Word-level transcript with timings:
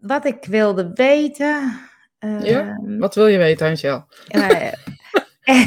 wat 0.00 0.24
ik 0.24 0.44
wilde 0.44 0.90
weten. 0.94 1.80
Ja? 2.18 2.76
ehm, 2.78 2.98
Wat 2.98 3.14
wil 3.14 3.26
je 3.26 3.38
weten, 3.38 3.66
Angel? 3.66 4.06
eh, 4.28 4.72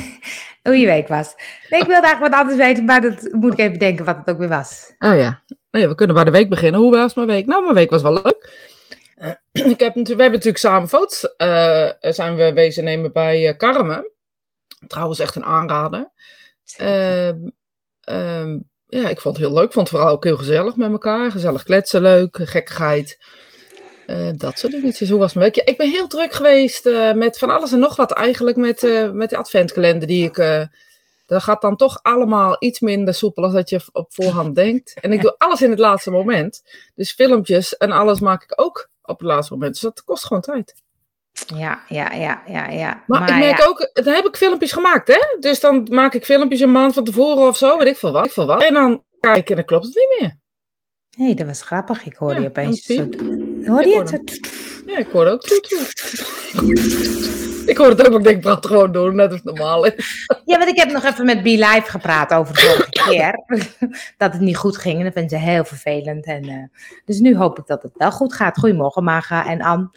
hoe 0.64 0.78
je 0.78 0.86
week 0.86 1.08
was. 1.08 1.36
Nee, 1.70 1.80
ik 1.82 1.88
wilde 1.88 2.08
eigenlijk 2.08 2.34
wat 2.34 2.42
anders 2.42 2.58
weten, 2.58 2.86
maar 2.86 3.02
dat 3.02 3.28
moet 3.32 3.54
ik 3.54 3.60
even 3.60 3.80
denken 3.80 4.06
wat 4.06 4.18
het 4.18 4.30
ook 4.30 4.38
weer 4.40 4.48
was. 4.50 4.94
Oh 5.00 5.18
ja. 5.18 5.44
Ja, 5.72 5.88
we 5.88 5.96
kunnen 5.96 6.16
bij 6.16 6.24
de 6.24 6.32
week 6.32 6.50
beginnen. 6.50 6.80
Hoe 6.82 6.92
was 6.96 7.14
mijn 7.14 7.28
week? 7.28 7.46
Nou, 7.46 7.64
mijn 7.64 7.76
week 7.76 7.90
was 7.90 8.02
wel 8.02 8.14
leuk. 8.14 8.68
Eh, 9.16 9.32
ik 9.72 9.80
heb 9.80 9.94
we 9.94 10.02
hebben 10.08 10.32
natuurlijk 10.32 10.58
samen 10.58 10.90
foto's 10.90 11.36
eh, 11.38 11.90
zijn 12.00 12.36
we 12.36 12.54
wezen 12.54 12.84
nemen 12.84 13.12
bij 13.12 13.48
eh, 13.48 13.58
Carmen. 13.58 14.12
Trouwens, 14.88 15.20
echt 15.20 15.36
een 15.36 15.46
aanrader. 15.46 16.12
Ehm, 16.78 17.38
ehm, 18.02 18.60
ja, 18.86 19.10
ik 19.10 19.20
vond 19.20 19.38
het 19.38 19.46
heel 19.46 19.56
leuk. 19.56 19.66
Ik 19.66 19.74
vond 19.74 19.88
het 19.90 19.98
vooral 19.98 20.16
ook 20.16 20.24
heel 20.24 20.38
gezellig 20.38 20.76
met 20.76 20.92
elkaar. 20.92 21.32
Gezellig 21.32 21.64
kletsen, 21.64 22.02
leuk, 22.02 22.40
gekkigheid. 22.42 23.18
Eh, 24.10 24.30
dat 24.36 24.60
soort 24.60 24.74
dingetjes. 24.74 25.10
Hoe 25.10 25.20
was? 25.20 25.34
Ja, 25.34 25.50
ik 25.66 25.78
ben 25.78 25.90
heel 25.90 26.08
druk 26.08 26.34
geweest 26.34 26.86
eh, 26.86 27.14
met 27.14 27.38
van 27.38 27.50
alles 27.50 27.72
en 27.72 27.80
nog 27.80 27.96
wat 27.96 28.12
eigenlijk. 28.12 28.58
Met, 28.58 28.84
eh, 28.84 29.12
met 29.12 29.30
de 29.30 29.38
adventkalender 29.38 30.08
die 30.08 30.24
ik... 30.24 30.36
dat 31.26 31.44
gaat 31.44 31.62
dan 31.62 31.76
toch 31.76 32.00
allemaal 32.02 32.56
iets 32.60 32.80
minder 32.80 33.14
soepel 33.14 33.44
als 33.44 33.54
dat 33.54 33.70
je 33.70 33.82
op 33.92 34.14
voorhand 34.14 34.56
denkt. 34.56 35.00
En 35.02 35.14
ik 35.14 35.22
doe 35.22 35.36
alles 35.38 35.62
in 35.62 35.70
het 35.70 35.80
laatste 35.80 36.12
moment. 36.12 36.64
Dus 36.96 37.12
filmpjes 37.12 37.78
en 37.78 37.92
alles 37.92 38.20
maak 38.20 38.44
ik 38.44 38.54
ook 38.56 38.90
op 39.02 39.20
het 39.20 39.28
laatste 39.28 39.54
moment. 39.54 39.74
Dus 39.74 39.82
dat 39.82 40.04
kost 40.04 40.26
gewoon 40.26 40.42
tijd. 40.42 40.74
Ja, 41.56 41.84
ja, 41.88 42.14
ja, 42.14 42.44
ja, 42.48 42.70
ja. 42.70 43.04
Maar, 43.08 43.30
ik 43.30 43.36
merk 43.36 43.58
ja, 43.58 43.66
ook, 43.66 43.90
dan 43.94 44.14
heb 44.14 44.26
ik 44.26 44.36
filmpjes 44.36 44.72
gemaakt, 44.72 45.08
hè? 45.08 45.38
Dus 45.40 45.60
dan 45.60 45.88
maak 45.92 46.14
ik 46.14 46.26
filmpjes 46.26 46.60
een 46.60 46.72
maand 46.72 46.94
van 46.94 47.04
tevoren 47.04 47.48
of 47.48 47.58
zo, 47.58 47.78
weet 47.78 47.88
ik 47.88 47.98
veel 47.98 48.12
wat. 48.12 48.26
Ik 48.26 48.32
veel 48.32 48.46
wat. 48.46 48.64
En 48.64 48.74
dan 48.74 49.04
kijk 49.20 49.38
ik 49.38 49.50
en 49.50 49.56
dan 49.56 49.66
klopt 49.66 49.86
het 49.86 49.96
niet 49.96 50.20
meer. 50.20 50.38
Nee, 51.18 51.36
dat 51.36 51.48
was 51.48 51.62
grappig. 51.62 52.06
Ik 52.06 52.16
hoorde 52.16 52.36
Ja, 52.36 52.42
je 52.42 52.48
opeens 52.48 52.82
zo... 52.82 53.10
Ik 53.60 53.86
je 53.86 54.04
het? 54.12 54.40
Ja, 54.86 54.98
ik 54.98 55.08
hoorde 55.12 55.32
ook. 55.32 55.44
Ik 57.66 57.78
hoorde 57.78 57.96
het 57.96 58.06
ook, 58.06 58.10
maar 58.10 58.20
ik 58.20 58.26
denk, 58.26 58.42
praat 58.42 58.66
gewoon 58.66 58.92
door, 58.92 59.16
net 59.16 59.32
als 59.32 59.44
normaal 59.44 59.86
is. 59.86 60.26
Ja, 60.46 60.58
want 60.58 60.70
ik 60.70 60.78
heb 60.78 60.92
nog 60.92 61.04
even 61.04 61.26
met 61.26 61.44
Be 61.44 61.50
Live 61.50 61.84
gepraat 61.86 62.34
over 62.34 62.54
de 62.54 62.60
vorige 62.60 62.90
keer. 63.10 63.44
dat 64.18 64.34
het 64.34 64.42
niet 64.42 64.58
goed 64.58 64.78
ging 64.78 64.98
en 64.98 65.04
dat 65.04 65.14
vinden 65.14 65.40
ze 65.40 65.46
heel 65.46 65.66
vervelend. 65.66 66.26
En, 66.26 66.44
eh, 66.44 66.82
dus 67.06 67.20
nu 67.20 67.36
hoop 67.36 67.60
ik 67.60 67.68
dat 67.68 67.84
het 67.84 67.92
wel 67.98 68.12
goed 68.12 68.34
gaat. 68.34 68.58
Goedemorgen, 68.58 69.04
Maga 69.04 69.48
en 69.48 69.62
Ann. 69.62 69.92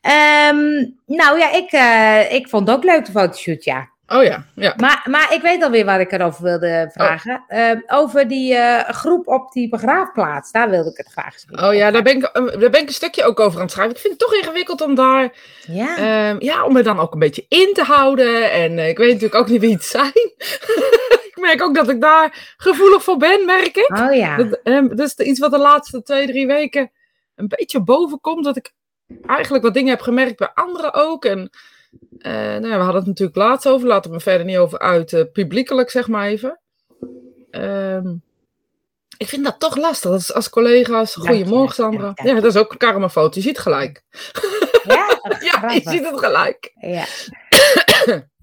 Ehm, 0.00 0.86
nou 1.06 1.38
ja, 1.38 1.52
ik, 1.52 1.70
eh, 1.72 2.32
ik 2.34 2.48
vond 2.48 2.68
het 2.68 2.76
ook 2.76 2.84
leuk 2.84 3.04
de 3.04 3.12
fotoshoot, 3.12 3.64
ja. 3.64 3.88
Oh 4.12 4.22
ja, 4.22 4.44
ja. 4.54 4.74
Maar, 4.76 5.06
maar 5.10 5.34
ik 5.34 5.42
weet 5.42 5.62
alweer 5.62 5.84
wat 5.84 6.00
ik 6.00 6.12
erover 6.12 6.42
wilde 6.42 6.90
vragen. 6.92 7.44
Ehm, 7.48 7.80
over 7.86 8.28
die 8.28 8.54
eh, 8.54 8.88
groep 8.88 9.28
op 9.28 9.52
die 9.52 9.68
begraafplaats. 9.68 10.52
Daar 10.52 10.70
wilde 10.70 10.90
ik 10.90 10.96
het 10.96 11.08
graag 11.12 11.34
eens 11.34 11.62
Oh 11.64 11.74
ja, 11.74 11.90
daar 11.90 12.02
ben, 12.02 12.16
ik, 12.16 12.22
eh, 12.22 12.46
daar 12.46 12.70
ben 12.70 12.80
ik 12.80 12.86
een 12.86 12.92
stukje 12.92 13.24
ook 13.24 13.40
over 13.40 13.56
aan 13.56 13.64
het 13.64 13.72
schrijven. 13.72 13.94
Ik 13.94 14.00
vind 14.00 14.12
het 14.12 14.22
toch 14.22 14.34
ingewikkeld 14.34 14.80
om 14.80 14.94
daar, 14.94 15.32
Ja, 15.66 15.96
ehm, 15.96 16.36
ja, 16.38 16.64
om 16.64 16.76
er 16.76 16.82
dan 16.82 16.98
ook 16.98 17.12
een 17.12 17.18
beetje 17.18 17.44
in 17.48 17.70
te 17.72 17.82
houden. 17.82 18.52
En 18.52 18.78
eh, 18.78 18.88
ik 18.88 18.98
weet 18.98 19.12
natuurlijk 19.12 19.40
ook 19.40 19.48
niet 19.48 19.60
wie 19.60 19.72
het 19.72 19.84
zijn. 19.84 20.12
ik 21.30 21.36
merk 21.40 21.62
ook 21.62 21.74
dat 21.74 21.88
ik 21.88 22.00
daar 22.00 22.54
gevoelig 22.56 23.02
voor 23.02 23.16
ben, 23.16 23.44
merk 23.44 23.76
ik. 23.76 23.90
oh 23.96 24.14
ja. 24.14 24.36
Dat, 24.36 24.60
ehm, 24.62 24.88
dat 24.88 25.06
is 25.06 25.26
iets 25.26 25.40
wat 25.40 25.50
de 25.50 25.58
laatste 25.58 26.02
twee, 26.02 26.26
drie 26.26 26.46
weken 26.46 26.90
een 27.34 27.48
beetje 27.48 27.82
boven 27.82 28.20
komt. 28.20 28.44
Dat 28.44 28.56
ik 28.56 28.72
eigenlijk 29.26 29.64
wat 29.64 29.74
dingen 29.74 29.90
heb 29.90 30.00
gemerkt 30.00 30.38
bij 30.38 30.50
anderen 30.54 30.94
ook. 30.94 31.24
En 31.24 31.50
eh, 32.18 32.32
nou 32.32 32.66
ja, 32.66 32.76
we 32.76 32.82
hadden 32.82 32.94
het 32.94 33.06
natuurlijk 33.06 33.36
laatst 33.38 33.68
over. 33.68 33.88
Laten 33.88 34.10
we 34.10 34.20
verder 34.20 34.46
niet 34.46 34.56
over 34.56 34.78
uit. 34.78 35.12
eh, 35.12 35.22
publiekelijk, 35.32 35.90
zeg 35.90 36.08
maar 36.08 36.26
even. 36.28 36.60
Ehm, 37.50 38.14
ik 39.16 39.28
vind 39.28 39.44
dat 39.44 39.58
toch 39.60 39.76
lastig. 39.76 40.10
Dat 40.10 40.20
is 40.20 40.34
als 40.34 40.50
collega's. 40.50 41.14
Goedemorgen, 41.14 41.74
Sandra. 41.74 42.12
Ja, 42.14 42.34
dat 42.34 42.44
is 42.44 42.56
ook 42.56 42.72
een 42.72 42.78
karmafoto. 42.78 43.30
Je 43.34 43.40
ziet 43.40 43.58
gelijk. 43.58 44.02
Ja, 44.84 45.20
Ja, 45.60 45.70
je 45.70 45.80
ziet 45.84 46.10
het 46.10 46.18
gelijk. 46.18 46.72
Ja. 46.80 47.04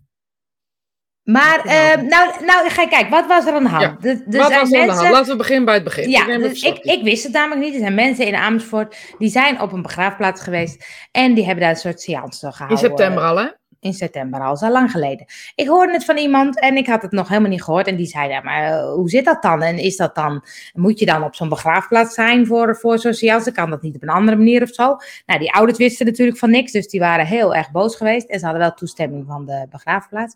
Maar, 1.28 1.59
eh, 1.66 1.95
nou, 2.02 2.45
nou, 2.45 2.70
ga 2.70 2.88
kijk, 2.88 3.10
wat 3.10 3.27
was 3.27 3.45
er 3.45 3.54
aan 3.54 3.64
de 3.64 3.70
hand? 3.70 4.04
Ja, 4.04 4.10
Er- 4.10 4.21
er 4.32 4.38
Wat 4.38 4.48
zijn 4.48 4.60
was 4.60 4.71
er 4.71 4.80
aan 4.80 4.88
de 4.88 4.93
hand? 4.93 5.10
Laten 5.10 5.32
we 5.32 5.38
beginnen 5.38 5.65
bij 5.65 5.73
het 5.73 5.83
begin. 5.83 6.10
Ja, 6.10 6.26
neem 6.26 6.42
dus 6.42 6.61
ik, 6.61 6.77
ik 6.77 7.04
wist 7.04 7.23
het 7.23 7.33
namelijk 7.33 7.61
niet. 7.61 7.73
Er 7.73 7.80
zijn 7.80 7.93
mensen 7.95 8.26
in 8.26 8.36
Amersfoort 8.36 8.98
die 9.17 9.30
zijn 9.30 9.61
op 9.61 9.71
een 9.71 9.82
begraafplaats 9.82 10.42
geweest 10.42 10.86
en 11.11 11.33
die 11.33 11.45
hebben 11.45 11.64
daar 11.64 11.71
een 11.73 11.80
soort 11.80 12.02
seance 12.02 12.45
In 12.45 12.52
gehouden. 12.52 12.77
september 12.77 13.23
al, 13.23 13.38
hè? 13.38 13.48
In 13.80 13.93
september 13.93 14.42
al, 14.42 14.58
zo 14.58 14.70
lang 14.70 14.92
geleden. 14.92 15.26
Ik 15.55 15.67
hoorde 15.67 15.93
het 15.93 16.05
van 16.05 16.17
iemand 16.17 16.60
en 16.60 16.77
ik 16.77 16.88
had 16.88 17.02
het 17.02 17.11
nog 17.11 17.27
helemaal 17.27 17.49
niet 17.49 17.64
gehoord. 17.64 17.88
En 17.88 17.95
die 17.95 18.05
zei, 18.05 18.30
ja, 18.30 18.42
maar 18.42 18.64
eh, 18.64 18.94
hoe 18.94 19.09
zit 19.09 19.26
dat 19.26 19.42
dan? 19.42 19.61
En 19.61 19.77
is 19.77 19.95
dat 19.98 20.15
dan, 20.15 20.44
moet 20.73 20.99
je 20.99 21.05
dan 21.05 21.23
op 21.23 21.36
zo'n 21.36 21.49
begraafplaats 21.49 22.14
zijn 22.14 22.45
voor, 22.45 22.76
voor 22.77 22.99
zo'n 22.99 23.14
seance? 23.14 23.52
Kan 23.52 23.70
dat 23.70 23.82
niet 23.82 23.95
op 23.95 24.02
een 24.04 24.09
andere 24.09 24.38
manier 24.38 24.61
of 24.61 24.70
zo? 24.70 24.98
Nou, 25.26 25.39
die 25.39 25.52
ouders 25.54 25.77
wisten 25.77 26.05
natuurlijk 26.05 26.38
van 26.38 26.49
niks, 26.49 26.71
dus 26.71 26.88
die 26.88 26.99
waren 26.99 27.26
heel 27.26 27.55
erg 27.55 27.71
boos 27.71 27.95
geweest. 27.95 28.30
En 28.30 28.39
ze 28.39 28.45
hadden 28.45 28.64
wel 28.64 28.73
toestemming 28.73 29.26
van 29.27 29.45
de 29.45 29.65
begraafplaats. 29.70 30.36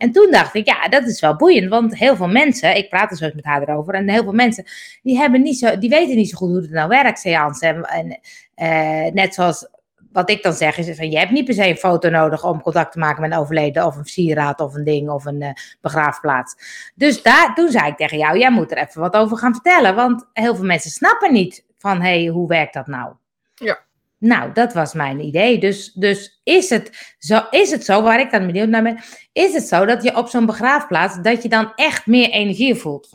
En 0.00 0.12
toen 0.12 0.30
dacht 0.30 0.54
ik, 0.54 0.66
ja, 0.66 0.88
dat 0.88 1.06
is 1.06 1.20
wel 1.20 1.36
boeiend, 1.36 1.68
want 1.68 1.98
heel 1.98 2.16
veel 2.16 2.28
mensen, 2.28 2.76
ik 2.76 2.88
praat 2.88 3.10
er 3.10 3.16
zo 3.16 3.24
eens 3.24 3.34
met 3.34 3.44
haar 3.44 3.62
erover, 3.62 3.94
en 3.94 4.08
heel 4.08 4.22
veel 4.22 4.32
mensen, 4.32 4.64
die, 5.02 5.18
hebben 5.18 5.42
niet 5.42 5.58
zo, 5.58 5.78
die 5.78 5.90
weten 5.90 6.16
niet 6.16 6.30
zo 6.30 6.36
goed 6.36 6.48
hoe 6.48 6.60
het 6.60 6.70
nou 6.70 6.88
werkt, 6.88 7.18
seance. 7.18 7.66
En, 7.66 7.82
en 7.82 8.20
eh, 8.54 9.12
net 9.12 9.34
zoals 9.34 9.68
wat 10.12 10.30
ik 10.30 10.42
dan 10.42 10.52
zeg, 10.52 10.78
is 10.78 10.96
van, 10.96 11.10
je 11.10 11.18
hebt 11.18 11.30
niet 11.30 11.44
per 11.44 11.54
se 11.54 11.68
een 11.68 11.76
foto 11.76 12.08
nodig 12.08 12.44
om 12.44 12.62
contact 12.62 12.92
te 12.92 12.98
maken 12.98 13.20
met 13.20 13.30
een 13.30 13.38
overleden, 13.38 13.86
of 13.86 13.96
een 13.96 14.04
sieraad, 14.04 14.60
of 14.60 14.74
een 14.74 14.84
ding, 14.84 15.10
of 15.10 15.24
een 15.24 15.42
eh, 15.42 15.52
begraafplaats. 15.80 16.54
Dus 16.94 17.22
daar, 17.22 17.54
toen 17.54 17.70
zei 17.70 17.86
ik 17.86 17.96
tegen 17.96 18.18
jou, 18.18 18.38
jij 18.38 18.50
moet 18.50 18.70
er 18.70 18.78
even 18.78 19.00
wat 19.00 19.16
over 19.16 19.36
gaan 19.36 19.52
vertellen, 19.52 19.94
want 19.94 20.28
heel 20.32 20.54
veel 20.54 20.64
mensen 20.64 20.90
snappen 20.90 21.32
niet 21.32 21.64
van, 21.78 22.00
hé, 22.00 22.22
hey, 22.22 22.26
hoe 22.26 22.48
werkt 22.48 22.74
dat 22.74 22.86
nou? 22.86 23.12
Ja. 23.54 23.78
Nou, 24.20 24.52
dat 24.52 24.72
was 24.72 24.94
mijn 24.94 25.20
idee. 25.20 25.58
Dus, 25.58 25.92
dus 25.92 26.40
is, 26.42 26.70
het 26.70 27.14
zo, 27.18 27.40
is 27.50 27.70
het 27.70 27.84
zo, 27.84 28.02
waar 28.02 28.20
ik 28.20 28.30
dan 28.30 28.46
benieuwd 28.46 28.68
naar 28.68 28.82
ben, 28.82 28.98
is 29.32 29.54
het 29.54 29.62
zo 29.62 29.84
dat 29.84 30.02
je 30.02 30.16
op 30.16 30.28
zo'n 30.28 30.46
begraafplaats, 30.46 31.22
dat 31.22 31.42
je 31.42 31.48
dan 31.48 31.72
echt 31.74 32.06
meer 32.06 32.30
energie 32.30 32.74
voelt? 32.74 33.10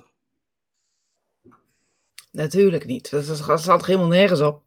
Natuurlijk 2.32 2.86
niet. 2.86 3.12
Dat, 3.12 3.60
staat 3.60 3.86
helemaal 3.86 4.08
nergens 4.08 4.42
op. 4.42 4.62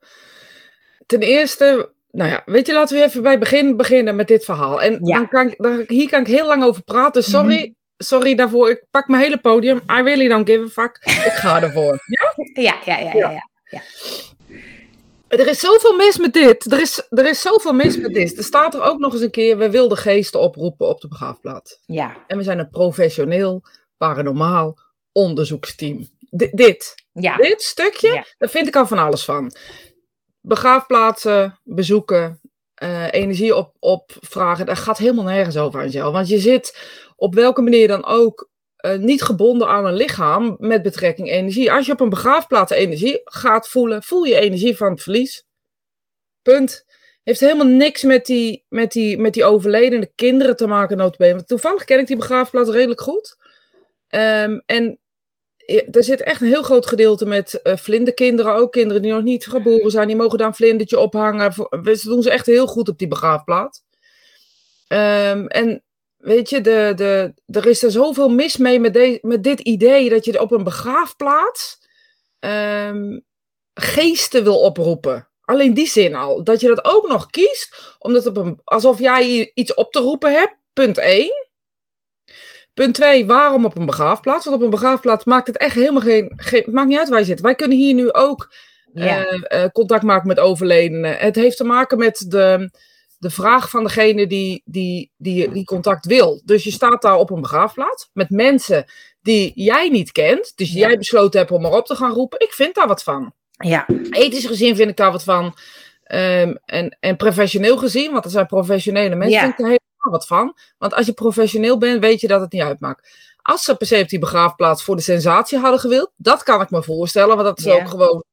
Ten 1.07 1.21
eerste, 1.21 1.93
nou 2.11 2.31
ja, 2.31 2.43
weet 2.45 2.67
je, 2.67 2.73
laten 2.73 2.97
we 2.97 3.05
even 3.05 3.23
bij 3.23 3.31
het 3.31 3.41
begin 3.41 3.77
beginnen 3.77 4.17
met 4.17 4.29
dit 4.29 4.45
verhaal. 4.45 4.83
En 4.83 4.99
Ja. 5.03 5.17
dan 5.17 5.29
kan 5.29 5.47
ik, 5.49 5.55
dan, 5.57 5.85
hier 5.87 6.09
kan 6.09 6.21
ik 6.21 6.27
heel 6.27 6.47
lang 6.47 6.63
over 6.63 6.83
praten. 6.83 7.23
Dus 7.23 7.31
sorry, 7.31 7.75
sorry 7.97 8.35
daarvoor. 8.35 8.71
Ik 8.71 8.85
pak 8.91 9.09
mijn 9.09 9.23
hele 9.23 9.39
podium. 9.39 9.77
I 9.77 10.03
really 10.03 10.29
don't 10.29 10.49
give 10.51 10.63
a 10.65 10.69
fuck. 10.69 10.99
Ik 11.05 11.33
ga 11.33 11.63
ervoor. 11.63 11.99
Ja? 12.07 12.63
Ja, 12.63 12.79
ja, 12.85 12.99
ja, 12.99 13.13
ja. 13.15 13.49
ja. 13.65 13.81
Er 15.29 15.47
is 15.49 15.61
zoveel 15.61 15.97
mis 15.97 16.19
met 16.19 16.33
dit. 16.33 16.73
Er 16.73 16.81
is, 16.81 17.07
er 17.11 17.27
is 17.29 17.41
zoveel 17.41 17.73
mis 17.73 17.97
met 17.99 18.15
dit. 18.15 18.37
Er 18.39 18.45
staat 18.45 18.75
er 18.75 18.83
ook 18.83 18.99
nog 18.99 19.13
eens 19.13 19.23
een 19.23 19.31
keer, 19.31 19.59
we 19.59 19.71
wilden 19.71 19.97
geesten 19.99 20.41
oproepen 20.41 20.89
op 20.89 21.01
de 21.01 21.09
begraafplaats. 21.09 21.79
ja. 21.87 22.17
En 22.27 22.37
we 22.37 22.43
zijn 22.43 22.59
een 22.59 22.71
professioneel, 22.71 23.63
paranormaal 23.97 24.79
onderzoeksteam. 25.13 26.03
D- 26.37 26.51
dit. 26.53 26.95
ja. 27.13 27.37
Dit 27.37 27.63
stukje, 27.63 28.13
Ja. 28.13 28.25
daar 28.39 28.49
vind 28.49 28.67
ik 28.67 28.77
al 28.77 28.87
van 28.87 28.99
alles 28.99 29.25
van. 29.25 29.53
Begraafplaatsen, 30.41 31.59
bezoeken, 31.65 32.41
eh, 32.75 33.13
energie 33.13 33.57
op, 33.57 33.75
opvragen, 33.79 34.67
daar 34.67 34.77
gaat 34.77 34.99
helemaal 34.99 35.25
nergens 35.25 35.57
over, 35.57 35.81
Angel. 35.81 36.13
Want 36.13 36.29
je 36.29 36.39
zit 36.39 36.79
op 37.17 37.35
welke 37.35 37.63
manier 37.63 37.89
dan 37.89 38.05
ook 38.07 38.49
eh, 38.79 38.99
niet 38.99 39.23
gebonden 39.23 39.69
aan 39.69 39.87
een 39.87 39.95
lichaam 39.95 40.57
met 40.59 40.83
betrekking 40.83 41.31
energie. 41.31 41.73
Als 41.73 41.87
je 41.87 41.93
op 41.93 42.01
een 42.01 42.09
begraafplaats 42.09 42.73
energie 42.73 43.21
gaat 43.25 43.69
voelen, 43.69 44.03
voel 44.03 44.25
je 44.25 44.35
energie 44.41 44.77
van 44.77 44.91
het 44.91 45.03
verlies. 45.03 45.47
Punt. 46.43 46.87
Heeft 47.23 47.41
helemaal 47.41 47.67
niks 47.67 48.03
met 48.03 48.27
die, 48.27 48.65
met 48.69 48.93
die, 48.93 49.19
met 49.19 49.35
die 49.35 49.45
overledene 49.45 50.11
kinderen 50.15 50.57
te 50.57 50.67
maken. 50.67 50.97
Want 51.19 51.49
toevallig 51.49 51.85
ken 51.85 51.99
ik 51.99 52.07
die 52.07 52.17
begraafplaats 52.17 52.71
redelijk 52.71 53.01
goed. 53.01 53.37
Ehm, 54.09 54.61
en 54.67 54.99
er 55.91 56.05
zit 56.05 56.23
echt 56.23 56.41
een 56.41 56.47
heel 56.49 56.63
groot 56.63 56.87
gedeelte 56.87 57.27
met 57.27 57.63
eh 57.63 57.77
vlinderkinderen 57.77 58.55
ook. 58.55 58.73
Kinderen 58.73 59.03
die 59.03 59.13
nog 59.13 59.23
niet 59.23 59.47
geboren 59.47 59.91
zijn, 59.91 60.07
die 60.07 60.17
mogen 60.17 60.39
daar 60.39 60.47
een 60.47 60.55
vlindertje 60.55 60.99
ophangen. 60.99 61.53
Voor- 61.53 61.81
Dat 61.83 62.03
doen 62.03 62.23
ze 62.23 62.31
echt 62.31 62.47
heel 62.47 62.67
goed 62.67 62.89
op 62.89 62.99
die 62.99 63.09
begraafplaats. 63.09 63.83
Ehm, 64.87 65.47
en 65.47 65.83
weet 66.19 66.51
je, 66.51 66.61
de, 66.61 66.93
de, 66.97 67.35
er 67.47 67.67
is 67.67 67.83
er 67.83 67.91
zoveel 67.91 68.29
mis 68.29 68.57
mee 68.57 68.81
met, 68.81 68.95
de, 68.95 69.19
met 69.23 69.43
dit 69.43 69.61
idee 69.61 70.09
dat 70.11 70.25
je 70.25 70.41
op 70.41 70.51
een 70.53 70.65
begraafplaats 70.65 71.79
ehm, 72.39 73.19
geesten 73.75 74.43
wil 74.45 74.61
oproepen. 74.61 75.29
Alleen 75.41 75.75
die 75.75 75.87
zin 75.89 76.15
al. 76.15 76.45
Dat 76.45 76.61
je 76.61 76.69
dat 76.69 76.85
ook 76.85 77.09
nog 77.09 77.31
kiest, 77.31 77.95
omdat 77.99 78.27
op 78.27 78.37
een, 78.37 78.61
alsof 78.65 78.99
jij 78.99 79.51
iets 79.55 79.75
op 79.75 79.93
te 79.93 80.01
roepen 80.01 80.33
hebt. 80.33 80.57
Punt 80.73 80.99
1. 80.99 81.31
Punt 82.75 82.95
2, 82.95 83.27
waarom 83.27 83.65
op 83.65 83.77
een 83.79 83.87
begraafplaats? 83.87 84.45
Want 84.45 84.57
op 84.57 84.63
een 84.63 84.71
begraafplaats 84.71 85.25
maakt 85.25 85.47
het 85.47 85.57
echt 85.57 85.75
helemaal 85.75 86.03
geen, 86.03 86.33
geen. 86.37 86.63
Het 86.65 86.73
maakt 86.75 86.89
niet 86.89 86.99
uit 86.99 87.09
waar 87.09 87.19
je 87.19 87.25
zit. 87.25 87.41
Wij 87.41 87.55
kunnen 87.55 87.77
hier 87.77 87.95
nu 87.95 88.13
ook 88.13 88.55
Ja. 88.93 89.27
eh, 89.27 89.63
eh, 89.65 89.71
contact 89.71 90.03
maken 90.03 90.29
met 90.29 90.39
overledenen. 90.39 91.17
Het 91.17 91.35
heeft 91.35 91.57
te 91.57 91.65
maken 91.65 91.99
met 91.99 92.25
de, 92.29 92.71
de 93.19 93.31
vraag 93.31 93.71
van 93.71 93.83
degene 93.85 94.27
die, 94.27 94.63
die, 94.65 95.13
die, 95.17 95.51
die 95.53 95.65
contact 95.65 96.07
wil. 96.07 96.43
Dus 96.45 96.65
je 96.65 96.71
staat 96.71 97.03
daar 97.03 97.17
op 97.17 97.31
een 97.31 97.41
begraafplaats 97.41 98.11
met 98.13 98.31
mensen 98.31 98.85
die 99.23 99.53
jij 99.55 99.89
niet 99.89 100.13
kent. 100.13 100.53
Dus 100.57 100.73
jij 100.73 100.99
besloten 100.99 101.39
hebt 101.41 101.53
om 101.53 101.65
erop 101.65 101.87
te 101.87 101.95
gaan 101.95 102.13
roepen. 102.13 102.41
Ik 102.41 102.53
vind 102.53 102.75
daar 102.75 102.87
wat 102.87 103.03
van. 103.03 103.33
ja. 103.51 103.87
Ethisch 104.11 104.47
gezien 104.47 104.77
vind 104.77 104.91
ik 104.91 104.97
daar 104.97 105.13
wat 105.13 105.25
van. 105.25 105.55
Ehm, 106.05 106.55
en, 106.65 106.97
en 107.01 107.17
professioneel 107.17 107.77
gezien, 107.79 108.13
want 108.13 108.25
er 108.25 108.31
zijn 108.31 108.47
professionele 108.47 109.15
mensen, 109.15 109.37
Ja. 109.39 109.41
vind 109.41 109.53
ik 109.53 109.59
er 109.59 109.65
helemaal 109.65 110.19
wat 110.19 110.27
van. 110.27 110.57
Want 110.79 110.95
als 110.95 111.07
je 111.07 111.13
professioneel 111.13 111.79
bent, 111.79 112.01
weet 112.01 112.21
je 112.21 112.27
dat 112.29 112.41
het 112.41 112.53
niet 112.53 112.63
uitmaakt. 112.63 113.09
Als 113.43 113.63
ze 113.65 113.77
per 113.77 113.87
se 113.87 114.01
op 114.01 114.09
die 114.09 114.19
begraafplaats 114.19 114.83
voor 114.85 114.97
de 114.97 115.03
sensatie 115.03 115.59
hadden 115.59 115.81
gewild, 115.81 116.11
dat 116.17 116.43
kan 116.43 116.61
ik 116.61 116.71
me 116.71 116.83
voorstellen, 116.83 117.37
want 117.37 117.49
dat 117.49 117.59
is 117.59 117.65
Ja. 117.65 117.75
ook 117.75 117.89
gewoon 117.89 118.25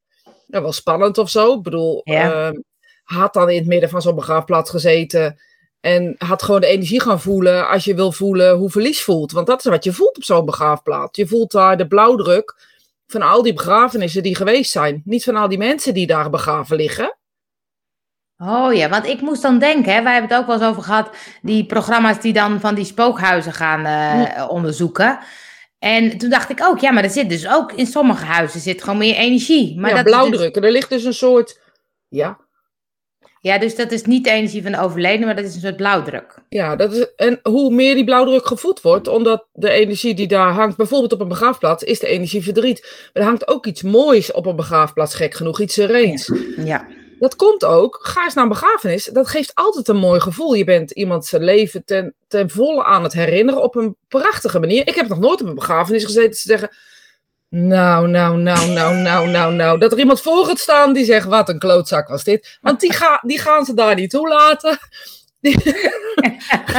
ja, 0.47 0.61
wel 0.61 0.71
spannend 0.71 1.17
of 1.17 1.29
zo. 1.29 1.53
Ik 1.53 1.61
bedoel, 1.61 2.01
Ja. 2.03 2.53
Had 3.05 3.33
dan 3.33 3.49
in 3.49 3.57
het 3.57 3.67
midden 3.67 3.89
van 3.89 4.01
zo'n 4.01 4.15
begraafplaats 4.15 4.69
gezeten 4.69 5.39
en 5.79 6.15
had 6.17 6.43
gewoon 6.43 6.61
de 6.61 6.67
energie 6.67 7.01
gaan 7.01 7.21
voelen 7.21 7.69
als 7.69 7.85
je 7.85 7.95
wil 7.95 8.11
voelen 8.11 8.55
hoe 8.55 8.69
verlies 8.69 9.03
voelt. 9.03 9.31
Want 9.31 9.47
dat 9.47 9.65
is 9.65 9.71
wat 9.71 9.83
je 9.83 9.93
voelt 9.93 10.15
op 10.17 10.23
zo'n 10.23 10.45
begraafplaats. 10.45 11.17
Je 11.17 11.27
voelt 11.27 11.51
daar 11.51 11.77
de 11.77 11.87
blauwdruk 11.87 12.55
van 13.07 13.21
al 13.21 13.41
die 13.41 13.53
begrafenissen 13.53 14.23
die 14.23 14.35
geweest 14.35 14.71
zijn. 14.71 15.01
Niet 15.05 15.23
van 15.23 15.35
al 15.35 15.47
die 15.47 15.57
mensen 15.57 15.93
die 15.93 16.07
daar 16.07 16.29
begraven 16.29 16.75
liggen. 16.75 17.17
Oh 18.37 18.73
ja, 18.73 18.89
want 18.89 19.05
ik 19.05 19.21
moest 19.21 19.41
dan 19.41 19.59
denken, 19.59 19.93
hè, 19.93 20.03
wij 20.03 20.11
hebben 20.11 20.31
het 20.31 20.39
ook 20.39 20.47
wel 20.47 20.55
eens 20.55 20.65
over 20.65 20.83
gehad, 20.83 21.09
die 21.41 21.65
programma's 21.65 22.19
die 22.19 22.33
dan 22.33 22.59
van 22.59 22.75
die 22.75 22.85
spookhuizen 22.85 23.53
gaan 23.53 23.85
eh, 23.85 24.49
onderzoeken. 24.49 25.19
En 25.79 26.17
toen 26.17 26.29
dacht 26.29 26.49
ik 26.49 26.63
ook, 26.63 26.79
ja, 26.79 26.91
maar 26.91 27.03
er 27.03 27.09
zit 27.09 27.29
dus 27.29 27.47
ook 27.47 27.71
in 27.71 27.85
sommige 27.85 28.25
huizen 28.25 28.59
zit 28.59 28.83
gewoon 28.83 28.97
meer 28.97 29.15
energie. 29.15 29.79
Maar 29.79 29.89
ja, 29.89 29.95
dat 29.95 30.05
dus- 30.05 30.13
blauwdruk. 30.13 30.55
En 30.55 30.63
er 30.63 30.71
ligt 30.71 30.89
dus 30.89 31.03
een 31.03 31.13
soort. 31.13 31.61
Ja, 32.07 32.37
ja, 33.45 33.57
dus 33.57 33.75
dat 33.75 33.91
is 33.91 34.03
niet 34.03 34.23
de 34.23 34.29
energie 34.29 34.61
van 34.63 34.71
de 34.71 34.79
overledene, 34.79 35.25
maar 35.25 35.35
dat 35.35 35.45
is 35.45 35.55
een 35.55 35.61
soort 35.61 35.75
blauwdruk. 35.75 36.33
ja 36.49 36.75
dat 36.75 36.93
is, 36.93 37.05
en 37.15 37.39
hoe 37.43 37.73
meer 37.73 37.95
die 37.95 38.03
blauwdruk 38.03 38.47
gevoed 38.47 38.81
wordt, 38.81 39.07
omdat 39.07 39.45
de 39.53 39.69
energie 39.69 40.13
die 40.13 40.27
daar 40.27 40.51
hangt, 40.51 40.77
bijvoorbeeld 40.77 41.13
op 41.13 41.19
een 41.19 41.27
begraafplaats, 41.27 41.83
is 41.83 41.99
de 41.99 42.07
energie 42.07 42.43
verdriet. 42.43 42.81
Maar 42.81 43.23
er 43.23 43.29
hangt 43.29 43.47
ook 43.47 43.65
iets 43.65 43.81
moois 43.81 44.31
op 44.31 44.45
een 44.45 44.55
begraafplaats, 44.55 45.15
gek 45.15 45.33
genoeg, 45.33 45.59
iets 45.59 45.73
sereens. 45.73 46.31
Ja, 46.57 46.87
Dat 47.19 47.35
komt 47.35 47.65
ook, 47.65 47.99
ga 48.01 48.23
eens 48.23 48.33
naar 48.33 48.43
een 48.43 48.49
begrafenis, 48.49 49.05
dat 49.05 49.27
geeft 49.27 49.51
altijd 49.55 49.87
een 49.87 49.97
mooi 49.97 50.19
gevoel. 50.19 50.53
Je 50.53 50.63
bent 50.63 50.91
iemand 50.91 51.25
zijn 51.25 51.43
leven 51.43 51.85
ten, 51.85 52.13
ten 52.27 52.49
volle 52.49 52.83
aan 52.83 53.03
het 53.03 53.13
herinneren 53.13 53.61
op 53.63 53.75
een 53.75 53.95
prachtige 54.07 54.59
manier. 54.59 54.87
Ik 54.87 54.95
heb 54.95 55.07
nog 55.07 55.19
nooit 55.19 55.41
op 55.41 55.47
een 55.47 55.55
begrafenis 55.55 56.05
gezeten 56.05 56.31
te 56.31 56.37
zeggen, 56.37 56.69
nou, 57.57 58.07
nou, 58.07 58.37
nou, 58.37 58.69
nou, 58.69 58.95
nou, 58.95 59.27
nou, 59.29 59.53
nou. 59.53 59.79
Dat 59.79 59.91
er 59.91 59.99
iemand 59.99 60.21
voor 60.21 60.45
gaat 60.45 60.59
staan 60.59 60.93
die 60.93 61.05
zegt, 61.05 61.27
wat 61.27 61.49
een 61.49 61.59
klootzak 61.59 62.07
was 62.07 62.23
dit. 62.23 62.57
Want 62.61 62.79
die, 62.79 62.93
ga, 62.93 63.19
die 63.25 63.39
gaan 63.39 63.65
ze 63.65 63.73
daar 63.73 63.95
niet 63.95 64.09
toelaten. 64.09 64.77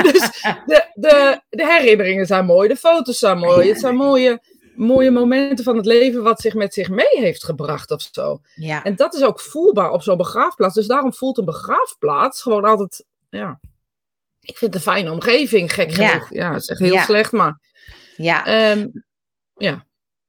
Dus 0.02 0.30
de, 0.66 0.90
de, 0.94 1.40
de 1.48 1.66
herinneringen 1.66 2.26
zijn 2.26 2.44
mooi, 2.44 2.68
de 2.68 2.76
foto's 2.76 3.18
zijn 3.18 3.38
mooi. 3.38 3.68
Het 3.68 3.80
zijn 3.80 3.96
mooie, 3.96 4.42
mooie 4.74 5.10
momenten 5.10 5.64
van 5.64 5.76
het 5.76 5.86
leven 5.86 6.22
wat 6.22 6.40
zich 6.40 6.54
met 6.54 6.74
zich 6.74 6.88
mee 6.88 7.18
heeft 7.20 7.44
gebracht 7.44 7.90
of 7.90 8.08
zo. 8.12 8.40
ja. 8.54 8.82
En 8.84 8.96
dat 8.96 9.14
is 9.14 9.22
ook 9.22 9.40
voelbaar 9.40 9.90
op 9.90 10.02
zo'n 10.02 10.16
begraafplaats. 10.16 10.74
Dus 10.74 10.86
daarom 10.86 11.14
voelt 11.14 11.38
een 11.38 11.44
begraafplaats 11.44 12.42
gewoon 12.42 12.64
altijd, 12.64 13.04
ja. 13.30 13.60
Ik 14.40 14.58
vind 14.58 14.74
het 14.74 14.86
een 14.86 14.92
fijne 14.92 15.12
omgeving, 15.12 15.72
gek 15.74 15.90
Ja. 15.90 16.08
genoeg. 16.08 16.28
Ja, 16.34 16.52
het 16.52 16.62
is 16.62 16.68
echt 16.68 16.80
heel 16.80 16.92
Ja. 16.94 17.04
slecht, 17.04 17.32
maar... 17.32 17.60
ja. 18.16 18.46
ehm, 18.46 18.86
ja, 19.56 19.85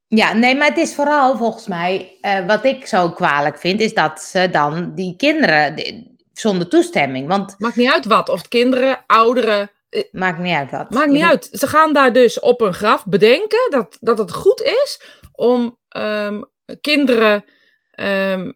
Ja, 0.07 0.33
nee, 0.33 0.55
maar 0.55 0.67
het 0.67 0.77
is 0.77 0.95
vooral 0.95 1.37
volgens 1.37 1.67
mij, 1.67 2.17
eh, 2.21 2.45
wat 2.45 2.65
ik 2.65 2.85
zo 2.85 3.09
kwalijk 3.09 3.57
vind, 3.59 3.81
is 3.81 3.93
dat 3.93 4.21
ze 4.21 4.49
dan 4.51 4.91
die 4.95 5.15
kinderen 5.15 5.75
die- 5.75 6.15
zonder 6.33 6.67
toestemming, 6.69 7.27
want 7.27 7.55
maakt 7.57 7.75
niet 7.75 7.91
uit 7.91 8.05
wat. 8.05 8.29
Of 8.29 8.37
het 8.37 8.47
kinderen, 8.47 9.03
ouderen, 9.07 9.71
maakt 10.11 10.39
niet 10.39 10.55
uit 10.55 10.71
wat. 10.71 10.89
maakt 10.89 11.11
niet 11.11 11.23
uit. 11.23 11.49
Ze 11.51 11.67
gaan 11.67 11.93
daar 11.93 12.13
dus 12.13 12.39
op 12.39 12.61
een 12.61 12.73
graf 12.73 13.05
bedenken 13.05 13.67
dat, 13.69 13.97
dat 13.99 14.17
het 14.17 14.31
goed 14.31 14.61
is 14.61 15.01
om 15.31 15.77
ehm, 15.89 16.41
kinderen 16.81 17.45
ehm, 17.91 18.51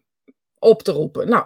op 0.58 0.82
te 0.82 0.92
roepen. 0.92 1.28
Nou, 1.28 1.44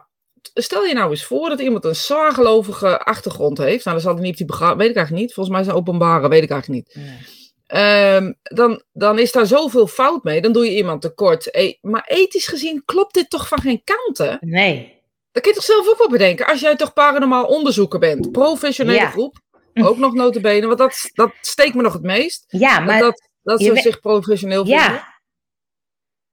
stel 0.55 0.85
je 0.85 0.95
nou 0.95 1.11
eens 1.11 1.25
voor 1.25 1.49
dat 1.49 1.61
iemand 1.61 1.85
een 1.85 1.95
zwaargelovige 1.97 2.99
achtergrond 2.99 3.59
heeft. 3.59 3.85
Nou, 3.85 3.97
dan 3.97 4.05
zal 4.07 4.13
hij 4.15 4.23
niet 4.23 4.31
op 4.33 4.37
die 4.37 4.47
begrafenis, 4.47 4.79
weet 4.83 4.91
ik 4.91 4.97
eigenlijk 4.97 5.27
niet. 5.27 5.35
Volgens 5.35 5.57
mij 5.57 5.65
zijn 5.65 5.77
openbare, 5.77 6.29
weet 6.29 6.43
ik 6.43 6.51
eigenlijk 6.51 6.85
niet. 6.87 6.97
Nee. 7.05 7.19
Ehm, 7.67 8.33
dan, 8.43 8.83
dan 8.93 9.19
is 9.19 9.33
daar 9.33 9.47
zoveel 9.47 9.87
fout 9.87 10.25
mee. 10.25 10.41
Dan 10.41 10.53
doe 10.53 10.65
je 10.65 10.77
iemand 10.77 11.03
tekort. 11.03 11.55
E- 11.55 11.75
maar 11.81 12.05
ethisch 12.07 12.47
gezien 12.47 12.83
klopt 12.85 13.15
dit 13.15 13.31
toch 13.31 13.49
van 13.49 13.61
geen 13.61 13.83
kanten? 13.85 14.39
Nee. 14.41 14.95
Dat 15.33 15.43
kun 15.43 15.53
je 15.53 15.59
toch 15.59 15.67
zelf 15.67 15.89
ook 15.89 15.99
wel 15.99 16.09
bedenken. 16.09 16.47
Als 16.47 16.61
jij 16.61 16.77
toch 16.77 16.93
paranormaal 16.93 17.45
onderzoeker 17.45 17.99
bent. 17.99 18.33
Professionele 18.33 18.99
Ja. 18.99 19.11
groep. 19.11 19.41
Ook 19.75 19.97
nog 19.97 20.15
notabene. 20.15 20.67
Want 20.67 20.79
dat, 20.79 21.11
dat 21.15 21.33
steekt 21.41 21.75
me 21.75 21.83
nog 21.83 21.93
het 21.93 22.03
meest. 22.03 22.45
Ja, 22.49 22.81
maar, 22.81 22.99
dat 23.01 23.29
dat, 23.43 23.61
ze 23.63 23.77
zich 23.77 24.01
professioneel 24.01 24.65
vinden. 24.67 24.85
ja. 24.85 25.15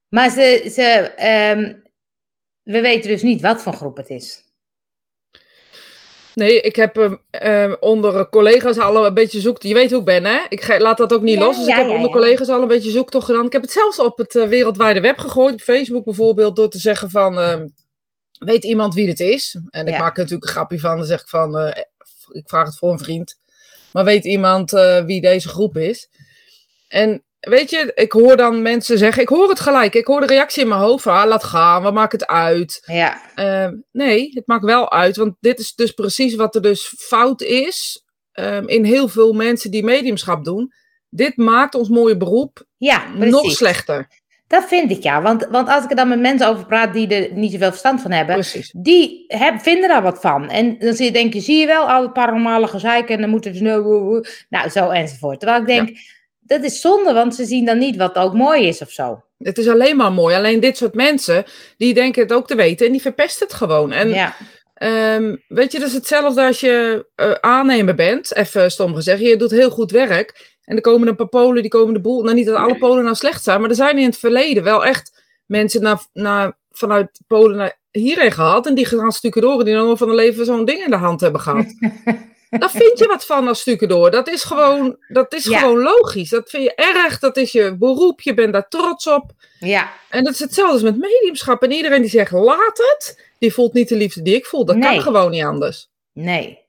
Maar 0.09 0.29
ze, 0.29 0.69
ze, 0.73 0.81
ehm, 1.15 1.73
we 2.63 2.81
weten 2.81 3.09
dus 3.09 3.21
niet 3.21 3.41
wat 3.41 3.61
voor 3.61 3.73
groep 3.73 3.97
het 3.97 4.09
is. 4.09 4.42
Nee, 6.35 6.61
ik 6.61 6.75
heb 6.75 6.95
hem 6.95 7.19
ehm, 7.29 7.75
onder 7.79 8.29
collega's 8.29 8.77
al 8.77 9.05
een 9.05 9.13
beetje 9.13 9.39
zoekt. 9.39 9.63
Je 9.63 9.73
weet 9.73 9.89
hoe 9.89 9.99
ik 9.99 10.05
ben, 10.05 10.25
hè? 10.25 10.39
Ik 10.49 10.61
ge- 10.61 10.79
laat 10.79 10.97
dat 10.97 11.13
ook 11.13 11.21
niet 11.21 11.37
Ja, 11.37 11.43
los. 11.45 11.57
Dus 11.57 11.65
ja, 11.65 11.73
ik 11.73 11.79
heb 11.79 11.89
ja, 11.89 11.95
onder 11.95 12.11
collega's 12.11 12.49
al 12.49 12.61
een 12.61 12.67
beetje 12.67 12.91
zoektocht 12.91 13.25
gedaan. 13.25 13.45
Ik 13.45 13.51
heb 13.51 13.61
het 13.61 13.71
zelfs 13.71 13.99
op 13.99 14.17
het 14.17 14.35
eh, 14.35 14.47
wereldwijde 14.47 15.01
web 15.01 15.17
gegooid. 15.17 15.53
Op 15.53 15.61
Facebook 15.61 16.03
bijvoorbeeld. 16.05 16.55
Door 16.55 16.69
te 16.69 16.77
zeggen 16.79 17.09
van... 17.09 17.39
ehm, 17.39 17.67
weet 18.39 18.63
iemand 18.63 18.93
wie 18.93 19.05
dit 19.05 19.19
is? 19.19 19.57
En 19.69 19.87
ik 19.87 19.93
maak 19.99 20.13
er 20.15 20.21
natuurlijk 20.21 20.43
een 20.47 20.53
grapje 20.55 20.79
van. 20.79 20.97
Dan 20.97 21.05
zeg 21.05 21.21
ik 21.21 21.27
van... 21.27 21.57
eh, 21.57 21.83
ik 22.31 22.43
vraag 22.49 22.65
het 22.67 22.77
voor 22.77 22.91
een 22.91 22.99
vriend. 22.99 23.39
Maar 23.91 24.03
weet 24.03 24.25
iemand 24.25 24.73
eh, 24.73 25.03
wie 25.05 25.21
deze 25.21 25.47
groep 25.47 25.77
is? 25.77 26.09
En 26.87 27.23
weet 27.49 27.69
je, 27.69 27.91
ik 27.95 28.11
hoor 28.11 28.37
dan 28.37 28.61
mensen 28.61 28.97
zeggen... 28.97 29.21
Ik 29.21 29.29
hoor 29.29 29.49
het 29.49 29.59
gelijk. 29.59 29.93
Ik 29.93 30.07
hoor 30.07 30.19
de 30.19 30.27
reactie 30.27 30.61
in 30.61 30.67
mijn 30.67 30.81
hoofd. 30.81 31.03
van, 31.03 31.13
Ah, 31.13 31.27
laat 31.27 31.43
gaan. 31.43 31.83
We 31.83 31.91
maken 31.91 32.19
het 32.19 32.27
uit. 32.27 32.83
Ja, 32.85 33.21
Ehm, 33.35 33.75
nee, 33.91 34.29
het 34.33 34.47
maakt 34.47 34.63
wel 34.65 34.91
uit, 34.91 35.15
want 35.15 35.35
dit 35.39 35.59
is 35.59 35.75
dus 35.75 35.91
precies 35.91 36.35
wat 36.35 36.55
er 36.55 36.61
dus 36.61 36.93
fout 36.97 37.41
is 37.41 38.03
ehm, 38.31 38.67
in 38.67 38.83
heel 38.83 39.07
veel 39.07 39.33
mensen 39.33 39.71
die 39.71 39.83
mediumschap 39.83 40.43
doen. 40.43 40.73
Dit 41.09 41.37
maakt 41.37 41.75
ons 41.75 41.89
mooie 41.89 42.17
beroep 42.17 42.65
ja 42.77 43.03
nog 43.15 43.51
slechter. 43.51 44.07
Dat 44.47 44.65
vind 44.67 44.91
ik 44.91 45.03
ja, 45.03 45.21
want, 45.21 45.47
want 45.51 45.67
als 45.69 45.83
ik 45.83 45.89
er 45.89 45.95
dan 45.95 46.07
met 46.07 46.19
mensen 46.19 46.47
over 46.47 46.65
praat 46.65 46.93
die 46.93 47.07
er 47.07 47.33
niet 47.33 47.51
zoveel 47.51 47.69
verstand 47.69 48.01
van 48.01 48.11
hebben, 48.11 48.35
Precies. 48.35 48.73
die 48.77 49.25
heb, 49.27 49.61
vinden 49.61 49.89
daar 49.89 50.01
wat 50.01 50.21
van. 50.21 50.49
En 50.49 50.79
dan 50.79 50.93
zie 50.93 51.05
je, 51.05 51.11
denk 51.11 51.33
je, 51.33 51.39
zie 51.39 51.57
je 51.57 51.65
wel, 51.65 51.89
al 51.89 52.01
het 52.01 52.13
paranormale 52.13 52.67
gezeik 52.67 53.09
en 53.09 53.21
dan 53.21 53.29
moeten 53.29 53.55
ze 53.55 53.63
nou, 53.63 54.25
nou 54.49 54.69
zo 54.69 54.89
enzovoort. 54.89 55.39
Terwijl 55.39 55.61
ik 55.61 55.67
denk, 55.67 55.89
dat 56.45 56.63
is 56.63 56.81
zonde, 56.81 57.13
want 57.13 57.35
ze 57.35 57.45
zien 57.45 57.65
dan 57.65 57.77
niet 57.77 57.95
wat 57.95 58.15
ook 58.15 58.33
mooi 58.33 58.67
is 58.67 58.81
of 58.81 58.91
zo. 58.91 59.23
Het 59.37 59.57
is 59.57 59.67
alleen 59.67 59.97
maar 59.97 60.11
mooi. 60.11 60.35
Alleen 60.35 60.59
dit 60.59 60.77
soort 60.77 60.93
mensen, 60.93 61.45
die 61.77 61.93
denken 61.93 62.21
het 62.21 62.33
ook 62.33 62.47
te 62.47 62.55
weten 62.55 62.85
en 62.85 62.91
die 62.91 63.01
verpesten 63.01 63.47
het 63.47 63.55
gewoon. 63.55 63.91
En 63.91 64.09
ja, 64.09 64.35
ehm, 64.73 65.35
weet 65.47 65.71
je, 65.71 65.79
dat 65.79 65.87
is 65.87 65.93
hetzelfde 65.93 66.45
als 66.45 66.59
je 66.59 67.05
eh, 67.15 67.31
aannemer 67.31 67.95
bent. 67.95 68.35
Even 68.35 68.71
stom 68.71 68.95
gezegd, 68.95 69.21
je 69.21 69.37
doet 69.37 69.51
heel 69.51 69.69
goed 69.69 69.91
werk. 69.91 70.51
En 70.63 70.75
er 70.75 70.81
komen 70.81 71.07
een 71.07 71.15
paar 71.15 71.27
Polen, 71.27 71.61
die 71.61 71.71
komen 71.71 71.93
de 71.93 72.01
boel. 72.01 72.23
Nou, 72.23 72.35
niet 72.35 72.45
dat 72.45 72.55
alle 72.55 72.77
Polen 72.77 73.03
nou 73.03 73.15
slecht 73.15 73.43
zijn, 73.43 73.61
maar 73.61 73.69
er 73.69 73.75
zijn 73.75 73.97
in 73.97 74.05
het 74.05 74.17
verleden 74.17 74.63
wel 74.63 74.85
echt 74.85 75.23
mensen 75.45 75.81
naar, 75.81 76.05
naar, 76.13 76.57
vanuit 76.71 77.21
Polen 77.27 77.57
naar 77.57 77.79
hierheen 77.91 78.31
gehaald. 78.31 78.67
En 78.67 78.75
die 78.75 78.85
gaan 78.85 79.11
stukken 79.11 79.41
door 79.41 79.65
die 79.65 79.73
nog 79.73 79.97
van 79.97 80.07
hun 80.07 80.15
leven 80.15 80.45
zo'n 80.45 80.65
ding 80.65 80.83
in 80.83 80.91
de 80.91 80.97
hand 80.97 81.21
hebben 81.21 81.41
gehad. 81.41 81.65
Daar 82.59 82.71
vind 82.71 82.99
je 82.99 83.05
wat 83.07 83.25
van 83.25 83.47
als 83.47 83.59
stukken 83.59 83.87
door. 83.87 84.11
Dat 84.11 84.27
is 84.29 84.43
gewoon, 84.43 84.97
dat 85.07 85.33
is 85.33 85.43
Ja. 85.45 85.59
gewoon 85.59 85.81
logisch. 85.81 86.29
Dat 86.29 86.49
vind 86.49 86.63
je 86.63 86.75
erg. 86.75 87.19
Dat 87.19 87.37
is 87.37 87.51
je 87.51 87.77
beroep. 87.77 88.21
Je 88.21 88.33
bent 88.33 88.53
daar 88.53 88.67
trots 88.67 89.07
op. 89.07 89.31
ja, 89.59 89.89
En 90.09 90.23
dat 90.23 90.33
is 90.33 90.39
hetzelfde 90.39 90.73
als 90.73 90.81
met 90.83 90.97
mediumschap. 90.97 91.63
En 91.63 91.71
iedereen 91.71 92.01
die 92.01 92.09
zegt 92.09 92.31
laat 92.31 92.77
het, 92.77 93.25
die 93.39 93.53
voelt 93.53 93.73
niet 93.73 93.89
de 93.89 93.95
liefde 93.95 94.21
die 94.21 94.35
ik 94.35 94.45
voel. 94.45 94.65
Dat 94.65 94.75
Nee. 94.75 94.89
kan 94.89 95.01
gewoon 95.01 95.31
niet 95.31 95.43
anders. 95.43 95.89
nee. 96.13 96.61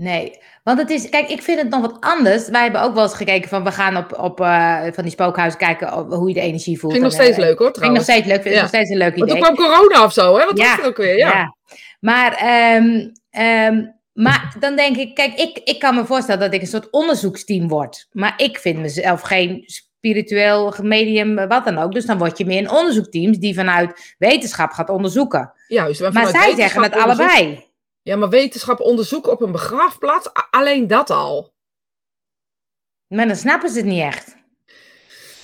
Nee, 0.00 0.38
want 0.64 0.78
het 0.78 0.90
is, 0.90 1.08
kijk, 1.08 1.28
ik 1.30 1.42
vind 1.42 1.60
het 1.60 1.68
nog 1.70 1.80
wat 1.80 1.96
anders. 2.00 2.48
Wij 2.48 2.62
hebben 2.62 2.82
ook 2.82 2.94
wel 2.94 3.02
eens 3.02 3.14
gekeken 3.14 3.48
van, 3.48 3.64
we 3.64 3.72
gaan 3.72 3.96
op, 3.96 4.18
op 4.18 4.40
eh, 4.40 4.80
van 4.92 5.02
die 5.02 5.12
spookhuizen 5.12 5.58
kijken 5.58 5.92
op 5.94 6.12
hoe 6.12 6.28
je 6.28 6.34
de 6.34 6.40
energie 6.40 6.78
voelt. 6.78 6.92
Vind 6.92 7.04
ik 7.04 7.10
nog 7.10 7.18
En, 7.20 7.24
steeds 7.26 7.38
eh, 7.42 7.44
leuk 7.48 7.58
hoor 7.58 7.66
Vind 7.72 7.84
ik 7.86 7.92
nog 7.92 8.02
trouwens. 8.04 8.04
steeds 8.04 8.26
leuk, 8.26 8.34
vind 8.42 8.46
ik 8.46 8.54
Ja. 8.54 8.60
nog 8.60 8.68
steeds 8.68 8.90
een 8.90 8.96
leuk 8.96 9.16
Want 9.16 9.30
idee. 9.30 9.42
toen 9.42 9.54
kwam 9.54 9.68
corona 9.68 10.04
of 10.04 10.12
zo, 10.12 10.36
hè? 10.38 10.44
Wat 10.44 10.58
Ja, 10.58 10.76
was 10.76 10.86
ook 10.86 10.96
weer? 10.96 11.16
Ja. 11.16 11.56
Maar, 12.00 12.32
ehm, 12.34 13.08
ehm, 13.30 13.84
maar 14.18 14.56
dan 14.60 14.76
denk 14.76 14.96
ik, 14.96 15.14
kijk, 15.14 15.34
ik, 15.34 15.60
ik 15.64 15.78
kan 15.78 15.94
me 15.94 16.04
voorstellen 16.04 16.40
dat 16.40 16.54
ik 16.54 16.60
een 16.60 16.66
soort 16.66 16.90
onderzoeksteam 16.90 17.68
word. 17.68 18.06
Maar 18.12 18.34
ik 18.36 18.58
vind 18.58 18.78
mezelf 18.78 19.20
geen 19.20 19.62
spiritueel 19.66 20.74
medium, 20.82 21.48
wat 21.48 21.64
dan 21.64 21.78
ook. 21.78 21.92
Dus 21.92 22.06
dan 22.06 22.18
word 22.18 22.38
je 22.38 22.46
meer 22.46 22.58
een 22.58 22.70
onderzoekteams 22.70 23.38
die 23.38 23.54
vanuit 23.54 24.14
wetenschap 24.18 24.70
gaat 24.70 24.88
onderzoeken. 24.88 25.52
Juist. 25.68 26.00
Maar 26.00 26.12
vanuit 26.12 26.34
zij 26.34 26.54
zeggen 26.54 26.82
het 26.82 26.94
allebei. 26.94 27.66
Ja, 28.02 28.16
maar 28.16 28.28
wetenschap 28.28 28.80
onderzoeken 28.80 29.32
op 29.32 29.40
een 29.40 29.52
begraafplaats, 29.52 30.28
alleen 30.50 30.86
dat 30.86 31.10
al. 31.10 31.52
Maar 33.06 33.26
dan 33.26 33.36
snappen 33.36 33.70
ze 33.70 33.76
het 33.76 33.86
niet 33.86 34.02
echt. 34.02 34.36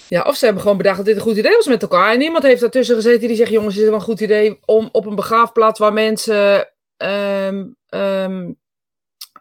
Ja, 0.08 0.22
of 0.22 0.36
ze 0.36 0.44
hebben 0.44 0.62
gewoon 0.62 0.76
bedacht 0.76 0.96
dat 0.96 1.06
dit 1.06 1.16
een 1.16 1.22
goed 1.22 1.36
idee 1.36 1.56
was 1.56 1.66
met 1.66 1.82
elkaar. 1.82 2.12
En 2.12 2.18
niemand 2.18 2.44
heeft 2.44 2.60
daartussen 2.60 2.94
gezeten 2.94 3.28
die 3.28 3.36
zegt: 3.36 3.50
jongens, 3.50 3.74
is 3.74 3.80
het 3.80 3.90
wel 3.90 3.98
een 3.98 4.04
goed 4.04 4.20
idee 4.20 4.58
om 4.64 4.88
op 4.92 5.06
een 5.06 5.14
begraafplaats 5.14 5.78
waar 5.78 5.92
mensen 5.92 6.72
ehm, 6.96 7.66
ehm, 7.88 8.52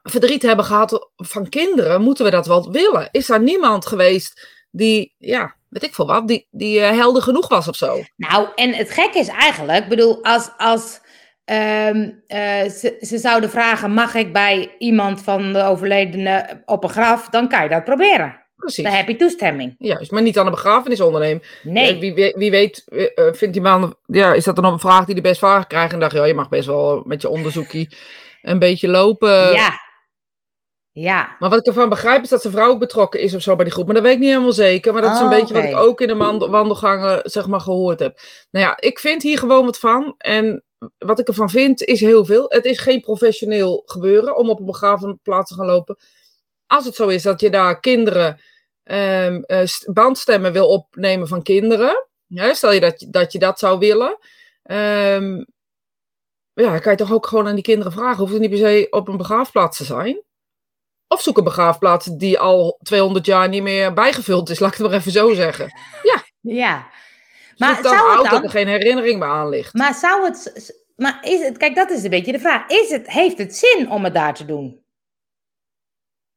verdriet 0.04 0.42
hebben 0.42 0.66
gehad 0.66 1.10
van 1.16 1.50
kinderen, 1.50 2.02
moeten 2.02 2.26
we 2.26 2.32
dat 2.32 2.48
wel 2.48 2.72
willen? 2.72 3.08
Is 3.12 3.26
daar 3.26 3.42
niemand 3.42 3.86
geweest 3.86 4.48
die, 4.72 5.16
ja, 5.18 5.56
weet 5.70 5.84
ik 5.84 5.94
veel 5.96 6.08
wat, 6.08 6.28
die, 6.28 6.48
die 6.52 6.80
eh, 6.80 6.98
helder 6.98 7.22
genoeg 7.22 7.48
was 7.48 7.68
of 7.68 7.76
zo? 7.76 8.04
Nou, 8.16 8.48
en 8.56 8.74
het 8.74 8.92
gekke 8.92 9.20
is 9.20 9.28
eigenlijk, 9.28 9.84
ik 9.84 9.90
bedoel, 9.90 10.24
als, 10.24 10.50
als 10.58 11.02
ehm, 11.46 12.10
eh, 12.28 12.70
ze, 12.70 12.98
ze 13.00 13.18
zouden 13.18 13.50
vragen: 13.50 13.92
mag 13.92 14.16
ik 14.16 14.34
bij 14.34 14.76
iemand 14.78 15.22
van 15.22 15.54
de 15.54 15.64
overledene 15.64 16.62
op 16.66 16.84
een 16.84 16.90
graf? 16.90 17.30
Dan 17.30 17.50
kan 17.50 17.64
je 17.64 17.70
dat 17.70 17.84
proberen. 17.84 18.42
Precies. 18.56 18.84
Dan 18.84 18.94
heb 18.94 19.08
je 19.08 19.16
toestemming. 19.16 19.76
Juist, 19.78 20.12
maar 20.12 20.22
niet 20.22 20.38
aan 20.38 20.46
een 20.46 20.52
begrafenisondernemer. 20.52 21.60
Nee. 21.64 21.94
Eh, 21.94 22.00
Wie, 22.00 22.14
wie, 22.14 22.34
wie 22.38 22.52
weet, 22.52 22.84
vindt 23.32 23.54
die 23.54 23.62
man, 23.62 23.96
ja, 24.06 24.34
is 24.34 24.44
dat 24.44 24.56
dan 24.56 24.64
nog 24.64 24.74
een 24.74 24.80
vraag 24.80 25.06
die 25.06 25.14
hij 25.14 25.24
best 25.24 25.40
vaak 25.40 25.70
krijgt? 25.70 25.94
En 25.94 26.00
dacht 26.00 26.12
je, 26.12 26.18
ja, 26.18 26.26
je 26.26 26.34
mag 26.34 26.50
best 26.50 26.68
wel 26.68 27.04
met 27.06 27.22
je 27.22 27.30
onderzoekje 27.30 27.90
een 28.42 28.60
beetje 28.60 28.88
lopen. 28.88 29.54
ja. 29.54 29.83
Ja. 30.96 31.36
Maar 31.40 31.50
wat 31.50 31.60
ik 31.60 31.66
ervan 31.66 31.90
begrijp 31.90 32.24
is 32.24 32.30
dat 32.30 32.42
zijn 32.42 32.54
vrouw 32.54 32.70
ook 32.70 32.80
betrokken 32.80 33.20
is 33.20 33.34
of 33.36 33.42
zo 33.42 33.56
bij 33.56 33.64
die 33.64 33.74
groep. 33.74 33.86
Maar 33.86 33.96
dat 33.96 34.04
weet 34.04 34.14
ik 34.14 34.20
niet 34.20 34.30
helemaal 34.30 34.52
zeker. 34.52 34.94
Maar 34.94 35.02
dat 35.02 35.12
is 35.12 35.18
een 35.20 35.24
Oh, 35.24 35.30
beetje 35.30 35.54
wat 35.54 35.64
ik 35.64 35.76
ook 35.76 36.02
in 36.02 36.08
de 36.08 36.16
wand- 36.16 36.46
wandelgangen 36.46 37.20
zeg 37.24 37.48
maar 37.48 37.60
gehoord 37.62 38.00
heb. 38.00 38.20
Nou 38.52 38.66
ja, 38.66 38.78
ik 38.80 39.00
vind 39.00 39.22
hier 39.22 39.38
gewoon 39.38 39.66
wat 39.66 39.80
van. 39.80 40.16
En 40.18 40.64
wat 40.98 41.20
ik 41.20 41.28
ervan 41.28 41.50
vind 41.50 41.82
is 41.84 42.00
heel 42.00 42.26
veel. 42.26 42.46
Het 42.50 42.66
is 42.66 42.80
geen 42.80 43.02
professioneel 43.02 43.82
gebeuren 43.86 44.36
om 44.38 44.50
op 44.50 44.60
een 44.60 44.66
begraafplaats 44.66 45.50
te 45.50 45.56
gaan 45.56 45.66
lopen. 45.66 45.98
Als 46.68 46.86
het 46.86 46.96
zo 46.96 47.08
is 47.08 47.24
dat 47.24 47.42
je 47.42 47.50
daar 47.50 47.80
kinderen, 47.80 48.42
ehm, 48.84 49.42
eh, 49.42 49.66
st- 49.66 49.94
bandstemmen 49.94 50.52
wil 50.54 50.68
opnemen 50.68 51.28
van 51.28 51.42
kinderen. 51.44 52.08
Ja, 52.28 52.54
stel 52.54 52.72
je 52.72 52.80
dat, 52.80 53.00
je- 53.00 53.10
dat 53.10 53.32
je 53.32 53.40
dat 53.40 53.60
zou 53.60 53.80
willen. 53.80 54.18
Ehm, 54.64 55.44
ja, 56.54 56.80
kan 56.80 56.92
je 56.92 56.98
toch 56.98 57.14
ook 57.14 57.28
gewoon 57.28 57.48
aan 57.48 57.56
die 57.56 57.64
kinderen 57.64 57.92
vragen. 57.92 58.18
Hoeft 58.20 58.32
het 58.32 58.42
niet 58.42 58.50
per 58.50 58.60
se 58.60 58.88
op 58.90 59.08
een 59.08 59.18
begraafplaats 59.18 59.78
te 59.78 59.84
zijn. 59.84 60.22
Of 61.08 61.22
zoek 61.22 61.38
een 61.38 61.44
begraafplaats 61.44 62.06
die 62.06 62.40
al 62.40 62.80
200 62.82 63.26
jaar 63.26 63.50
niet 63.50 63.64
meer 63.64 63.94
bijgevuld 63.94 64.50
is, 64.50 64.60
laat 64.60 64.72
ik 64.72 64.78
het 64.78 64.88
maar 64.88 64.98
even 64.98 65.12
zo 65.12 65.34
zeggen. 65.34 65.72
Ja. 66.42 66.88
Maar 67.58 67.74
Maar 67.74 67.82
dan 67.82 67.98
zou 67.98 68.30
dat 68.30 68.44
er 68.44 68.50
geen 68.50 68.68
herinnering 68.68 69.20
meer 69.20 69.30
aan 69.30 69.50
ligt. 69.50 69.74
Maar 69.74 69.94
zou 69.94 70.26
het. 70.26 70.74
Maar 70.96 71.20
is 71.22 71.40
het. 71.40 71.58
Kijk, 71.58 71.76
dat 71.76 71.90
is 71.90 72.04
een 72.04 72.10
beetje 72.10 72.32
de 72.32 72.40
vraag. 72.40 72.68
Is 72.68 72.90
het, 72.90 73.12
heeft 73.12 73.38
het 73.38 73.56
zin 73.56 73.90
om 73.90 74.04
het 74.04 74.14
daar 74.14 74.34
te 74.34 74.46
doen? 74.46 74.82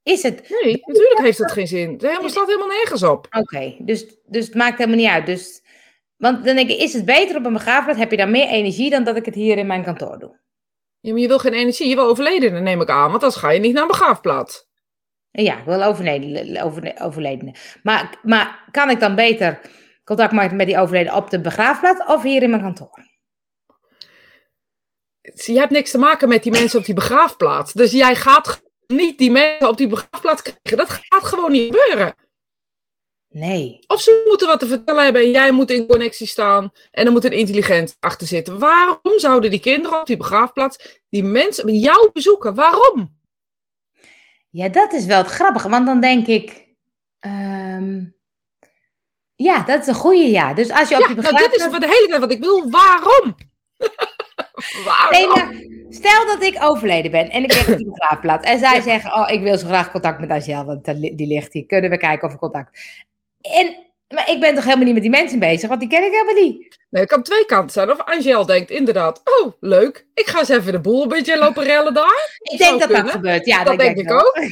Is 0.02 0.22
het. 0.22 0.48
Nee, 0.62 0.82
natuurlijk 0.84 1.20
heeft 1.20 1.38
het 1.38 1.52
geen 1.52 1.66
zin. 1.66 1.90
Het 1.90 2.30
slaat 2.30 2.46
helemaal 2.46 2.66
nergens 2.66 3.02
op. 3.02 3.26
Oké, 3.30 3.76
dus, 3.78 4.06
dus 4.26 4.46
het 4.46 4.54
maakt 4.54 4.78
helemaal 4.78 4.98
niet 4.98 5.08
uit. 5.08 5.26
Dus, 5.26 5.62
want 6.16 6.44
dan 6.44 6.56
denk 6.56 6.70
ik, 6.70 6.78
is 6.78 6.92
het 6.92 7.04
beter 7.04 7.36
op 7.36 7.44
een 7.44 7.52
begraafplaats? 7.52 7.98
Heb 7.98 8.10
je 8.10 8.16
dan 8.16 8.30
meer 8.30 8.48
energie 8.48 8.90
dan 8.90 9.04
dat 9.04 9.16
ik 9.16 9.24
het 9.24 9.34
hier 9.34 9.58
in 9.58 9.66
mijn 9.66 9.84
kantoor 9.84 10.18
doe? 10.18 10.40
Ja, 11.00 11.12
maar 11.12 11.20
je 11.20 11.28
wil 11.28 11.38
geen 11.38 11.52
energie, 11.52 11.88
je 11.88 11.94
wil 11.94 12.08
overleden, 12.08 12.62
neem 12.62 12.80
ik 12.80 12.88
aan. 12.88 13.08
Want 13.08 13.20
dan 13.20 13.32
ga 13.32 13.50
je 13.50 13.60
niet 13.60 13.72
naar 13.72 13.82
een 13.82 13.88
begraafplaats. 13.88 14.66
Ja, 15.30 15.64
wel 15.64 15.82
overleden, 15.82 16.62
over, 16.62 16.94
overledene. 17.00 17.54
Maar, 17.82 18.18
maar 18.22 18.68
kan 18.70 18.90
ik 18.90 19.00
dan 19.00 19.14
beter 19.14 19.60
contact 20.04 20.32
maken 20.32 20.56
met 20.56 20.66
die 20.66 20.78
overleden 20.78 21.14
op 21.14 21.30
de 21.30 21.40
begraafplaats 21.40 22.04
of 22.06 22.22
hier 22.22 22.42
in 22.42 22.50
mijn 22.50 22.62
kantoor? 22.62 23.04
Je 25.34 25.58
hebt 25.58 25.70
niks 25.70 25.90
te 25.90 25.98
maken 25.98 26.28
met 26.28 26.42
die 26.42 26.52
mensen 26.52 26.78
op 26.78 26.84
die 26.84 26.94
begraafplaats. 26.94 27.72
Dus 27.72 27.92
jij 27.92 28.14
gaat 28.14 28.62
niet 28.86 29.18
die 29.18 29.30
mensen 29.30 29.68
op 29.68 29.76
die 29.76 29.88
begraafplaats 29.88 30.42
krijgen. 30.42 30.76
Dat 30.76 30.90
gaat 30.90 31.24
gewoon 31.24 31.52
niet 31.52 31.74
gebeuren. 31.74 32.14
Nee. 33.38 33.78
Of 33.86 34.00
ze 34.00 34.24
moeten 34.28 34.46
wat 34.46 34.60
te 34.60 34.66
vertellen 34.66 35.04
hebben 35.04 35.22
en 35.22 35.30
jij 35.30 35.50
moet 35.50 35.70
in 35.70 35.86
connectie 35.86 36.26
staan. 36.26 36.70
En 36.90 37.06
er 37.06 37.12
moet 37.12 37.24
een 37.24 37.32
intelligent 37.32 37.96
achter 38.00 38.26
zitten. 38.26 38.58
Waarom 38.58 39.18
zouden 39.18 39.50
die 39.50 39.60
kinderen 39.60 40.00
op 40.00 40.06
die 40.06 40.16
begraafplaats 40.16 41.00
die 41.08 41.22
mensen 41.22 41.74
jou 41.74 42.10
bezoeken? 42.12 42.54
Waarom? 42.54 43.18
Ja, 44.50 44.68
dat 44.68 44.92
is 44.92 45.04
wel 45.04 45.18
het 45.18 45.26
grappige, 45.26 45.68
want 45.68 45.86
dan 45.86 46.00
denk 46.00 46.26
ik. 46.26 46.66
ehm, 47.18 48.04
ja, 49.34 49.62
dat 49.62 49.80
is 49.80 49.86
een 49.86 49.94
goede 49.94 50.30
ja. 50.30 50.54
Dus 50.54 50.70
als 50.70 50.88
je 50.88 50.94
op 50.94 51.00
Ja, 51.00 51.06
die 51.06 51.16
nou, 51.16 51.26
dit 51.36 51.50
begraafplaats. 51.50 51.64
is 51.64 51.70
wat 51.70 51.80
de 51.80 51.86
hele 51.96 52.06
tijd 52.08 52.20
wat 52.20 52.32
ik 52.32 52.40
wil. 52.40 52.70
Waarom? 52.70 53.34
Waarom? 54.84 55.10
Nee, 55.10 55.26
maar 55.26 55.54
stel 55.88 56.26
dat 56.26 56.42
ik 56.42 56.56
overleden 56.62 57.10
ben 57.10 57.30
en 57.30 57.42
ik 57.42 57.48
ben 57.48 57.72
op 57.72 57.76
die 57.78 57.90
begraafplaats. 57.90 58.46
En 58.46 58.58
zij 58.58 58.80
zeggen: 58.80 59.12
Oh, 59.14 59.30
ik 59.30 59.40
wil 59.42 59.58
zo 59.58 59.66
graag 59.66 59.90
contact 59.90 60.20
met 60.20 60.30
Angel, 60.30 60.64
want 60.64 60.84
die 60.84 61.26
ligt 61.26 61.52
hier. 61.52 61.66
Kunnen 61.66 61.90
we 61.90 61.98
kijken 61.98 62.26
of 62.26 62.32
we 62.32 62.38
contact. 62.38 62.80
En, 63.52 63.76
maar 64.08 64.30
ik 64.30 64.40
ben 64.40 64.54
toch 64.54 64.64
helemaal 64.64 64.84
niet 64.84 64.94
met 64.94 65.02
die 65.02 65.10
mensen 65.10 65.38
bezig, 65.38 65.68
want 65.68 65.80
die 65.80 65.88
ken 65.88 66.04
ik 66.04 66.12
helemaal 66.12 66.42
niet. 66.42 66.78
Nee, 66.90 67.02
het 67.02 67.10
kan 67.10 67.22
twee 67.22 67.46
kanten 67.46 67.70
zijn. 67.70 67.90
Of 67.90 68.04
Angel 68.04 68.46
denkt 68.46 68.70
inderdaad, 68.70 69.22
oh, 69.24 69.52
leuk. 69.60 70.06
Ik 70.14 70.26
ga 70.26 70.38
eens 70.38 70.48
even 70.48 70.72
de 70.72 70.80
boel 70.80 71.02
een 71.02 71.08
beetje 71.08 71.38
lopen 71.38 71.64
rellen 71.64 71.94
daar. 71.94 72.38
Ik 72.42 72.58
denk 72.58 72.80
dat 72.80 72.88
dat 72.88 73.10
gebeurt. 73.10 73.46
Ja, 73.46 73.64
dat 73.64 73.78
denk 73.78 73.96
ik 73.96 74.12
ook. 74.12 74.38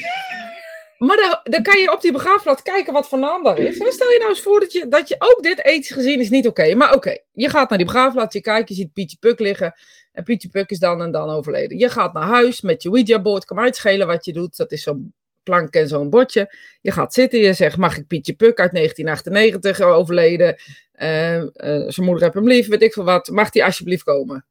Maar 0.99 1.17
dan, 1.17 1.53
dan 1.53 1.63
kan 1.63 1.81
je 1.81 1.93
op 1.93 2.01
die 2.01 2.13
begraafplaats 2.13 2.63
kijken 2.63 2.93
wat 2.93 3.09
voor 3.09 3.19
naam 3.19 3.43
daar 3.43 3.59
is. 3.59 3.79
En 3.79 3.93
stel 3.93 4.11
je 4.11 4.19
nou 4.19 4.31
eens 4.31 4.41
voor 4.41 4.61
dat 4.61 4.73
je, 4.73 4.89
dat 4.89 5.09
je 5.09 5.15
ook 5.19 5.43
dit 5.43 5.65
ethisch 5.65 5.91
gezien 5.91 6.21
is 6.21 6.31
niet 6.31 6.47
oké. 6.47 6.75
Maar 6.75 6.95
oké, 6.95 7.19
je 7.33 7.49
gaat 7.49 7.69
naar 7.69 7.79
die 7.79 7.87
begraafplaats, 7.87 8.35
je 8.35 8.41
kijkt, 8.41 8.69
je 8.69 8.75
ziet 8.75 8.93
Pietje 8.93 9.17
Puk 9.21 9.39
liggen. 9.39 9.75
En 10.13 10.25
Pietje 10.25 10.49
Puk 10.49 10.71
is 10.71 10.79
dan 10.79 11.03
en 11.03 11.11
dan 11.11 11.31
overleden. 11.31 11.79
Je 11.79 11.89
gaat 11.89 12.13
naar 12.13 12.27
huis 12.27 12.61
met 12.61 12.83
je 12.83 12.89
Ouija-board, 12.89 13.45
kan 13.45 13.57
mij 13.57 13.67
het 13.67 13.77
schelen 13.77 14.07
wat 14.07 14.25
je 14.25 14.33
doet. 14.33 14.57
Dat 14.57 14.73
is 14.73 14.83
zo'n 14.83 15.15
plank 15.45 15.75
en 15.75 15.89
zo'n 15.89 16.11
bordje. 16.11 16.55
Je 16.81 16.91
gaat 16.91 17.15
zitten, 17.15 17.39
je 17.39 17.53
zegt, 17.53 17.77
mag 17.77 17.97
ik 17.97 18.07
Pietje 18.07 18.35
Puk 18.35 18.59
uit 18.59 18.73
1998 18.73 19.81
overleden? 19.81 20.57
Eh, 20.93 21.37
eh, 21.37 21.49
zijn 21.89 22.07
moeder 22.07 22.23
heeft 22.23 22.35
hem 22.35 22.49
lief, 22.49 22.69
weet 22.69 22.83
ik 22.83 22.93
veel 22.93 23.05
wat. 23.05 23.29
Mag 23.29 23.51
die 23.51 23.65
alsjeblieft 23.65 24.03
komen? 24.03 24.47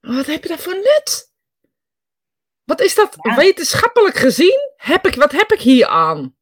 Wat 0.00 0.26
heb 0.26 0.42
je 0.42 0.48
daar 0.48 0.58
voor 0.58 0.74
nut? 0.74 1.32
Wat 2.64 2.80
is 2.80 2.94
dat 2.94 3.16
Ja. 3.22 3.36
wetenschappelijk 3.36 4.16
gezien? 4.16 4.58
Heb 4.76 5.06
ik, 5.06 5.14
wat 5.14 5.32
heb 5.32 5.52
ik 5.52 5.60
hier 5.60 5.86
aan? 5.86 6.36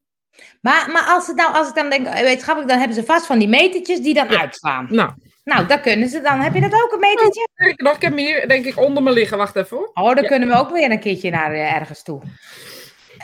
Maar, 0.61 0.91
maar 0.91 1.03
als, 1.03 1.27
het 1.27 1.35
nou, 1.35 1.53
als 1.53 1.69
ik 1.69 1.75
dan 1.75 1.89
denk, 1.89 2.05
eh, 2.07 2.21
wetenschappelijk, 2.21 2.69
dan 2.69 2.79
hebben 2.79 2.97
ze 2.97 3.03
vast 3.03 3.25
van 3.25 3.39
die 3.39 3.47
metertjes 3.47 4.01
die 4.01 4.13
dan 4.13 4.29
Ja. 4.29 4.81
Nou, 4.89 5.13
Nou, 5.49 5.67
dat 5.67 5.81
kunnen 5.81 6.09
ze 6.09 6.21
dan. 6.21 6.39
Heb 6.39 6.53
je 6.53 6.61
dat 6.61 6.73
ook, 6.83 6.91
een 6.91 6.99
metertje? 6.99 7.47
ik, 7.55 7.81
nog, 7.81 7.95
ik 7.95 8.01
heb 8.01 8.17
hier 8.17 8.47
denk 8.47 8.65
ik 8.65 8.77
onder 8.77 9.03
me 9.03 9.11
liggen. 9.11 9.37
Wacht 9.37 9.55
even 9.55 9.77
hoor. 9.77 9.91
Oh, 9.93 10.13
dan 10.15 10.23
Ja. 10.23 10.29
kunnen 10.29 10.47
we 10.49 10.55
ook 10.55 10.69
weer 10.71 10.91
een 10.91 10.99
keertje 10.99 11.29
naar 11.29 11.51
eh, 11.53 11.73
ergens 11.75 12.03
toe. 12.03 12.21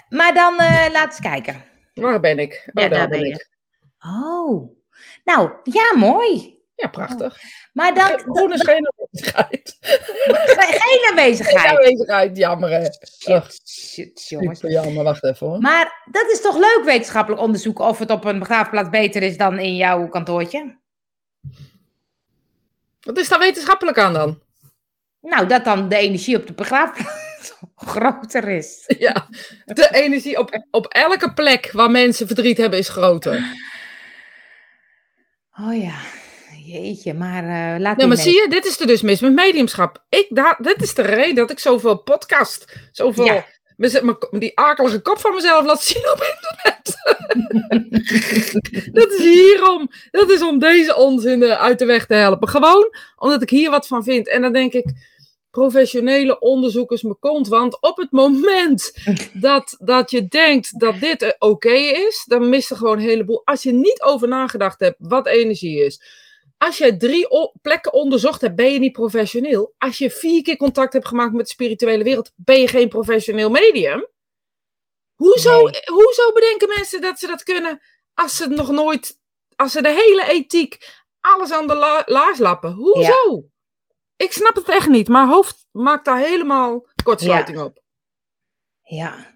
Maar 0.09 0.33
dan, 0.33 0.59
eh 0.59 0.85
laat 0.91 1.05
eens 1.05 1.19
kijken. 1.19 1.63
Waar 1.93 2.19
ben 2.19 2.39
ik? 2.39 2.69
Oh, 2.73 2.83
Ja, 2.83 2.89
daar 2.89 3.07
ben 3.07 3.19
je. 3.25 3.45
Oh, 3.99 4.71
nou, 5.23 5.51
ja, 5.63 5.91
mooi. 5.95 6.53
Ja, 6.75 6.87
prachtig. 6.87 7.37
Maar 7.73 7.93
dan, 7.93 8.19
Groen 8.19 8.53
is 8.53 8.61
geen 8.61 8.87
aanwezigheid. 8.97 9.77
geen 9.81 10.79
Geen 10.81 11.09
aanwezigheid. 11.09 11.65
aanwezigheid, 11.77 12.37
jammer 12.37 12.69
hè. 12.69 12.83
Shit, 12.83 13.61
shit, 13.69 14.27
jongens. 14.29 14.59
super 14.59 14.73
jammer, 14.75 15.03
wacht 15.03 15.23
even 15.23 15.47
hoor. 15.47 15.59
Maar 15.59 16.01
dat 16.11 16.29
is 16.31 16.41
toch 16.41 16.55
leuk 16.57 16.81
wetenschappelijk 16.85 17.41
onderzoek 17.41 17.79
of 17.79 17.99
het 17.99 18.09
op 18.11 18.25
een 18.25 18.39
begraafplaats 18.39 18.89
beter 18.89 19.21
is 19.23 19.37
dan 19.37 19.59
in 19.59 19.75
jouw 19.75 20.07
kantoortje? 20.07 20.79
Wat 23.05 23.17
is 23.17 23.29
daar 23.29 23.39
wetenschappelijk 23.39 23.97
aan 23.97 24.13
dan? 24.13 24.41
Nou, 25.21 25.47
dat 25.47 25.63
dan 25.63 25.89
de 25.89 25.95
energie 25.95 26.37
op 26.37 26.47
de 26.47 26.53
begraafplaats 26.53 27.53
groter 27.75 28.47
is. 28.47 28.83
Ja, 28.97 29.27
de 29.65 29.89
energie 29.91 30.39
op, 30.39 30.65
op 30.71 30.85
elke 30.85 31.33
plek 31.33 31.69
waar 31.71 31.91
mensen 31.91 32.27
verdriet 32.27 32.57
hebben 32.57 32.79
is 32.79 32.89
groter. 32.89 33.53
Oh 35.59 35.81
ja, 35.81 35.95
jeetje, 36.65 37.13
maar 37.13 37.43
eh 37.43 37.79
laat 37.79 37.97
Nee, 37.97 38.07
maar 38.07 38.17
zie 38.17 38.41
je, 38.41 38.47
dit 38.49 38.65
is 38.65 38.79
er 38.79 38.87
dus 38.87 39.01
mis 39.01 39.19
met 39.19 39.33
mediumschap. 39.33 40.05
Ik, 40.09 40.25
daar, 40.29 40.57
dit 40.61 40.81
is 40.81 40.93
de 40.93 41.01
reden 41.01 41.35
dat 41.35 41.51
ik 41.51 41.59
zoveel 41.59 41.97
podcast, 41.97 42.75
zoveel, 42.91 43.25
Ja. 43.25 43.45
Die 44.31 44.59
akelige 44.59 45.01
kop 45.01 45.19
van 45.19 45.33
mezelf 45.33 45.65
laat 45.65 45.83
zien 45.83 46.11
op 46.11 46.33
internet. 46.33 46.93
dat 48.99 49.11
is 49.11 49.23
hierom. 49.23 49.89
Dat 50.11 50.29
is 50.29 50.41
om 50.41 50.59
deze 50.59 50.95
onzin 50.95 51.43
eh, 51.43 51.61
uit 51.61 51.79
de 51.79 51.85
weg 51.85 52.05
te 52.05 52.13
helpen. 52.13 52.47
Gewoon 52.47 52.95
omdat 53.15 53.41
ik 53.41 53.49
hier 53.49 53.69
wat 53.69 53.87
van 53.87 54.03
vind. 54.03 54.27
En 54.29 54.41
dan 54.41 54.53
denk 54.53 54.73
ik, 54.73 54.93
professionele 55.51 56.39
onderzoekers 56.39 57.01
me 57.01 57.15
kont. 57.19 57.47
Want 57.47 57.81
op 57.81 57.97
het 57.97 58.11
moment 58.11 58.93
dat, 59.33 59.75
dat 59.79 60.11
je 60.11 60.27
denkt 60.27 60.79
dat 60.79 60.99
dit 60.99 61.21
eh, 61.21 61.31
oké 61.39 61.73
is, 62.07 62.23
dan 62.27 62.49
mist 62.49 62.69
er 62.71 62.77
gewoon 62.77 62.97
een 62.97 63.03
heleboel. 63.03 63.41
Als 63.45 63.63
je 63.63 63.71
niet 63.71 64.01
over 64.01 64.27
nagedacht 64.27 64.79
hebt 64.79 64.95
wat 64.99 65.27
energie 65.27 65.85
is. 65.85 66.01
Als 66.57 66.77
je 66.77 66.97
drie 66.97 67.27
plekken 67.61 67.93
onderzocht 67.93 68.41
hebt, 68.41 68.55
ben 68.55 68.71
je 68.73 68.79
niet 68.79 68.91
professioneel. 68.91 69.73
Als 69.77 69.97
je 69.97 70.09
vier 70.11 70.41
keer 70.41 70.57
contact 70.57 70.93
hebt 70.93 71.07
gemaakt 71.07 71.33
met 71.33 71.45
de 71.45 71.51
spirituele 71.51 72.03
wereld, 72.03 72.31
ben 72.35 72.59
je 72.59 72.67
geen 72.67 72.89
professioneel 72.89 73.49
medium. 73.49 74.07
Hoezo, 75.15 75.63
Nee. 75.63 75.81
hoezo 75.85 76.31
bedenken 76.33 76.67
mensen 76.67 77.01
dat 77.01 77.19
ze 77.19 77.27
dat 77.27 77.43
kunnen 77.43 77.81
als 78.13 78.35
ze 78.35 78.47
nog 78.47 78.71
nooit, 78.71 79.19
als 79.55 79.71
ze 79.71 79.81
de 79.81 79.89
hele 79.89 80.25
ethiek, 80.31 81.03
alles 81.19 81.51
aan 81.51 81.67
de 81.67 81.75
la 81.75 82.03
laars 82.05 82.37
lappen? 82.37 82.71
Hoezo? 82.71 83.43
Ik 84.15 84.31
snap 84.31 84.55
het 84.55 84.69
echt 84.69 84.87
niet. 84.87 85.07
Mijn 85.07 85.27
hoofd 85.27 85.67
maakt 85.71 86.05
daar 86.05 86.19
helemaal 86.19 86.87
kortsluiting 87.03 87.59
op. 87.59 87.79
Ja. 88.81 89.33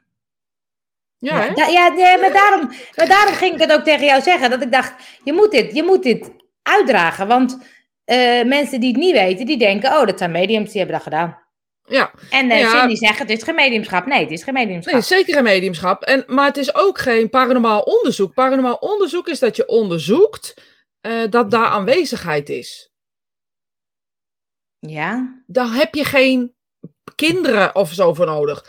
Ja, 1.18 1.52
Ja, 1.56 1.68
ja 1.68 1.88
nee, 1.88 2.18
maar, 2.18 2.34
daarom, 2.34 2.72
maar 2.96 3.08
daarom 3.08 3.34
ging 3.34 3.54
ik 3.54 3.60
het 3.60 3.72
ook 3.72 3.84
tegen 3.84 4.06
jou 4.06 4.22
zeggen. 4.22 4.50
Dat 4.50 4.62
ik 4.62 4.72
dacht, 4.72 4.94
je 5.24 5.34
moet 5.34 5.52
dit, 5.52 5.76
je 5.76 5.84
moet 5.84 6.04
dit 6.04 6.32
uitdragen. 6.70 7.28
Want 7.28 7.58
eh, 8.06 8.44
mensen 8.44 8.80
die 8.80 8.90
het 8.92 9.00
niet 9.00 9.12
weten, 9.14 9.46
die 9.46 9.58
denken, 9.58 9.92
oh, 10.00 10.06
dat 10.06 10.18
zijn 10.18 10.32
mediums, 10.32 10.70
die 10.72 10.78
hebben 10.78 10.96
dat 10.96 11.04
gedaan. 11.04 11.38
ja. 11.86 12.12
En 12.30 12.50
eh 12.52 12.60
Ja. 12.60 12.80
Cindy 12.80 12.96
zegt, 12.96 13.20
het 13.20 13.30
is 13.30 13.44
geen 13.44 13.56
mediumschap. 13.56 14.06
Nee, 14.06 14.20
het 14.22 14.32
is 14.32 14.44
geen 14.44 14.54
mediumschap. 14.54 14.94
Nee, 14.94 15.02
zeker 15.02 15.38
een 15.38 15.44
mediumschap. 15.44 16.04
En, 16.04 16.24
maar 16.28 16.46
het 16.46 16.58
is 16.58 16.76
ook 16.76 16.98
geen 17.00 17.30
paranormaal 17.30 17.82
onderzoek. 17.82 18.34
Paranormaal 18.34 18.76
onderzoek 18.76 19.28
is 19.28 19.40
dat 19.40 19.56
je 19.56 19.68
onderzoekt 19.68 20.54
eh, 21.02 21.24
dat 21.30 21.52
daar 21.52 21.66
aanwezigheid 21.68 22.50
is. 22.50 22.92
Ja. 24.80 25.42
Daar 25.48 25.74
heb 25.74 25.96
je 25.96 26.04
geen 26.06 26.56
kinderen 27.16 27.76
of 27.76 27.94
zo 27.94 28.14
voor 28.14 28.26
nodig. 28.26 28.66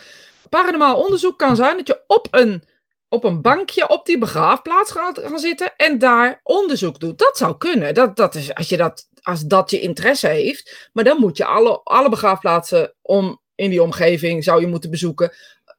Paranormaal 0.48 1.02
onderzoek 1.02 1.38
kan 1.38 1.56
zijn 1.56 1.76
dat 1.76 1.86
je 1.86 2.04
op 2.06 2.26
een, 2.30 2.64
op 3.12 3.24
een 3.24 3.40
bankje 3.40 3.88
op 3.88 4.06
die 4.06 4.18
begraafplaats 4.18 4.90
gaat 4.90 5.18
gaan 5.18 5.38
zitten 5.38 5.76
en 5.76 5.98
daar 5.98 6.40
onderzoek 6.42 7.00
doet. 7.00 7.18
Dat 7.18 7.36
zou 7.36 7.56
kunnen. 7.56 7.94
Dat, 7.94 8.16
dat 8.16 8.34
is, 8.34 8.54
als, 8.54 8.68
je 8.68 8.76
dat, 8.76 9.08
als 9.22 9.42
dat 9.42 9.70
je 9.70 9.80
interesse 9.80 10.26
heeft. 10.26 10.90
Maar 10.92 11.04
dan 11.04 11.20
moet 11.20 11.36
je 11.36 11.44
alle, 11.44 11.80
alle 11.84 12.08
begraafplaatsen 12.08 12.94
om, 13.02 13.40
in 13.54 13.70
die 13.70 13.82
omgeving 13.82 14.44
zou 14.44 14.60
je 14.60 14.66
moeten 14.66 14.90
bezoeken. 14.90 15.32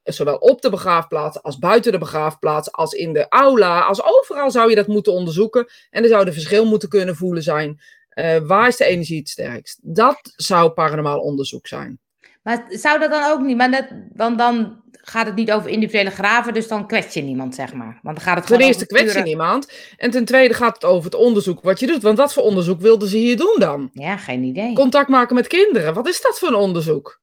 Zowel 0.04 0.36
op 0.36 0.62
de 0.62 0.70
begraafplaats 0.70 1.42
als 1.42 1.58
buiten 1.58 1.92
de 1.92 1.98
begraafplaats, 1.98 2.72
als 2.72 2.92
in 2.92 3.12
de 3.12 3.28
aula, 3.28 3.80
als 3.80 4.02
overal 4.04 4.50
zou 4.50 4.68
je 4.68 4.76
dat 4.76 4.86
moeten 4.86 5.12
onderzoeken. 5.12 5.66
En 5.90 6.02
er 6.02 6.08
zou 6.08 6.24
de 6.24 6.32
verschil 6.32 6.64
moeten 6.64 6.88
kunnen 6.88 7.16
voelen 7.16 7.42
zijn. 7.42 7.80
Uh, 8.14 8.38
waar 8.38 8.68
is 8.68 8.76
de 8.76 8.84
energie 8.84 9.18
het 9.18 9.28
sterkst? 9.28 9.78
Dat 9.82 10.32
zou 10.36 10.70
paranormaal 10.70 11.20
onderzoek 11.20 11.66
zijn. 11.66 12.00
Maar 12.42 12.64
zou 12.68 12.98
dat 12.98 13.10
dan 13.10 13.30
ook 13.30 13.40
niet? 13.40 13.56
Maar 13.56 13.70
dat, 13.70 13.86
want 14.12 14.38
dan 14.38 14.82
gaat 14.90 15.26
het 15.26 15.34
niet 15.34 15.52
over 15.52 15.70
individuele 15.70 16.10
graven, 16.10 16.54
dus 16.54 16.68
dan 16.68 16.86
kwets 16.86 17.14
je 17.14 17.22
niemand, 17.22 17.54
zeg 17.54 17.72
maar. 17.74 17.98
Want 18.02 18.16
dan 18.16 18.24
gaat 18.24 18.36
het 18.36 18.46
ten 18.46 18.60
eerste 18.60 18.86
kwets 18.86 19.14
je 19.14 19.22
niemand. 19.22 19.72
En 19.96 20.10
ten 20.10 20.24
tweede 20.24 20.54
gaat 20.54 20.74
het 20.74 20.84
over 20.84 21.04
het 21.04 21.14
onderzoek 21.14 21.62
wat 21.62 21.80
je 21.80 21.86
doet. 21.86 22.02
Want 22.02 22.18
wat 22.18 22.32
voor 22.32 22.42
onderzoek 22.42 22.80
wilden 22.80 23.08
ze 23.08 23.16
hier 23.16 23.36
doen 23.36 23.56
dan? 23.58 23.90
Ja, 23.92 24.16
geen 24.16 24.42
idee. 24.42 24.74
Contact 24.74 25.08
maken 25.08 25.34
met 25.34 25.46
kinderen. 25.46 25.94
Wat 25.94 26.08
is 26.08 26.20
dat 26.20 26.38
voor 26.38 26.48
een 26.48 26.54
onderzoek? 26.54 27.20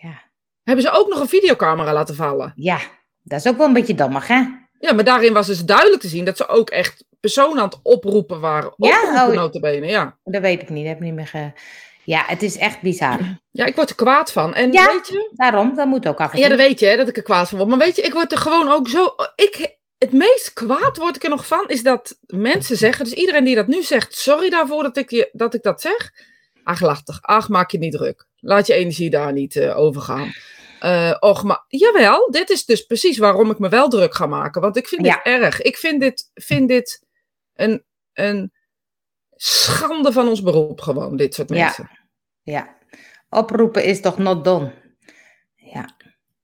Ja. 0.00 0.22
Hebben 0.62 0.84
ze 0.84 0.90
ook 0.90 1.08
nog 1.08 1.20
een 1.20 1.28
videocamera 1.28 1.92
laten 1.92 2.14
vallen? 2.14 2.52
Ja, 2.56 2.78
dat 3.22 3.38
is 3.38 3.46
ook 3.46 3.56
wel 3.56 3.66
een 3.66 3.72
beetje 3.72 3.94
dammig, 3.94 4.26
hè? 4.26 4.42
Ja, 4.78 4.92
maar 4.92 5.04
daarin 5.04 5.32
was 5.32 5.46
dus 5.46 5.64
duidelijk 5.64 6.00
te 6.00 6.08
zien 6.08 6.24
dat 6.24 6.36
ze 6.36 6.48
ook 6.48 6.70
echt 6.70 7.04
personen 7.20 7.58
aan 7.58 7.68
het 7.68 7.80
oproepen 7.82 8.40
waren. 8.40 8.74
Ja? 8.76 8.98
Oproepen, 8.98 9.28
Oh. 9.28 9.34
notabene, 9.34 9.86
ja. 9.86 10.18
Dat 10.24 10.42
weet 10.42 10.62
ik 10.62 10.68
niet, 10.68 10.78
dat 10.78 10.88
heb 10.88 10.96
ik 10.96 11.04
niet 11.04 11.14
meer 11.14 11.26
ge... 11.26 11.52
Ja, 12.04 12.22
het 12.26 12.42
is 12.42 12.56
echt 12.56 12.80
bizar. 12.80 13.18
Ja, 13.50 13.64
ik 13.66 13.74
word 13.74 13.90
er 13.90 13.96
kwaad 13.96 14.32
van. 14.32 14.54
En 14.54 14.72
Ja. 14.72 14.86
weet 14.86 15.08
je... 15.08 15.30
Daarom, 15.34 15.74
dat 15.74 15.86
moet 15.86 16.06
ook 16.08 16.20
af 16.20 16.36
Ja, 16.36 16.48
dat 16.48 16.58
weet 16.58 16.80
je, 16.80 16.86
hè, 16.86 16.96
dat 16.96 17.08
ik 17.08 17.16
er 17.16 17.22
kwaad 17.22 17.48
van 17.48 17.58
word. 17.58 17.70
Maar 17.70 17.78
weet 17.78 17.96
je, 17.96 18.02
ik 18.02 18.12
word 18.12 18.32
er 18.32 18.38
gewoon 18.38 18.68
ook 18.68 18.88
zo... 18.88 19.14
Ik, 19.36 19.76
het 19.98 20.12
meest 20.12 20.52
kwaad 20.52 20.96
word 20.96 21.16
ik 21.16 21.22
er 21.22 21.28
nog 21.30 21.46
van, 21.46 21.68
is 21.68 21.82
dat 21.82 22.18
mensen 22.26 22.76
zeggen... 22.76 23.04
Dus 23.04 23.14
iedereen 23.14 23.44
die 23.44 23.54
dat 23.54 23.66
nu 23.66 23.82
zegt, 23.82 24.16
sorry 24.18 24.50
daarvoor 24.50 24.82
dat 24.82 24.96
ik, 24.96 25.10
je, 25.10 25.28
dat, 25.32 25.54
ik 25.54 25.62
dat 25.62 25.80
zeg. 25.80 26.12
Ach, 26.64 26.80
lachtig. 26.80 27.18
Ach, 27.22 27.48
maak 27.48 27.70
je 27.70 27.78
niet 27.78 27.92
druk. 27.92 28.26
Laat 28.40 28.66
je 28.66 28.74
energie 28.74 29.10
daar 29.10 29.32
niet 29.32 29.56
eh, 29.56 29.78
over 29.78 30.02
gaan. 30.02 30.32
Eh, 30.80 31.14
och, 31.20 31.42
maar 31.42 31.64
jawel, 31.68 32.30
dit 32.30 32.50
is 32.50 32.64
dus 32.64 32.82
precies 32.82 33.18
waarom 33.18 33.50
ik 33.50 33.58
me 33.58 33.68
wel 33.68 33.88
druk 33.88 34.14
ga 34.14 34.26
maken. 34.26 34.60
Want 34.60 34.76
ik 34.76 34.88
vind 34.88 35.06
Ja. 35.06 35.14
dit 35.14 35.22
erg. 35.24 35.62
Ik 35.62 35.76
vind 35.76 36.00
dit, 36.00 36.30
vind 36.34 36.68
dit 36.68 37.02
een, 37.54 37.84
een 38.12 38.52
schande 39.46 40.12
van 40.12 40.28
ons 40.28 40.42
beroep 40.42 40.80
gewoon, 40.80 41.16
dit 41.16 41.34
soort 41.34 41.48
Ja. 41.48 41.64
mensen. 41.64 41.90
Ja. 42.42 42.76
Oproepen 43.30 43.84
is 43.84 44.00
toch 44.00 44.18
not 44.18 44.44
done? 44.44 44.72
Ja. 45.54 45.88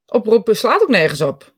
Oproepen 0.07 0.57
slaat 0.57 0.83
ook 0.83 0.89
nergens 0.89 1.21
op. 1.21 1.53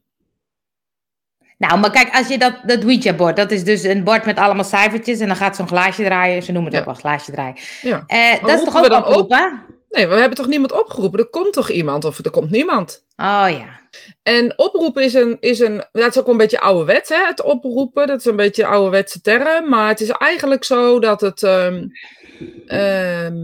Nou, 1.59 1.79
maar 1.81 1.91
kijk, 1.91 2.15
als 2.15 2.29
je 2.29 2.39
dat, 2.39 2.55
dat 2.67 2.83
Ouija-bord, 2.85 3.37
dat 3.37 3.51
is 3.51 3.65
dus 3.65 3.83
een 3.83 4.05
bord 4.05 4.25
met 4.25 4.39
allemaal 4.39 4.65
cijfertjes 4.65 5.21
en 5.21 5.27
dan 5.27 5.37
gaat 5.37 5.57
zo'n 5.57 5.69
glaasje 5.69 6.03
draaien. 6.05 6.43
Ze 6.43 6.53
noemen 6.53 6.73
het 6.73 6.83
Ja. 6.85 6.89
ook 6.89 6.95
wel 6.95 7.11
glaasje 7.11 7.33
draaien. 7.33 7.57
Ja. 7.83 8.05
Eh, 8.07 8.41
dat 8.41 8.59
is 8.59 8.65
toch 8.65 8.77
ook 8.77 8.89
dan 8.89 9.01
op? 9.05 9.09
oproepen? 9.09 9.63
Nee, 9.91 10.07
we 10.07 10.15
hebben 10.15 10.37
toch 10.37 10.47
niemand 10.47 10.73
opgeroepen? 10.73 11.19
Er 11.19 11.27
komt 11.31 11.53
toch 11.53 11.71
iemand 11.71 12.05
of 12.05 12.19
er 12.19 12.31
komt 12.31 12.51
niemand? 12.51 13.05
Oh 13.23 13.47
ja. 13.49 13.81
En 14.23 14.59
oproepen 14.59 15.03
is 15.03 15.15
een, 15.15 15.37
is 15.41 15.61
een 15.61 15.85
dat 15.93 16.11
is 16.11 16.19
ook 16.19 16.29
een 16.29 16.37
beetje 16.37 16.61
ouderwets, 16.61 17.09
hè? 17.09 17.27
Het 17.27 17.43
oproepen, 17.43 18.07
dat 18.07 18.19
is 18.19 18.25
een 18.25 18.37
beetje 18.37 18.63
een 18.63 18.69
ouderwetse 18.69 19.21
term. 19.21 19.69
Maar 19.69 19.89
het 19.89 20.01
is 20.01 20.09
eigenlijk 20.09 20.65
zo 20.65 21.01
dat 21.01 21.21
het, 21.21 21.43
ehm, 21.43 21.87
ehm, 22.67 23.37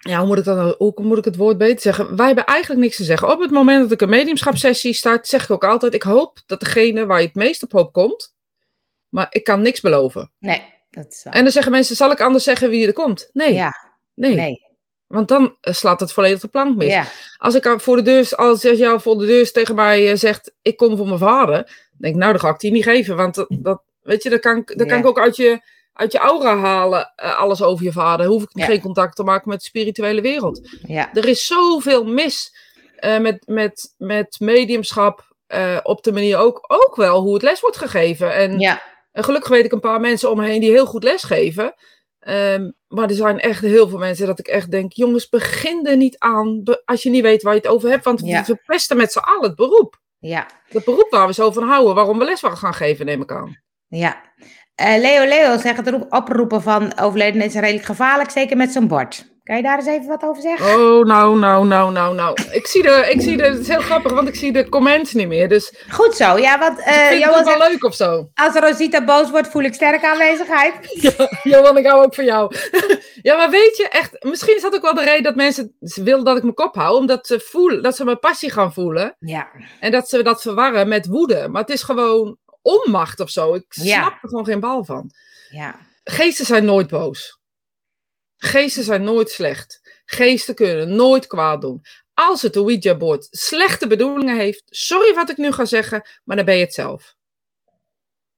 ja, 0.00 0.18
hoe 0.18 0.26
moet 0.26 0.38
ik, 0.38 0.44
dan, 0.44 0.74
hoe 0.78 0.92
moet 0.96 1.18
ik 1.18 1.24
het 1.24 1.36
woord 1.36 1.58
beter 1.58 1.80
zeggen? 1.80 2.16
Wij 2.16 2.26
hebben 2.26 2.44
eigenlijk 2.44 2.80
niks 2.80 2.96
te 2.96 3.04
zeggen. 3.04 3.30
Op 3.30 3.40
het 3.40 3.50
moment 3.50 3.82
dat 3.82 3.92
ik 3.92 4.00
een 4.00 4.08
mediumschapssessie 4.08 4.92
start, 4.92 5.26
zeg 5.26 5.44
ik 5.44 5.50
ook 5.50 5.64
altijd, 5.64 5.94
ik 5.94 6.02
hoop 6.02 6.42
dat 6.46 6.60
degene 6.60 7.06
waar 7.06 7.20
je 7.20 7.26
het 7.26 7.34
meest 7.34 7.62
op 7.62 7.72
hoop 7.72 7.92
komt. 7.92 8.34
Maar 9.08 9.26
ik 9.30 9.44
kan 9.44 9.62
niks 9.62 9.80
beloven. 9.80 10.32
Nee, 10.38 10.62
dat 10.90 11.06
is 11.12 11.22
waar. 11.22 11.34
En 11.34 11.42
dan 11.42 11.52
zeggen 11.52 11.72
mensen, 11.72 11.96
zal 11.96 12.10
ik 12.10 12.20
anders 12.20 12.44
zeggen 12.44 12.70
wie 12.70 12.86
er 12.86 12.92
komt? 12.92 13.30
Nee, 13.32 13.54
Ja, 13.54 13.72
nee. 14.14 14.34
nee. 14.34 14.63
Want 15.14 15.28
dan 15.28 15.56
eh, 15.60 15.72
slaat 15.74 16.00
het 16.00 16.12
volledig 16.12 16.40
de 16.40 16.48
plank 16.48 16.76
mis. 16.76 16.88
Ja. 16.92 17.04
Als 17.36 17.54
ik 17.54 17.74
voor 17.76 17.96
de 17.96 18.02
deur, 18.02 18.28
als 18.36 18.62
jou 18.62 19.00
voor 19.00 19.18
de 19.18 19.26
deur 19.26 19.52
tegen 19.52 19.74
mij 19.74 20.10
eh, 20.10 20.16
zegt, 20.16 20.52
ik 20.62 20.76
kom 20.76 20.96
voor 20.96 21.06
mijn 21.06 21.18
vader, 21.18 21.88
denk 21.98 22.14
ik, 22.14 22.20
nou, 22.20 22.32
dan 22.32 22.40
ga 22.40 22.48
ik 22.48 22.58
die 22.58 22.72
niet 22.72 22.82
geven. 22.84 23.16
Want 23.16 23.34
dat, 23.34 23.46
dat 23.50 23.82
weet 24.02 24.22
je, 24.22 24.30
dan 24.30 24.40
kan, 24.40 24.56
ik- 24.56 24.78
dan 24.78 24.86
kan 24.86 24.98
ik 24.98 25.06
ook 25.06 25.18
uit 25.20 25.36
je, 25.36 25.60
uit 25.92 26.12
je 26.12 26.18
aura 26.18 26.56
halen, 26.56 27.12
eh, 27.16 27.38
alles 27.38 27.62
over 27.62 27.84
je 27.84 27.92
vader. 27.92 28.26
Hoef 28.26 28.42
ik 28.42 28.48
Ja. 28.52 28.64
geen 28.64 28.80
contact 28.80 29.16
te 29.16 29.22
maken 29.22 29.48
met 29.48 29.58
de 29.58 29.64
spirituele 29.64 30.20
wereld. 30.20 30.68
Ja. 30.86 31.12
Er 31.12 31.28
is 31.28 31.46
zoveel 31.46 32.04
mis 32.04 32.54
met, 33.20 33.42
met, 33.46 33.94
met 33.98 34.36
mediumschap, 34.38 35.32
op 35.82 36.02
de 36.02 36.12
manier 36.12 36.38
ook, 36.38 36.64
ook 36.66 36.96
wel 36.96 37.20
hoe 37.20 37.34
het 37.34 37.42
les 37.42 37.60
wordt 37.60 37.76
gegeven. 37.76 38.34
En 38.34 38.58
en 39.12 39.24
gelukkig 39.24 39.50
weet 39.50 39.64
ik 39.64 39.72
een 39.72 39.80
paar 39.80 40.00
mensen 40.00 40.30
om 40.30 40.36
me 40.38 40.46
heen 40.46 40.60
die 40.60 40.70
heel 40.70 40.86
goed 40.86 41.02
lesgeven. 41.02 41.74
Ehm, 42.24 42.70
maar 42.88 43.08
er 43.08 43.14
zijn 43.14 43.40
echt 43.40 43.60
heel 43.60 43.88
veel 43.88 43.98
mensen 43.98 44.26
dat 44.26 44.38
ik 44.38 44.46
echt 44.46 44.70
denk: 44.70 44.92
jongens, 44.92 45.28
begin 45.28 45.86
er 45.86 45.96
niet 45.96 46.18
aan 46.18 46.62
als 46.84 47.02
je 47.02 47.10
niet 47.10 47.22
weet 47.22 47.42
waar 47.42 47.54
je 47.54 47.60
het 47.60 47.68
over 47.68 47.90
hebt. 47.90 48.04
Want 48.04 48.20
Ja. 48.24 48.38
we 48.38 48.44
verpesten 48.44 48.96
met 48.96 49.12
z'n 49.12 49.18
allen 49.18 49.42
het 49.42 49.54
beroep. 49.56 50.00
Ja. 50.18 50.46
Het 50.68 50.84
beroep 50.84 51.06
waar 51.10 51.26
we 51.26 51.32
zo 51.32 51.50
van 51.50 51.62
houden, 51.68 51.94
waarom 51.94 52.18
we 52.18 52.24
les 52.24 52.40
gaan 52.42 52.74
geven, 52.74 53.06
neem 53.06 53.22
ik 53.22 53.32
aan. 53.32 53.62
Ja. 53.88 54.22
Eh, 54.74 54.98
Leo 54.98 55.24
Leo 55.28 55.58
zegt 55.58 55.76
het 55.76 55.88
roep- 55.88 56.12
oproepen 56.12 56.62
van 56.62 56.98
overleden 56.98 57.42
is 57.42 57.54
redelijk 57.54 57.84
gevaarlijk, 57.84 58.30
zeker 58.30 58.56
met 58.56 58.72
zo'n 58.72 58.88
bord. 58.88 59.32
Kan 59.44 59.56
je 59.56 59.62
daar 59.62 59.78
eens 59.78 59.86
even 59.86 60.06
wat 60.08 60.22
over 60.22 60.42
zeggen? 60.42 60.66
Oh, 60.66 61.04
nou, 61.06 61.38
nou, 61.38 61.66
nou, 61.66 61.92
nou, 61.92 62.14
nou. 62.14 62.36
Ik 62.52 62.66
zie 62.66 62.82
de, 62.82 63.06
ik 63.10 63.20
zie 63.20 63.36
de, 63.36 63.42
het 63.42 63.58
is 63.58 63.68
heel 63.68 63.80
grappig, 63.80 64.12
want 64.12 64.28
ik 64.28 64.34
zie 64.34 64.52
de 64.52 64.68
comments 64.68 65.12
niet 65.12 65.28
meer. 65.28 65.48
Dus 65.48 65.70
ik 65.70 65.92
Goed 65.92 66.14
zo, 66.16 66.38
ja, 66.38 66.58
want 66.58 66.78
eh 66.78 66.84
vind 66.84 67.08
het 67.10 67.18
Johan 67.32 67.44
wel 67.44 67.68
leuk 67.70 67.84
of 67.84 67.94
zo. 67.94 68.30
als 68.34 68.54
Rosita 68.54 69.04
boos 69.04 69.30
wordt, 69.30 69.48
voel 69.48 69.62
ik 69.62 69.74
sterke 69.74 70.08
aanwezigheid. 70.08 70.74
Johan, 71.42 71.76
ik 71.76 71.86
hou 71.86 72.04
ook 72.04 72.14
van 72.14 72.24
jou. 72.24 72.54
ja, 73.22 73.36
maar 73.36 73.50
weet 73.50 73.76
je, 73.76 73.88
echt, 73.88 74.24
misschien 74.24 74.56
is 74.56 74.62
dat 74.62 74.74
ook 74.74 74.82
wel 74.82 74.94
de 74.94 75.04
reden 75.04 75.22
dat 75.22 75.34
mensen 75.34 75.76
willen 75.80 76.24
dat 76.24 76.36
ik 76.36 76.42
mijn 76.42 76.54
kop 76.54 76.74
hou. 76.74 76.96
Omdat 76.96 77.26
ze 77.26 77.40
voelen, 77.40 77.82
dat 77.82 77.96
ze 77.96 78.04
mijn 78.04 78.18
passie 78.18 78.50
gaan 78.50 78.72
voelen. 78.72 79.16
Ja, 79.18 79.48
En 79.80 79.90
dat 79.90 80.08
ze 80.08 80.22
dat 80.22 80.42
verwarren 80.42 80.88
met 80.88 81.06
woede. 81.06 81.48
Maar 81.48 81.60
het 81.60 81.70
is 81.70 81.82
gewoon 81.82 82.36
onmacht 82.62 83.20
of 83.20 83.30
zo. 83.30 83.54
Ik 83.54 83.64
Ja. 83.68 84.00
snap 84.00 84.22
er 84.22 84.28
gewoon 84.28 84.44
geen 84.44 84.60
bal 84.60 84.84
van. 84.84 85.10
ja, 85.50 85.74
Geesten 86.04 86.46
zijn 86.46 86.64
nooit 86.64 86.88
boos. 86.88 87.42
Geesten 88.44 88.84
zijn 88.84 89.02
nooit 89.02 89.30
slecht. 89.30 89.80
Geesten 90.04 90.54
kunnen 90.54 90.96
nooit 90.96 91.26
kwaad 91.26 91.60
doen. 91.60 91.82
Als 92.14 92.42
het 92.42 92.56
Ouija-board 92.56 93.26
slechte 93.30 93.86
bedoelingen 93.86 94.36
heeft, 94.36 94.62
sorry 94.66 95.14
wat 95.14 95.30
ik 95.30 95.36
nu 95.36 95.52
ga 95.52 95.64
zeggen, 95.64 96.08
maar 96.24 96.36
dan 96.36 96.44
ben 96.44 96.54
je 96.56 96.64
het 96.64 96.74
zelf. 96.74 97.14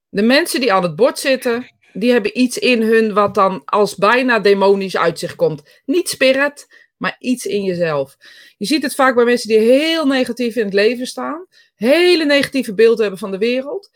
De 0.09 0.23
mensen 0.23 0.61
die 0.61 0.73
aan 0.73 0.83
het 0.83 0.97
bord 0.97 1.19
zitten, 1.19 1.75
die 1.93 2.13
hebben 2.13 2.41
iets 2.41 2.59
in 2.59 2.83
hun 2.83 3.15
wat 3.15 3.35
dan 3.35 3.63
als 3.65 3.95
bijna 3.95 4.39
demonisch 4.39 4.97
uit 4.97 5.19
zich 5.19 5.37
komt. 5.37 5.83
Niet 5.85 6.09
spirit, 6.09 6.67
maar 6.97 7.17
iets 7.19 7.47
in 7.47 7.63
jezelf. 7.63 8.17
Je 8.57 8.67
ziet 8.67 8.83
het 8.83 8.95
vaak 8.95 9.15
bij 9.15 9.25
mensen 9.25 9.49
die 9.49 9.59
heel 9.59 10.07
negatief 10.07 10.57
in 10.57 10.65
het 10.65 10.75
leven 10.75 11.07
staan, 11.07 11.47
hele 11.75 12.25
negatieve 12.25 12.75
beeld 12.75 12.99
hebben 12.99 13.19
van 13.19 13.31
de 13.31 13.39
wereld. 13.39 13.91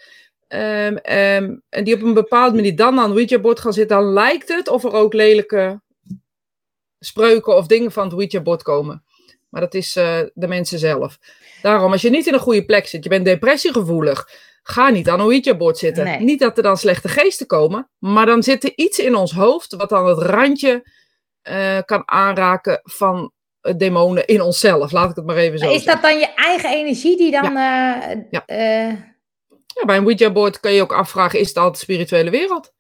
Ehm, 0.49 0.97
ehm, 0.97 1.57
en 1.69 1.85
die 1.85 1.95
op 1.95 2.03
een 2.03 2.15
bepaalde 2.15 2.57
manier 2.57 2.77
dan 2.77 2.99
aan 2.99 3.09
het 3.11 3.19
Ouija-bord 3.19 3.61
gaan 3.61 3.73
zitten, 3.73 3.97
dan 3.97 4.13
lijkt 4.13 4.49
het 4.49 4.69
of 4.69 4.85
er 4.85 4.93
ook 4.93 5.13
lelijke 5.13 5.81
spreuken 7.01 7.57
of 7.57 7.67
dingen 7.67 7.93
van 7.93 8.05
het 8.05 8.13
Ouija-bord 8.13 8.63
komen. 8.63 9.05
Maar 9.49 9.61
dat 9.61 9.75
is 9.75 9.97
eh, 9.97 10.19
de 10.35 10.49
mensen 10.49 10.79
zelf. 10.79 11.19
Daarom, 11.63 11.93
als 11.93 12.03
je 12.03 12.11
niet 12.11 12.27
in 12.27 12.35
een 12.35 12.41
goede 12.41 12.65
plek 12.65 12.87
zit, 12.87 13.03
je 13.03 13.09
bent 13.09 13.25
depressiegevoelig, 13.25 14.29
ga 14.63 14.89
niet 14.89 15.09
aan 15.09 15.21
een 15.21 15.25
Ouija-bord 15.27 15.79
zitten. 15.79 16.05
Nee. 16.05 16.21
Niet 16.21 16.41
dat 16.41 16.57
er 16.57 16.63
dan 16.63 16.77
slechte 16.77 17.09
geesten 17.09 17.47
komen, 17.47 17.91
maar 17.99 18.27
dan 18.27 18.43
zit 18.43 18.65
er 18.65 18.73
iets 18.77 18.99
in 18.99 19.15
ons 19.15 19.33
hoofd 19.33 19.75
wat 19.75 19.89
dan 19.89 20.07
het 20.07 20.19
randje 20.19 20.91
eh, 21.43 21.79
kan 21.85 22.03
aanraken 22.05 22.81
van 22.83 23.33
eh, 23.61 23.75
demonen 23.77 24.27
in 24.27 24.41
onszelf. 24.41 24.93
Laat 24.93 25.11
ik 25.11 25.17
het 25.17 25.27
maar 25.27 25.37
even 25.37 25.59
zo 25.59 25.65
Maar 25.65 25.75
is 25.75 25.83
zeggen. 25.83 26.03
dat 26.03 26.11
dan 26.11 26.21
je 26.21 26.35
eigen 26.35 26.71
energie 26.71 27.17
die 27.17 27.31
dan... 27.31 27.53
Ja. 28.31 28.45
Ja, 29.75 29.87
bij 29.87 29.97
een 29.97 30.05
Ouija-board 30.05 30.61
kan 30.61 30.73
je 30.73 30.83
ook 30.83 30.93
afvragen, 30.93 31.39
is 31.39 31.49
het 31.49 31.57
altijd 31.57 31.75
de 31.77 31.81
spirituele 31.81 32.31
wereld? 32.31 32.73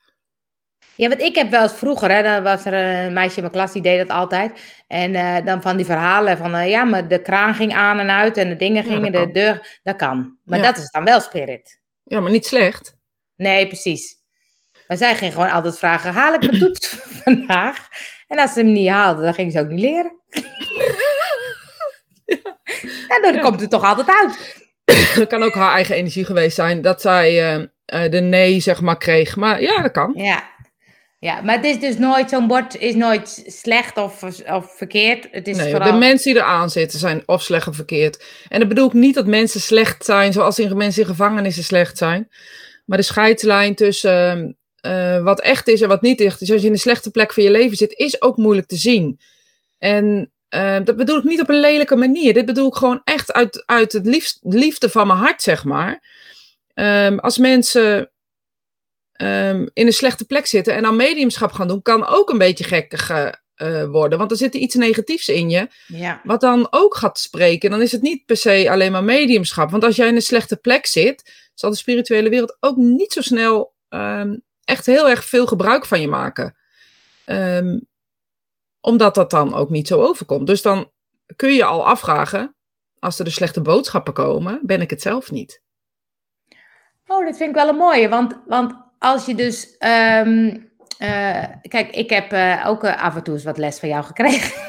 Ja, 1.00 1.08
want 1.08 1.20
ik 1.20 1.34
heb 1.34 1.50
wel 1.50 1.62
eens 1.62 1.72
vroeger, 1.72 2.10
hè, 2.10 2.22
dan 2.22 2.42
was 2.42 2.64
er 2.64 2.72
een 2.74 3.12
meisje 3.12 3.34
in 3.36 3.40
mijn 3.42 3.52
klas, 3.54 3.72
die 3.72 3.82
deed 3.82 3.98
dat 3.98 4.16
altijd. 4.16 4.60
En 4.86 5.14
eh, 5.14 5.44
dan 5.44 5.62
van 5.62 5.76
die 5.76 5.86
verhalen 5.86 6.36
van, 6.38 6.54
eh, 6.54 6.68
ja, 6.70 6.84
maar 6.84 7.08
de 7.08 7.22
kraan 7.22 7.54
ging 7.54 7.74
aan 7.74 7.98
en 7.98 8.10
uit 8.10 8.36
en 8.36 8.48
de 8.48 8.56
dingen 8.56 8.84
gingen, 8.84 9.12
de 9.12 9.30
deur, 9.32 9.78
dat 9.82 9.96
kan. 9.96 10.36
Maar 10.44 10.58
Ja. 10.58 10.64
dat 10.64 10.76
is 10.78 10.90
dan 10.90 11.04
wel 11.04 11.20
spirit. 11.20 11.80
Ja, 12.04 12.20
maar 12.20 12.30
niet 12.30 12.46
slecht. 12.46 12.96
Nee, 13.36 13.66
precies. 13.66 14.14
Maar 14.88 14.96
zij 14.96 15.14
ging 15.16 15.32
gewoon 15.32 15.50
altijd 15.50 15.78
vragen, 15.78 16.12
haal 16.12 16.34
ik 16.34 16.40
mijn 16.40 16.58
toets 16.64 16.88
vandaag? 17.24 17.88
En 18.28 18.38
als 18.38 18.52
ze 18.52 18.60
hem 18.60 18.72
niet 18.72 18.88
haalde, 18.88 19.22
dan 19.22 19.34
ging 19.34 19.52
ze 19.52 19.60
ook 19.60 19.68
niet 19.68 19.80
leren. 19.80 20.12
Ja, 23.08 23.20
dan 23.20 23.34
Ja. 23.34 23.40
komt 23.40 23.60
het 23.60 23.70
toch 23.70 23.84
altijd 23.84 24.08
uit. 24.08 24.56
Het 25.20 25.28
kan 25.28 25.42
ook 25.42 25.54
haar 25.54 25.72
eigen 25.74 25.94
energie 25.94 26.24
geweest 26.24 26.54
zijn 26.54 26.80
dat 26.82 27.00
zij 27.00 27.54
eh, 27.84 28.10
de 28.10 28.20
nee, 28.20 28.60
zeg 28.60 28.80
maar, 28.80 28.98
kreeg. 28.98 29.36
Maar 29.36 29.62
ja, 29.62 29.82
dat 29.82 29.90
kan. 29.90 30.12
Ja. 30.14 30.42
Ja, 31.20 31.40
maar 31.40 31.56
het 31.56 31.64
is 31.64 31.80
dus 31.80 31.98
nooit, 31.98 32.30
zo'n 32.30 32.46
bord 32.46 32.76
is 32.76 32.94
nooit 32.94 33.42
slecht 33.46 33.96
of, 33.96 34.22
of 34.46 34.76
verkeerd. 34.76 35.28
Het 35.30 35.48
is 35.48 35.56
Nee, 35.56 35.70
vooral... 35.70 35.92
de 35.92 35.98
mensen 35.98 36.32
die 36.32 36.42
eraan 36.42 36.70
zitten 36.70 36.98
zijn 36.98 37.22
of 37.26 37.42
slecht 37.42 37.68
of 37.68 37.76
verkeerd. 37.76 38.24
En 38.48 38.58
dat 38.58 38.68
bedoel 38.68 38.86
ik 38.86 38.92
niet 38.92 39.14
dat 39.14 39.26
mensen 39.26 39.60
slecht 39.60 40.04
zijn, 40.04 40.32
zoals 40.32 40.58
in, 40.58 40.76
mensen 40.76 41.02
in 41.02 41.08
gevangenissen 41.08 41.64
slecht 41.64 41.98
zijn. 41.98 42.28
Maar 42.84 42.98
de 42.98 43.04
scheidslijn 43.04 43.74
tussen 43.74 44.56
eh, 44.80 45.22
wat 45.22 45.40
echt 45.40 45.68
is 45.68 45.80
en 45.80 45.88
wat 45.88 46.02
niet 46.02 46.20
echt 46.20 46.40
is, 46.40 46.50
als 46.50 46.60
je 46.60 46.66
in 46.66 46.72
een 46.72 46.78
slechte 46.78 47.10
plek 47.10 47.32
van 47.32 47.42
je 47.42 47.50
leven 47.50 47.76
zit, 47.76 47.92
is 47.92 48.22
ook 48.22 48.36
moeilijk 48.36 48.66
te 48.66 48.76
zien. 48.76 49.20
En 49.78 50.32
eh, 50.48 50.78
dat 50.84 50.96
bedoel 50.96 51.18
ik 51.18 51.24
niet 51.24 51.40
op 51.40 51.48
een 51.48 51.60
lelijke 51.60 51.96
manier. 51.96 52.34
Dit 52.34 52.46
bedoel 52.46 52.68
ik 52.68 52.74
gewoon 52.74 53.00
echt 53.04 53.32
uit, 53.32 53.62
uit 53.66 53.92
het 53.92 54.06
liefst, 54.06 54.38
liefde 54.42 54.88
van 54.88 55.06
mijn 55.06 55.18
hart, 55.18 55.42
zeg 55.42 55.64
maar. 55.64 56.02
Ehm, 56.74 57.18
als 57.18 57.38
mensen 57.38 58.09
ehm, 59.20 59.66
in 59.72 59.86
een 59.86 59.92
slechte 59.92 60.24
plek 60.24 60.46
zitten 60.46 60.74
en 60.74 60.84
aan 60.84 60.96
mediumschap 60.96 61.52
gaan 61.52 61.68
doen, 61.68 61.82
kan 61.82 62.06
ook 62.06 62.30
een 62.30 62.38
beetje 62.38 62.64
gekkig 62.64 63.10
eh, 63.60 63.84
worden. 63.84 64.18
Want 64.18 64.30
er 64.30 64.36
zit 64.36 64.54
iets 64.54 64.74
negatiefs 64.74 65.28
in 65.28 65.50
je, 65.50 65.68
Ja, 65.86 66.20
wat 66.24 66.40
dan 66.40 66.66
ook 66.70 66.96
gaat 66.96 67.18
spreken. 67.18 67.70
Dan 67.70 67.82
is 67.82 67.92
het 67.92 68.02
niet 68.02 68.26
per 68.26 68.36
se 68.36 68.70
alleen 68.70 68.92
maar 68.92 69.04
mediumschap. 69.04 69.70
Want 69.70 69.84
als 69.84 69.96
jij 69.96 70.08
in 70.08 70.14
een 70.14 70.22
slechte 70.22 70.56
plek 70.56 70.86
zit, 70.86 71.50
zal 71.54 71.70
de 71.70 71.76
spirituele 71.76 72.28
wereld 72.28 72.56
ook 72.60 72.76
niet 72.76 73.12
zo 73.12 73.20
snel 73.20 73.74
ehm, 73.88 74.36
echt 74.64 74.86
heel 74.86 75.08
erg 75.08 75.24
veel 75.24 75.46
gebruik 75.46 75.86
van 75.86 76.00
je 76.00 76.08
maken. 76.08 76.56
Ehm, 77.24 77.78
omdat 78.80 79.14
dat 79.14 79.30
dan 79.30 79.54
ook 79.54 79.70
niet 79.70 79.88
zo 79.88 80.00
overkomt. 80.00 80.46
Dus 80.46 80.62
dan 80.62 80.90
kun 81.36 81.52
je 81.52 81.64
al 81.64 81.86
afvragen, 81.86 82.54
als 82.98 83.18
er 83.18 83.24
de 83.24 83.30
slechte 83.30 83.60
boodschappen 83.60 84.12
komen, 84.12 84.60
ben 84.62 84.80
ik 84.80 84.90
het 84.90 85.02
zelf 85.02 85.30
niet. 85.30 85.62
Oh, 87.06 87.24
dat 87.26 87.36
vind 87.36 87.48
ik 87.48 87.54
wel 87.54 87.68
een 87.68 87.76
mooie. 87.76 88.08
Want, 88.08 88.40
want 88.46 88.74
als 89.00 89.26
je 89.26 89.34
dus. 89.34 89.76
ehm, 89.78 90.56
eh, 90.98 91.44
kijk, 91.68 91.90
ik 91.90 92.10
heb 92.10 92.32
eh, 92.32 92.64
ook 92.66 92.84
eh, 92.84 93.02
af 93.02 93.16
en 93.16 93.22
toe 93.22 93.34
eens 93.34 93.44
wat 93.44 93.58
les 93.58 93.78
van 93.78 93.88
jou 93.88 94.04
gekregen. 94.04 94.62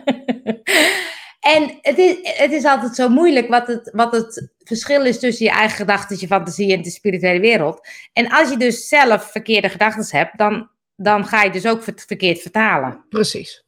en 1.54 1.78
het 1.82 1.98
is, 1.98 2.16
het 2.22 2.52
is 2.52 2.64
altijd 2.64 2.94
zo 2.94 3.08
moeilijk 3.08 3.48
wat 3.48 3.66
het, 3.66 3.90
wat 3.92 4.12
het 4.12 4.52
verschil 4.58 5.04
is 5.04 5.18
tussen 5.18 5.46
je 5.46 5.52
eigen 5.52 5.76
gedachten, 5.76 6.16
je 6.20 6.26
fantasie 6.26 6.72
en 6.72 6.82
de 6.82 6.90
spirituele 6.90 7.40
wereld. 7.40 7.88
En 8.12 8.28
als 8.28 8.50
je 8.50 8.56
dus 8.56 8.88
zelf 8.88 9.30
verkeerde 9.30 9.68
gedachten 9.68 10.18
hebt, 10.18 10.38
dan, 10.38 10.70
dan 10.96 11.26
ga 11.26 11.42
je 11.42 11.50
dus 11.50 11.66
ook 11.66 11.82
ver- 11.82 12.02
verkeerd 12.06 12.40
vertalen. 12.40 13.04
Precies. 13.08 13.64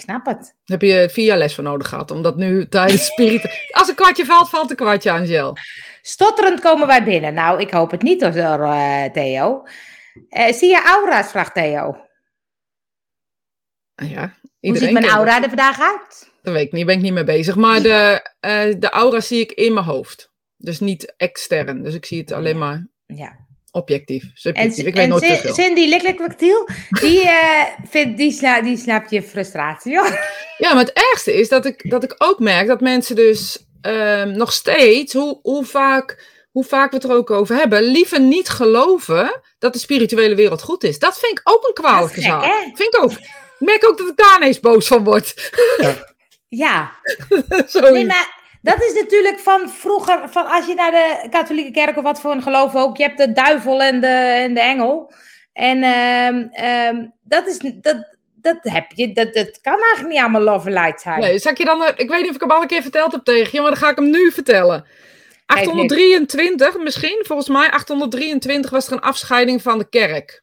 Ik 0.00 0.06
snap 0.06 0.26
het. 0.26 0.54
Heb 0.64 0.82
je 0.82 1.08
vier 1.12 1.24
jaar 1.24 1.38
les 1.38 1.54
voor 1.54 1.64
nodig 1.64 1.88
gehad. 1.88 2.10
Omdat 2.10 2.36
nu 2.36 2.68
tijdens 2.68 3.04
spirit. 3.04 3.42
Als 3.70 3.88
een 3.88 3.94
kwartje 3.94 4.24
valt, 4.24 4.48
valt 4.48 4.70
een 4.70 4.76
kwartje, 4.76 5.10
Angel. 5.10 5.56
Stotterend 6.02 6.60
komen 6.60 6.86
wij 6.86 7.04
binnen. 7.04 7.34
Nou, 7.34 7.60
ik 7.60 7.70
hoop 7.70 7.90
het 7.90 8.02
niet 8.02 8.22
hoor, 8.22 8.32
eh, 8.32 9.04
Theo. 9.04 9.62
Eh, 10.28 10.52
zie 10.52 10.68
je 10.68 10.82
aura's, 10.84 11.30
vraagt 11.30 11.54
Theo. 11.54 11.96
Ah 13.94 14.10
Ja, 14.10 14.34
Hoe 14.60 14.76
ziet 14.76 14.92
mijn 14.92 15.08
aura 15.08 15.34
dat. 15.34 15.42
er 15.42 15.48
vandaag 15.48 15.80
uit? 15.80 16.30
Dat 16.42 16.54
weet 16.54 16.66
ik 16.66 16.72
niet, 16.72 16.86
ben 16.86 16.96
ik 16.96 17.02
niet 17.02 17.12
mee 17.12 17.24
bezig. 17.24 17.56
Maar 17.56 17.82
de, 17.82 18.30
eh, 18.40 18.74
de 18.78 18.90
aura 18.90 19.20
zie 19.20 19.40
ik 19.40 19.52
in 19.52 19.72
mijn 19.74 19.86
hoofd. 19.86 20.30
Dus 20.56 20.80
niet 20.80 21.14
extern. 21.16 21.82
Dus 21.82 21.94
ik 21.94 22.06
zie 22.06 22.20
het 22.20 22.32
alleen 22.32 22.58
maar 22.58 22.86
Ja. 23.06 23.36
Objectief. 23.72 24.22
En, 24.22 24.30
Subjectief. 24.34 24.86
Ik 24.86 24.94
weet 24.94 25.02
en 25.02 25.08
nooit 25.08 25.22
Cin- 25.22 25.30
verschil. 25.36 25.54
Cindy 25.64 25.88
Liklikmaktiel, 25.88 26.68
die, 27.00 27.20
eh 27.28 27.64
vindt, 27.90 28.16
die, 28.18 28.32
sla, 28.32 28.60
die 28.62 28.76
slaapt 28.76 29.10
je 29.10 29.22
frustratie, 29.22 29.98
hoor. 29.98 30.18
Ja, 30.58 30.74
maar 30.74 30.84
het 30.84 30.92
ergste 31.10 31.34
is 31.34 31.48
dat 31.48 31.64
ik, 31.66 31.90
dat 31.90 32.02
ik 32.04 32.14
ook 32.18 32.38
merk 32.38 32.66
dat 32.66 32.80
mensen 32.80 33.16
dus 33.16 33.64
ehm, 33.80 34.30
nog 34.36 34.52
steeds, 34.52 35.12
hoe, 35.12 35.38
hoe, 35.42 35.64
vaak, 35.64 36.24
hoe 36.50 36.64
vaak 36.64 36.90
we 36.90 36.96
het 36.96 37.04
er 37.04 37.12
ook 37.12 37.30
over 37.30 37.56
hebben, 37.56 37.82
liever 37.82 38.20
niet 38.20 38.48
geloven 38.48 39.40
dat 39.58 39.72
de 39.72 39.78
spirituele 39.78 40.34
wereld 40.34 40.62
goed 40.62 40.84
is. 40.84 40.98
Dat 40.98 41.18
vind 41.18 41.32
ik 41.38 41.40
ook 41.44 41.66
een 41.68 41.74
kwalijke 41.74 42.20
zaak. 42.20 42.44
hè? 42.44 42.54
Vind 42.74 42.94
ik 42.94 43.02
ook. 43.02 43.10
Ik 43.12 43.66
merk 43.66 43.84
ook 43.88 43.98
dat 43.98 44.08
ik 44.08 44.16
daar 44.16 44.36
ineens 44.36 44.60
boos 44.60 44.86
van 44.86 45.04
word. 45.04 45.50
Ja, 46.48 46.92
nee, 47.92 48.06
maar 48.06 48.39
dat 48.62 48.82
is 48.82 49.00
natuurlijk 49.00 49.38
van 49.38 49.68
vroeger, 49.68 50.28
van 50.28 50.46
als 50.46 50.66
je 50.66 50.74
naar 50.74 50.90
de 50.90 51.28
katholieke 51.30 51.70
kerk 51.70 51.96
of 51.96 52.02
wat 52.02 52.20
voor 52.20 52.32
een 52.32 52.42
geloof 52.42 52.74
ook, 52.74 52.96
je 52.96 53.02
hebt 53.02 53.18
de 53.18 53.32
duivel 53.32 53.82
en 53.82 54.00
de, 54.00 54.06
en 54.06 54.54
de 54.54 54.60
engel. 54.60 55.12
En 55.52 55.82
ehm, 55.82 56.46
ehm, 56.50 57.06
dat 57.22 57.46
is, 57.46 57.58
dat, 57.58 58.16
dat 58.34 58.58
heb 58.60 58.84
je, 58.94 59.12
dat, 59.12 59.34
dat 59.34 59.60
kan 59.60 59.78
eigenlijk 59.82 60.08
niet 60.08 60.20
allemaal 60.20 60.42
love 60.42 60.70
light 60.70 61.00
zijn. 61.00 61.20
Nee, 61.20 61.38
zal 61.38 61.52
ik 61.52 61.58
je 61.58 61.64
dan, 61.64 61.84
eh, 61.84 61.92
ik 61.96 62.08
weet 62.08 62.20
niet 62.20 62.28
of 62.28 62.34
ik 62.34 62.40
hem 62.40 62.50
al 62.50 62.62
een 62.62 62.68
keer 62.68 62.82
verteld 62.82 63.12
heb 63.12 63.24
tegen 63.24 63.50
je, 63.52 63.60
maar 63.60 63.70
dan 63.70 63.80
ga 63.80 63.90
ik 63.90 63.96
hem 63.96 64.10
nu 64.10 64.32
vertellen. 64.32 64.84
823 65.46 66.78
misschien, 66.78 67.24
volgens 67.26 67.48
mij 67.48 67.70
823 67.70 68.70
was 68.70 68.86
er 68.86 68.92
een 68.92 69.00
afscheiding 69.00 69.62
van 69.62 69.78
de 69.78 69.88
kerk. 69.88 70.42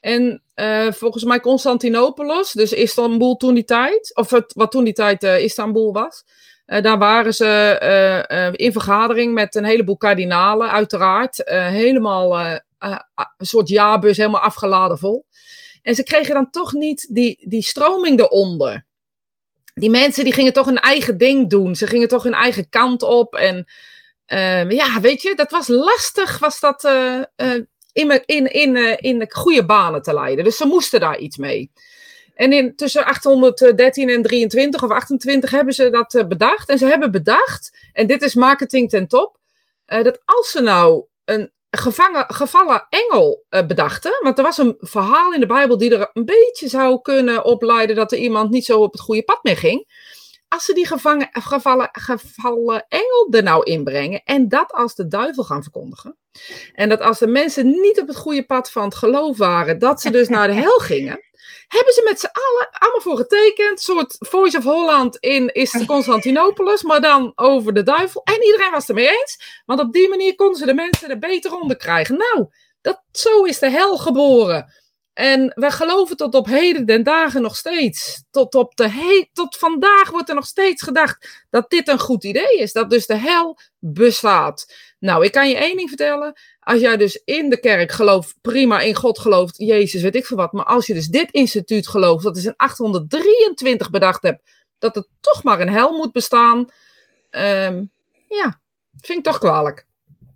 En 0.00 0.42
eh, 0.54 0.92
volgens 0.92 1.24
mij 1.24 1.40
Constantinopolis, 1.40 2.52
dus 2.52 2.72
Istanbul 2.72 3.36
toen 3.36 3.54
die 3.54 3.64
tijd, 3.64 4.10
of 4.14 4.30
wat 4.54 4.70
toen 4.70 4.84
die 4.84 4.92
tijd 4.92 5.22
eh, 5.22 5.42
Istanbul 5.42 5.92
was. 5.92 6.24
Eh, 6.66 6.82
daar 6.82 6.98
waren 6.98 7.34
ze 7.34 7.46
eh, 7.80 8.46
eh, 8.46 8.52
in 8.56 8.72
vergadering 8.72 9.34
met 9.34 9.54
een 9.54 9.64
heleboel 9.64 9.96
kardinalen, 9.96 10.70
uiteraard. 10.70 11.42
helemaal 11.46 12.60
eh, 12.84 12.98
een 13.36 13.46
soort 13.46 13.68
jaarbus, 13.68 14.16
helemaal 14.16 14.40
afgeladen 14.40 14.98
vol. 14.98 15.26
En 15.82 15.94
ze 15.94 16.02
kregen 16.02 16.34
dan 16.34 16.50
toch 16.50 16.72
niet 16.72 17.06
die, 17.14 17.48
die 17.48 17.62
stroming 17.62 18.20
eronder. 18.20 18.86
Die 19.74 19.90
mensen 19.90 20.24
die 20.24 20.32
gingen 20.32 20.52
toch 20.52 20.66
hun 20.66 20.80
eigen 20.80 21.18
ding 21.18 21.50
doen. 21.50 21.76
Ze 21.76 21.86
gingen 21.86 22.08
toch 22.08 22.22
hun 22.22 22.32
eigen 22.34 22.68
kant 22.68 23.02
op. 23.02 23.34
En 23.34 23.64
eh, 24.26 24.70
ja, 24.70 25.00
weet 25.00 25.22
je, 25.22 25.34
dat 25.34 25.50
was 25.50 25.68
lastig, 25.68 26.38
was 26.38 26.60
dat 26.60 26.84
in, 27.92 28.22
in, 28.24 28.52
in, 28.52 28.76
in 28.98 29.18
de 29.18 29.26
goede 29.28 29.64
banen 29.64 30.02
te 30.02 30.14
leiden. 30.14 30.44
Dus 30.44 30.56
ze 30.56 30.66
moesten 30.66 31.00
daar 31.00 31.18
iets 31.18 31.36
mee. 31.36 31.70
En 32.34 32.52
in, 32.52 32.76
tussen 32.76 33.04
813 33.04 34.08
en 34.08 34.22
23 34.22 34.82
of 34.82 34.90
28 34.90 35.50
hebben 35.50 35.74
ze 35.74 35.90
dat 35.90 36.14
eh, 36.14 36.26
bedacht. 36.26 36.68
En 36.68 36.78
ze 36.78 36.86
hebben 36.86 37.10
bedacht, 37.10 37.76
en 37.92 38.06
dit 38.06 38.22
is 38.22 38.34
marketing 38.34 38.90
ten 38.90 39.08
top, 39.08 39.38
eh, 39.84 40.02
dat 40.02 40.20
als 40.24 40.50
ze 40.50 40.60
nou 40.60 41.04
een 41.24 41.52
gevangen, 41.70 42.24
gevallen 42.28 42.86
engel 42.88 43.44
eh, 43.48 43.66
bedachten, 43.66 44.18
want 44.22 44.38
er 44.38 44.44
was 44.44 44.58
een 44.58 44.76
verhaal 44.78 45.32
in 45.32 45.40
de 45.40 45.46
Bijbel 45.46 45.78
die 45.78 45.96
er 45.96 46.10
een 46.12 46.24
beetje 46.24 46.68
zou 46.68 47.00
kunnen 47.00 47.44
opleiden 47.44 47.96
dat 47.96 48.12
er 48.12 48.18
iemand 48.18 48.50
niet 48.50 48.64
zo 48.64 48.82
op 48.82 48.92
het 48.92 49.00
goede 49.00 49.22
pad 49.22 49.38
mee 49.42 49.56
ging. 49.56 50.02
Als 50.48 50.64
ze 50.64 50.72
die 50.72 50.86
gevangen, 50.86 51.28
gevallen, 51.32 51.88
gevallen 51.92 52.86
engel 52.88 53.28
er 53.30 53.42
nou 53.42 53.64
inbrengen 53.64 54.22
en 54.24 54.48
dat 54.48 54.72
als 54.72 54.94
de 54.94 55.08
duivel 55.08 55.44
gaan 55.44 55.62
verkondigen. 55.62 56.16
En 56.72 56.88
dat 56.88 57.00
als 57.00 57.18
de 57.18 57.26
mensen 57.26 57.66
niet 57.66 58.00
op 58.00 58.06
het 58.06 58.16
goede 58.16 58.44
pad 58.46 58.70
van 58.70 58.84
het 58.84 58.94
geloof 58.94 59.36
waren, 59.36 59.78
dat 59.78 60.00
ze 60.00 60.10
dus 60.10 60.28
naar 60.28 60.48
de 60.48 60.54
hel 60.54 60.78
gingen. 60.90 61.22
Hebben 61.68 61.92
ze 61.92 62.02
met 62.04 62.20
z'n 62.20 62.30
allen 62.32 62.68
allemaal 62.70 63.00
voor 63.00 63.16
getekend. 63.16 63.70
Een 63.70 63.78
soort 63.78 64.16
Voice 64.18 64.58
of 64.58 64.64
Holland 64.64 65.16
in 65.16 65.52
is 65.52 65.84
Constantinopolis, 65.86 66.82
maar 66.82 67.00
dan 67.00 67.32
over 67.34 67.74
de 67.74 67.82
duivel. 67.82 68.22
En 68.24 68.44
iedereen 68.44 68.70
was 68.70 68.86
het 68.86 68.96
ermee 68.96 69.18
eens. 69.20 69.62
Want 69.64 69.80
op 69.80 69.92
die 69.92 70.08
manier 70.08 70.34
konden 70.34 70.58
ze 70.58 70.66
de 70.66 70.74
mensen 70.74 71.10
er 71.10 71.18
beter 71.18 71.60
onder 71.60 71.76
krijgen. 71.76 72.16
Nou, 72.16 72.46
dat, 72.80 73.02
zo 73.12 73.42
is 73.42 73.58
de 73.58 73.70
hel 73.70 73.98
geboren. 73.98 74.72
En 75.14 75.52
wij 75.54 75.70
geloven 75.70 76.16
tot 76.16 76.34
op 76.34 76.46
heden 76.46 76.86
den 76.86 77.02
dagen 77.02 77.42
nog 77.42 77.56
steeds. 77.56 78.24
Tot, 78.30 78.54
op 78.54 78.76
de 78.76 78.88
he 78.88 79.28
tot 79.32 79.56
vandaag 79.56 80.10
wordt 80.10 80.28
er 80.28 80.34
nog 80.34 80.46
steeds 80.46 80.82
gedacht 80.82 81.44
dat 81.50 81.70
dit 81.70 81.88
een 81.88 81.98
goed 81.98 82.24
idee 82.24 82.58
is. 82.58 82.72
Dat 82.72 82.90
dus 82.90 83.06
de 83.06 83.16
hel 83.16 83.58
bestaat. 83.78 84.74
Nou, 85.04 85.24
ik 85.24 85.32
kan 85.32 85.48
je 85.48 85.56
één 85.56 85.76
ding 85.76 85.88
vertellen. 85.88 86.32
Als 86.60 86.80
jij 86.80 86.96
dus 86.96 87.22
in 87.24 87.50
de 87.50 87.60
kerk 87.60 87.92
gelooft, 87.92 88.34
prima 88.40 88.80
in 88.80 88.94
God 88.94 89.18
gelooft, 89.18 89.54
Jezus, 89.58 90.02
weet 90.02 90.14
ik 90.14 90.26
veel 90.26 90.36
wat. 90.36 90.52
Maar 90.52 90.64
als 90.64 90.86
je 90.86 90.94
dus 90.94 91.06
dit 91.06 91.30
instituut 91.30 91.88
gelooft, 91.88 92.24
dat 92.24 92.36
is 92.36 92.44
in 92.44 92.54
823 92.56 93.90
bedacht 93.90 94.22
hebt, 94.22 94.42
dat 94.78 94.96
er 94.96 95.06
toch 95.20 95.42
maar 95.42 95.60
een 95.60 95.68
hel 95.72 95.92
moet 95.96 96.12
bestaan. 96.12 96.66
ehm, 97.30 97.84
ja, 98.28 98.60
vind 99.00 99.18
ik 99.18 99.24
toch 99.24 99.38
kwalijk. 99.38 99.86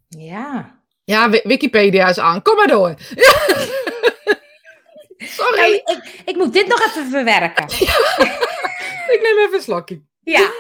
Ja. 0.09 0.79
Ja, 1.05 1.31
Wi- 1.31 1.41
Wikipedia 1.45 2.09
is 2.09 2.19
aan. 2.19 2.43
Kom 2.43 2.57
maar 2.57 2.67
door. 2.67 2.95
Sorry, 5.19 5.59
Nou, 5.61 5.75
ik, 5.75 6.23
ik 6.25 6.37
moet 6.37 6.53
dit 6.53 6.67
nog 6.67 6.81
even 6.87 7.11
verwerken. 7.11 7.65
ik 9.15 9.19
neem 9.23 9.39
even 9.39 9.55
een 9.55 9.63
slokje. 9.63 10.03
Ja. 10.23 10.51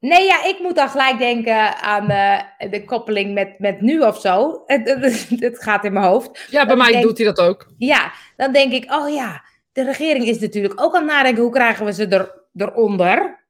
Nee, 0.00 0.24
ja, 0.24 0.44
ik 0.44 0.58
moet 0.58 0.74
dan 0.76 0.88
gelijk 0.88 1.18
denken 1.18 1.76
aan 1.76 2.10
eh, 2.10 2.70
de 2.70 2.84
koppeling 2.84 3.34
met, 3.34 3.58
met 3.58 3.80
nu 3.80 4.00
of 4.00 4.20
zo. 4.20 4.62
Het, 4.66 5.62
gaat 5.62 5.84
in 5.84 5.92
mijn 5.92 6.06
hoofd. 6.06 6.46
Ja, 6.50 6.66
bij 6.66 6.76
mij 6.76 6.92
denk- 6.92 7.02
doet 7.02 7.18
hij 7.18 7.26
dat 7.26 7.40
ook. 7.40 7.66
Ja, 7.78 8.12
dan 8.36 8.52
denk 8.52 8.72
ik, 8.72 8.92
oh 8.92 9.14
ja, 9.14 9.44
de 9.72 9.84
regering 9.84 10.26
is 10.26 10.38
natuurlijk 10.38 10.80
ook 10.80 10.94
aan 10.94 11.02
het 11.02 11.12
nadenken, 11.12 11.42
hoe 11.42 11.52
krijgen 11.52 11.84
we 11.84 11.92
ze 11.92 12.06
er, 12.06 12.34
eronder? 12.54 13.46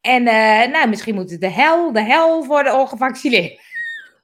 En 0.00 0.26
eh, 0.26 0.70
nou, 0.72 0.88
misschien 0.88 1.14
moet 1.14 1.30
het 1.30 1.40
de 1.40 1.50
hel, 1.50 1.92
de 1.92 2.02
hel 2.02 2.44
voor 2.44 2.62
de 2.62 2.72
ongevaccineerden. 2.72 3.58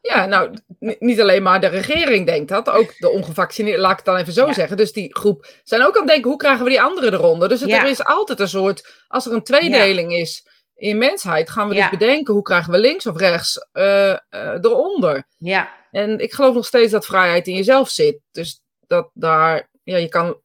Ja, 0.01 0.27
nou, 0.27 0.55
niet 0.99 1.21
alleen 1.21 1.43
maar 1.43 1.61
de 1.61 1.67
regering 1.67 2.27
denkt 2.27 2.49
dat, 2.49 2.71
ook 2.71 2.95
de 2.99 3.11
ongevaccineerden, 3.11 3.81
laat 3.81 3.91
ik 3.91 3.97
het 3.97 4.07
dan 4.07 4.17
even 4.17 4.33
zo 4.33 4.47
Ja. 4.47 4.53
zeggen. 4.53 4.77
Dus 4.77 4.93
die 4.93 5.17
groep 5.17 5.47
zijn 5.65 5.83
ook 5.83 5.95
aan 5.95 6.03
het 6.03 6.11
denken, 6.11 6.31
hoe 6.31 6.39
krijgen 6.39 6.65
we 6.65 6.71
die 6.71 6.81
anderen 6.83 7.13
eronder? 7.13 7.49
Dus 7.49 7.61
het, 7.61 7.71
Ja. 7.71 7.83
er 7.83 7.89
is 7.89 8.05
altijd 8.05 8.41
een 8.41 8.49
soort, 8.49 9.05
als 9.09 9.27
er 9.27 9.33
een 9.33 9.43
tweedeling 9.43 10.13
is 10.13 10.47
in 10.79 10.99
mensheid, 10.99 11.51
gaan 11.51 11.69
we 11.69 11.75
Ja. 11.75 11.89
dus 11.89 11.99
bedenken, 11.99 12.35
hoe 12.35 12.43
krijgen 12.43 12.73
we 12.73 12.79
links 12.79 13.07
of 13.07 13.17
rechts 13.17 13.69
eh, 13.73 14.11
eh, 14.11 14.19
eronder? 14.61 15.27
Ja, 15.39 15.77
En 15.91 16.19
ik 16.19 16.33
geloof 16.33 16.55
nog 16.55 16.67
steeds 16.67 16.93
dat 16.93 17.07
vrijheid 17.07 17.47
in 17.47 17.55
jezelf 17.55 17.89
zit. 17.89 18.21
Dus 18.31 18.61
dat 18.87 19.11
daar, 19.15 19.71
ja, 19.83 19.97
je 19.97 20.09
kan, 20.09 20.41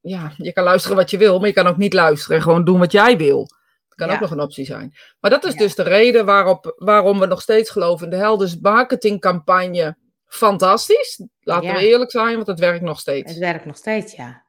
ja, 0.00 0.32
je 0.36 0.52
kan 0.52 0.64
luisteren 0.64 0.96
wat 0.96 1.10
je 1.10 1.18
wil, 1.18 1.38
maar 1.38 1.48
je 1.48 1.54
kan 1.54 1.66
ook 1.66 1.76
niet 1.76 1.92
luisteren 1.92 2.36
en 2.36 2.42
gewoon 2.42 2.64
doen 2.64 2.78
wat 2.78 2.92
jij 2.92 3.16
wil. 3.16 3.46
Dat 3.88 4.06
kan 4.06 4.10
ook 4.10 4.20
nog 4.20 4.30
een 4.30 4.40
optie 4.40 4.64
zijn. 4.64 4.94
Maar 5.20 5.30
dat 5.30 5.44
is 5.44 5.54
dus 5.54 5.74
de 5.74 5.82
reden 5.82 6.24
waarop, 6.24 6.74
waarom 6.76 7.18
we 7.18 7.26
nog 7.26 7.42
steeds 7.42 7.70
geloven 7.70 8.04
in 8.04 8.10
de 8.10 8.16
hel. 8.16 8.36
Dus 8.36 8.58
marketingcampagne, 8.58 9.96
fantastisch. 10.26 11.22
Laten 11.40 11.74
we 11.74 11.88
eerlijk 11.88 12.10
zijn, 12.10 12.34
want 12.34 12.46
het 12.46 12.58
werkt 12.58 12.82
nog 12.82 13.00
steeds. 13.00 13.30
Het 13.30 13.40
werkt 13.40 13.64
nog 13.64 13.76
steeds, 13.76 14.12
ja. 14.12 14.46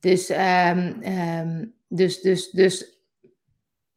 Dus, 0.00 0.30
um, 0.30 1.74
dus, 1.88 2.20
dus, 2.20 2.50
dus 2.50 2.97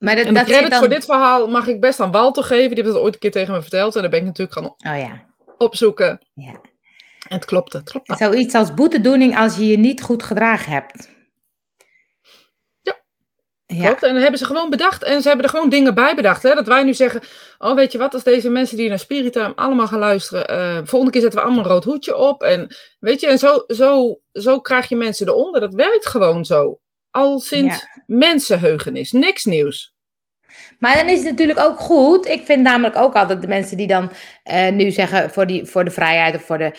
maar 0.01 0.15
dat, 0.15 0.25
en 0.25 0.33
de 0.33 0.43
credit 0.43 0.69
dan... 0.69 0.79
voor 0.79 0.89
dit 0.89 1.05
verhaal 1.05 1.47
mag 1.47 1.67
ik 1.67 1.79
best 1.79 1.99
aan 1.99 2.11
Walter 2.11 2.43
geven. 2.43 2.75
Die 2.75 2.83
heeft 2.83 2.95
het 2.95 3.03
ooit 3.03 3.13
een 3.13 3.19
keer 3.19 3.31
tegen 3.31 3.53
me 3.53 3.61
verteld. 3.61 3.95
En 3.95 4.01
daar 4.01 4.09
ben 4.09 4.19
ik 4.19 4.25
natuurlijk 4.25 4.57
gaan 4.57 4.93
oh, 4.93 4.99
ja. 4.99 5.25
opzoeken. 5.57 6.27
Ja. 6.33 6.51
En 7.27 7.35
het 7.35 7.45
klopt, 7.45 7.73
het 7.73 7.89
klopt. 7.89 8.17
Zoiets 8.17 8.53
als 8.53 8.73
boetedoening 8.73 9.37
als 9.37 9.55
je 9.55 9.67
je 9.67 9.77
niet 9.77 10.01
goed 10.01 10.23
gedragen 10.23 10.71
hebt. 10.71 11.09
Ja, 12.81 13.01
ja. 13.65 13.85
klopt. 13.85 14.03
En 14.03 14.13
dan 14.13 14.21
hebben 14.21 14.39
ze 14.39 14.45
gewoon 14.45 14.69
bedacht. 14.69 15.03
En 15.03 15.21
ze 15.21 15.27
hebben 15.27 15.45
er 15.45 15.51
gewoon 15.51 15.69
dingen 15.69 15.93
bij 15.93 16.15
bedacht. 16.15 16.43
Hè? 16.43 16.53
Dat 16.53 16.67
wij 16.67 16.83
nu 16.83 16.93
zeggen, 16.93 17.21
oh 17.57 17.75
weet 17.75 17.91
je 17.91 17.97
wat, 17.97 18.13
als 18.13 18.23
deze 18.23 18.49
mensen 18.49 18.77
die 18.77 18.89
naar 18.89 18.99
Spiritum 18.99 19.53
allemaal 19.55 19.87
gaan 19.87 19.99
luisteren. 19.99 20.57
Uh, 20.57 20.81
volgende 20.83 21.11
keer 21.11 21.21
zetten 21.21 21.39
we 21.39 21.45
allemaal 21.45 21.65
een 21.65 21.71
rood 21.71 21.83
hoedje 21.83 22.15
op. 22.15 22.43
En 22.43 22.75
weet 22.99 23.19
je, 23.19 23.27
en 23.27 23.37
zo, 23.37 23.63
zo, 23.67 24.19
zo 24.31 24.59
krijg 24.59 24.89
je 24.89 24.95
mensen 24.95 25.27
eronder. 25.27 25.61
Dat 25.61 25.73
werkt 25.73 26.05
gewoon 26.05 26.45
zo. 26.45 26.79
Al 27.11 27.39
sinds 27.39 27.75
ja. 27.75 28.03
mensenheugenis. 28.05 29.11
Niks 29.11 29.45
nieuws. 29.45 29.95
Maar 30.79 30.95
dan 30.95 31.09
is 31.09 31.17
het 31.17 31.29
natuurlijk 31.29 31.59
ook 31.59 31.79
goed. 31.79 32.27
Ik 32.27 32.45
vind 32.45 32.61
namelijk 32.61 32.95
ook 32.95 33.15
altijd 33.15 33.41
de 33.41 33.47
mensen 33.47 33.77
die 33.77 33.87
dan 33.87 34.11
uh, 34.51 34.69
nu 34.69 34.91
zeggen 34.91 35.31
voor, 35.31 35.47
die, 35.47 35.65
voor 35.65 35.83
de 35.83 35.91
vrijheid 35.91 36.35
of 36.35 36.45
voor 36.45 36.57
de. 36.57 36.71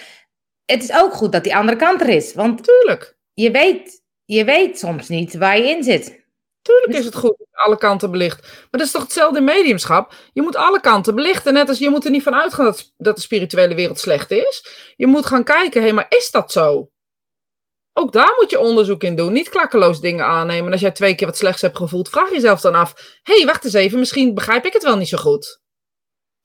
Het 0.65 0.83
is 0.83 0.93
ook 0.93 1.13
goed 1.13 1.33
dat 1.33 1.45
die 1.45 1.57
andere 1.57 1.79
kant 1.79 2.01
er 2.01 2.09
is. 2.09 2.35
Want 2.35 2.65
Tuurlijk. 2.65 3.17
Je 3.35 3.51
weet, 3.51 4.03
je 4.25 4.45
weet 4.45 4.79
soms 4.79 5.09
niet 5.09 5.35
waar 5.35 5.59
je 5.59 5.69
in 5.69 5.83
zit. 5.83 6.21
Tuurlijk 6.63 6.91
dus 6.91 6.99
is 6.99 7.05
het 7.05 7.15
goed 7.15 7.35
dat 7.39 7.49
alle 7.53 7.79
kanten 7.79 8.11
belicht. 8.11 8.43
Maar 8.43 8.69
dat 8.71 8.81
is 8.81 8.91
toch 8.91 9.03
hetzelfde 9.03 9.41
mediumschap? 9.41 10.15
Je 10.33 10.43
moet 10.43 10.57
alle 10.57 10.81
kanten 10.81 11.15
belichten. 11.15 11.53
Net 11.53 11.69
als 11.69 11.79
je 11.79 11.91
moet 11.91 12.05
er 12.05 12.11
niet 12.11 12.23
van 12.23 12.35
uitgaan 12.35 12.65
dat, 12.65 12.93
dat 12.97 13.17
de 13.17 13.23
spirituele 13.23 13.75
wereld 13.75 13.99
slecht 13.99 14.31
is. 14.31 14.67
Je 14.97 15.07
moet 15.07 15.27
gaan 15.27 15.45
kijken, 15.45 15.81
hé, 15.81 15.87
hey, 15.87 15.97
maar 15.97 16.07
is 16.09 16.31
dat 16.31 16.53
zo? 16.53 16.92
Ook 17.93 18.13
daar 18.13 18.35
moet 18.41 18.51
je 18.51 18.59
onderzoek 18.59 19.03
in 19.03 19.17
doen. 19.17 19.33
Niet 19.33 19.49
klakkeloos 19.49 20.01
dingen 20.01 20.25
aannemen. 20.25 20.73
als 20.73 20.81
jij 20.81 20.91
twee 20.91 21.15
keer 21.15 21.27
wat 21.27 21.37
slechts 21.37 21.63
hebt 21.63 21.77
gevoeld, 21.77 22.09
vraag 22.09 22.31
jezelf 22.31 22.61
dan 22.61 22.75
af: 22.75 23.19
hé, 23.23 23.37
hey, 23.37 23.47
wacht 23.47 23.65
eens 23.65 23.75
even, 23.75 23.99
misschien 23.99 24.35
begrijp 24.35 24.65
ik 24.65 24.73
het 24.73 24.83
wel 24.83 24.97
niet 24.97 25.09
zo 25.09 25.19
goed. 25.19 25.61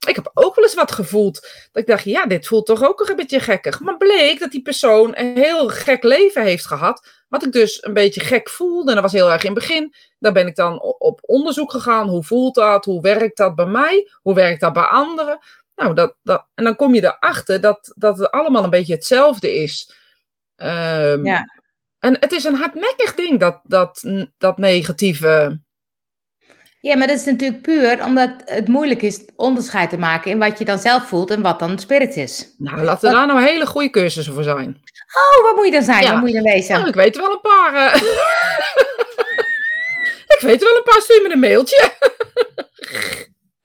Ik 0.08 0.16
heb 0.16 0.32
ook 0.34 0.56
wel 0.56 0.64
eens 0.64 0.74
wat 0.74 0.92
gevoeld. 0.92 1.42
Dat 1.72 1.82
ik 1.82 1.88
dacht, 1.88 2.04
ja, 2.04 2.26
dit 2.26 2.48
voelt 2.48 2.66
toch 2.66 2.84
ook 2.84 3.10
een 3.10 3.16
beetje 3.16 3.40
gekkig. 3.40 3.80
Maar 3.80 3.98
bleek 3.98 4.40
dat 4.40 4.52
die 4.52 4.62
persoon 4.62 5.18
een 5.18 5.38
heel 5.38 5.68
gek 5.68 6.04
leven 6.04 6.44
heeft 6.44 6.66
gehad. 6.66 7.08
Wat 7.28 7.46
ik 7.46 7.52
dus 7.52 7.84
een 7.84 7.94
beetje 7.94 8.22
gek 8.22 8.50
voelde. 8.50 8.90
En 8.90 8.94
dat 8.94 9.04
was 9.04 9.14
heel 9.14 9.32
erg 9.32 9.44
in 9.44 9.52
het 9.52 9.60
begin. 9.60 9.94
Daar 10.20 10.32
ben 10.32 10.48
ik 10.48 10.56
dan 10.56 10.82
op 10.82 11.20
onderzoek 11.22 11.72
gegaan. 11.72 12.08
Hoe 12.08 12.24
voelt 12.24 12.56
dat? 12.56 12.86
Hoe 12.86 13.02
werkt 13.02 13.38
dat 13.38 13.56
bij 13.56 13.66
mij? 13.66 14.12
Hoe 14.22 14.34
werkt 14.34 14.62
dat 14.62 14.74
bij 14.74 14.84
anderen? 14.84 15.40
Nou, 15.76 15.94
dat, 15.94 16.16
dat, 16.24 16.48
en 16.56 16.64
dan 16.64 16.76
kom 16.76 16.94
je 16.94 17.04
erachter 17.04 17.62
dat, 17.62 17.94
dat 17.96 18.18
het 18.18 18.32
allemaal 18.32 18.64
een 18.64 18.70
beetje 18.70 18.94
hetzelfde 18.94 19.54
is. 19.54 19.92
Um, 20.58 21.26
ja. 21.26 21.46
En 22.00 22.17
het 22.20 22.32
is 22.32 22.43
een 22.43 22.56
hardnekkig 22.56 23.15
ding, 23.15 23.39
dat, 23.39 23.60
dat, 23.63 24.04
dat 24.38 24.58
negatieve. 24.58 25.60
Ja, 26.80 26.98
maar 26.98 27.08
dat 27.08 27.17
is 27.17 27.26
natuurlijk 27.26 27.62
puur 27.62 28.04
omdat 28.04 28.32
het 28.46 28.67
moeilijk 28.67 29.02
is 29.02 29.26
onderscheid 29.36 29.89
te 29.89 29.98
maken 29.98 30.32
in 30.32 30.39
wat 30.39 30.60
je 30.60 30.65
dan 30.65 30.80
zelf 30.80 31.08
voelt 31.08 31.32
en 31.32 31.41
wat 31.41 31.60
dan 31.60 31.80
spirit 31.80 32.15
is. 32.15 32.54
Nou, 32.58 32.82
laten 32.82 33.10
we 33.10 33.15
daar 33.15 33.28
nou 33.28 33.41
hele 33.41 33.65
goede 33.65 33.89
cursussen 33.89 34.34
voor 34.34 34.43
zijn. 34.43 34.82
Oh, 35.15 35.43
wat 35.43 35.56
moet 35.56 35.65
je 35.65 35.72
dan 35.72 35.84
zijn? 35.84 36.04
Ja. 36.04 36.12
Wat 36.12 36.20
moet 36.20 36.30
je 36.30 36.41
dan 36.41 36.54
wezen? 36.54 36.76
Nou, 36.76 36.88
ik 36.88 36.96
weet 36.96 37.15
er 37.15 37.22
wel 37.22 37.32
een 37.32 37.41
paar. 37.41 37.74
Uh... 37.74 37.96
ik 40.36 40.39
weet 40.41 40.62
er 40.62 40.67
wel 40.67 40.78
een 40.78 40.84
paar. 40.84 41.02
Stuur 41.02 41.22
me 41.22 41.32
een 41.32 41.39
mailtje. 41.39 41.91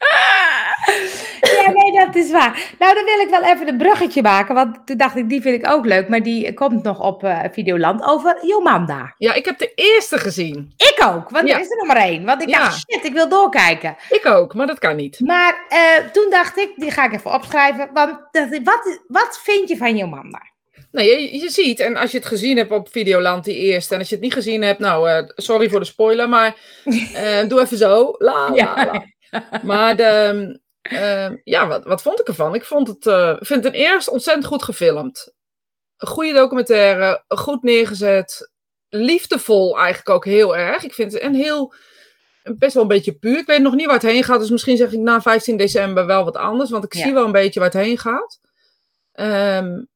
Ja, 1.62 1.70
nee, 1.70 2.04
dat 2.04 2.14
is 2.14 2.30
waar. 2.30 2.74
Nou, 2.78 2.94
dan 2.94 3.04
wil 3.04 3.18
ik 3.18 3.28
wel 3.30 3.42
even 3.42 3.68
een 3.68 3.76
bruggetje 3.76 4.22
maken, 4.22 4.54
want 4.54 4.86
toen 4.86 4.96
dacht 4.96 5.16
ik, 5.16 5.28
die 5.28 5.40
vind 5.40 5.64
ik 5.64 5.70
ook 5.70 5.84
leuk, 5.84 6.08
maar 6.08 6.22
die 6.22 6.54
komt 6.54 6.82
nog 6.82 7.00
op 7.00 7.24
uh, 7.24 7.40
Videoland 7.52 8.04
over 8.04 8.46
Jomanda. 8.46 9.14
Ja, 9.18 9.34
ik 9.34 9.44
heb 9.44 9.58
de 9.58 9.72
eerste 9.74 10.18
gezien. 10.18 10.72
Ik 10.76 11.04
ook, 11.04 11.30
want 11.30 11.50
er 11.50 11.60
is 11.60 11.70
er 11.70 11.76
nog 11.76 11.86
maar 11.86 11.96
één. 11.96 12.24
Want 12.24 12.42
ik 12.42 12.52
dacht, 12.52 12.74
shit, 12.74 13.04
ik 13.04 13.12
wil 13.12 13.28
doorkijken. 13.28 13.96
Ik 14.10 14.26
ook, 14.26 14.54
maar 14.54 14.66
dat 14.66 14.78
kan 14.78 14.96
niet. 14.96 15.20
Maar 15.20 15.66
uh, 15.68 16.10
toen 16.12 16.30
dacht 16.30 16.58
ik, 16.58 16.72
die 16.76 16.90
ga 16.90 17.04
ik 17.04 17.12
even 17.12 17.34
opschrijven, 17.34 17.90
want 17.92 18.18
wat, 18.64 18.98
wat 19.06 19.40
vind 19.42 19.68
je 19.68 19.76
van 19.76 19.96
Jomanda? 19.96 20.50
Nee, 20.90 21.08
je, 21.08 21.38
je, 21.38 21.50
ziet, 21.50 21.80
en 21.80 21.96
als 21.96 22.10
je 22.10 22.16
het 22.16 22.26
gezien 22.26 22.56
hebt 22.56 22.70
op 22.70 22.88
Videoland, 22.90 23.44
die 23.44 23.56
eerste, 23.56 23.94
en 23.94 24.00
als 24.00 24.08
je 24.08 24.14
het 24.14 24.24
niet 24.24 24.32
gezien 24.32 24.62
hebt, 24.62 24.78
nou, 24.78 25.10
uh, 25.10 25.28
sorry 25.36 25.68
voor 25.68 25.80
de 25.80 25.86
spoiler, 25.86 26.28
maar 26.28 26.56
doe 27.48 27.60
even 27.60 27.76
zo. 27.76 28.14
La, 28.18 28.50
la, 28.54 28.74
la. 28.74 29.04
Maar 29.62 29.96
de, 29.96 30.60
Ehm, 30.82 31.36
ja, 31.44 31.66
wat, 31.66 31.84
wat 31.84 32.02
vond 32.02 32.20
ik 32.20 32.28
ervan? 32.28 32.54
Ik 32.54 32.64
vond 32.64 32.88
het, 32.88 33.06
uh, 33.06 33.36
vind 33.38 33.64
het 33.64 33.72
ten 33.72 33.82
eerste 33.82 34.10
ontzettend 34.10 34.46
goed 34.46 34.62
gefilmd. 34.62 35.32
Een 35.96 36.08
goede 36.08 36.32
documentaire, 36.32 37.24
goed 37.28 37.62
neergezet. 37.62 38.50
Liefdevol 38.88 39.78
eigenlijk 39.78 40.08
ook 40.08 40.24
heel 40.24 40.56
erg. 40.56 40.82
Ik 40.82 40.94
vind 40.94 41.12
het 41.12 41.22
een 41.22 41.34
heel, 41.34 41.74
best 42.42 42.74
wel 42.74 42.82
een 42.82 42.88
beetje 42.88 43.14
puur. 43.14 43.38
Ik 43.38 43.46
weet 43.46 43.60
nog 43.60 43.74
niet 43.74 43.86
waar 43.86 43.94
het 43.94 44.02
heen 44.02 44.24
gaat, 44.24 44.40
dus 44.40 44.50
misschien 44.50 44.76
zeg 44.76 44.92
ik 44.92 44.98
na 44.98 45.20
15 45.20 45.56
december 45.56 46.06
wel 46.06 46.24
wat 46.24 46.36
anders. 46.36 46.70
Want 46.70 46.84
ik 46.84 46.94
zie 46.94 47.14
wel 47.14 47.24
een 47.24 47.32
beetje 47.32 47.60
waar 47.60 47.70
het 47.70 47.82
heen 47.82 47.98
gaat. 47.98 48.40
Um, 49.14 49.88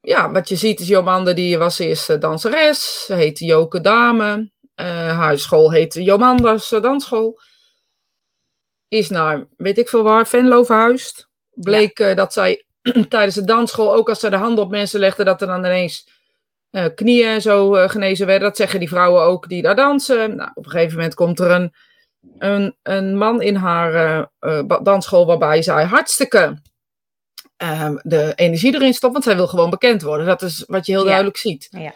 ja, 0.00 0.30
wat 0.30 0.48
je 0.48 0.56
ziet 0.56 0.80
is 0.80 0.88
Jomanda, 0.88 1.32
die 1.32 1.58
was 1.58 1.78
eerst 1.78 2.20
danseres. 2.20 3.04
Ze 3.04 3.14
heette 3.14 3.44
Joke 3.44 3.80
Dame. 3.80 4.50
Uh, 4.80 4.86
haar 5.18 5.38
school 5.38 5.72
heette 5.72 6.02
Jomanda's 6.02 6.68
Dansschool 6.68 7.40
is 8.88 9.08
naar, 9.08 9.46
weet 9.56 9.78
ik 9.78 9.88
veel 9.88 10.02
waar, 10.02 10.26
Venlo 10.26 10.64
verhuisd. 10.64 11.28
Bleek 11.50 11.98
eh, 11.98 12.16
dat 12.16 12.32
zij 12.32 12.64
tijdens 13.08 13.34
de 13.34 13.44
dansschool, 13.44 13.94
ook 13.94 14.08
als 14.08 14.20
ze 14.20 14.30
de 14.30 14.36
handen 14.36 14.64
op 14.64 14.70
mensen 14.70 15.00
legden, 15.00 15.24
dat 15.24 15.40
er 15.40 15.46
dan 15.46 15.64
ineens 15.64 16.08
uh, 16.70 16.84
knieën 16.94 17.40
zo 17.40 17.76
uh, 17.76 17.88
genezen 17.88 18.26
werden. 18.26 18.48
Dat 18.48 18.56
zeggen 18.56 18.78
die 18.78 18.88
vrouwen 18.88 19.22
ook 19.22 19.48
die 19.48 19.62
daar 19.62 19.76
dansen. 19.76 20.36
Nou, 20.36 20.50
op 20.54 20.64
een 20.64 20.70
gegeven 20.70 20.96
moment 20.96 21.14
komt 21.14 21.40
er 21.40 21.50
een, 21.50 21.72
een, 22.38 22.76
een 22.82 23.16
man 23.16 23.42
in 23.42 23.54
haar 23.54 24.28
dansschool 24.82 25.26
waarbij 25.26 25.62
zij 25.62 25.84
hartstikke 25.84 26.62
ehm, 27.56 27.96
de 28.02 28.32
energie 28.34 28.74
erin 28.74 28.94
stopt, 28.94 29.12
want 29.12 29.24
zij 29.24 29.36
wil 29.36 29.46
gewoon 29.46 29.70
bekend 29.70 30.02
worden. 30.02 30.26
Dat 30.26 30.42
is 30.42 30.64
wat 30.66 30.86
je 30.86 30.92
heel 30.92 31.04
duidelijk 31.04 31.36
ziet. 31.36 31.66
Ja. 31.70 31.92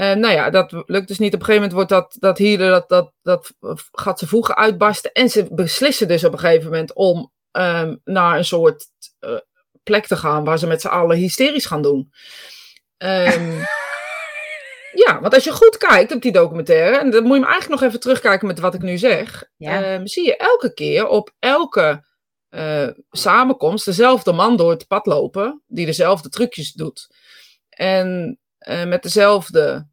Uh, 0.00 0.12
nou 0.12 0.32
ja, 0.32 0.50
dat 0.50 0.72
lukt 0.86 1.08
dus 1.08 1.18
niet. 1.18 1.34
Op 1.34 1.40
een 1.40 1.46
gegeven 1.46 1.68
moment 1.68 1.72
wordt 1.72 1.88
dat, 1.88 2.16
dat 2.18 2.38
hier, 2.38 2.58
dat, 2.58 2.88
dat, 2.88 3.12
dat 3.22 3.52
gaat 3.92 4.18
ze 4.18 4.26
voegen 4.26 4.56
uitbarsten. 4.56 5.12
En 5.12 5.28
ze 5.28 5.46
beslissen 5.50 6.08
dus 6.08 6.24
op 6.24 6.32
een 6.32 6.38
gegeven 6.38 6.64
moment 6.64 6.92
om 6.94 7.32
um, 7.52 8.00
naar 8.04 8.36
een 8.36 8.44
soort 8.44 8.86
uh, 9.20 9.38
plek 9.82 10.06
te 10.06 10.16
gaan 10.16 10.44
waar 10.44 10.58
ze 10.58 10.66
met 10.66 10.80
z'n 10.80 10.88
allen 10.88 11.16
hysterisch 11.16 11.66
gaan 11.66 11.82
doen. 11.82 12.12
Um, 12.98 13.58
ja, 15.04 15.20
want 15.20 15.34
als 15.34 15.44
je 15.44 15.52
goed 15.52 15.76
kijkt 15.76 16.14
op 16.14 16.22
die 16.22 16.32
documentaire, 16.32 16.98
en 16.98 17.10
dan 17.10 17.22
moet 17.22 17.36
je 17.36 17.42
hem 17.42 17.50
eigenlijk 17.50 17.80
nog 17.80 17.88
even 17.88 18.00
terugkijken 18.00 18.46
met 18.46 18.58
wat 18.58 18.74
ik 18.74 18.82
nu 18.82 18.98
zeg, 18.98 19.44
ja. 19.56 19.94
um, 19.94 20.06
zie 20.06 20.24
je 20.24 20.36
elke 20.36 20.74
keer 20.74 21.06
op 21.06 21.34
elke 21.38 22.04
uh, 22.50 22.88
samenkomst 23.10 23.84
dezelfde 23.84 24.32
man 24.32 24.56
door 24.56 24.70
het 24.70 24.86
pad 24.86 25.06
lopen, 25.06 25.62
die 25.66 25.86
dezelfde 25.86 26.28
trucjes 26.28 26.72
doet. 26.72 27.06
En 27.68 28.38
uh, 28.68 28.84
met 28.84 29.02
dezelfde 29.02 29.88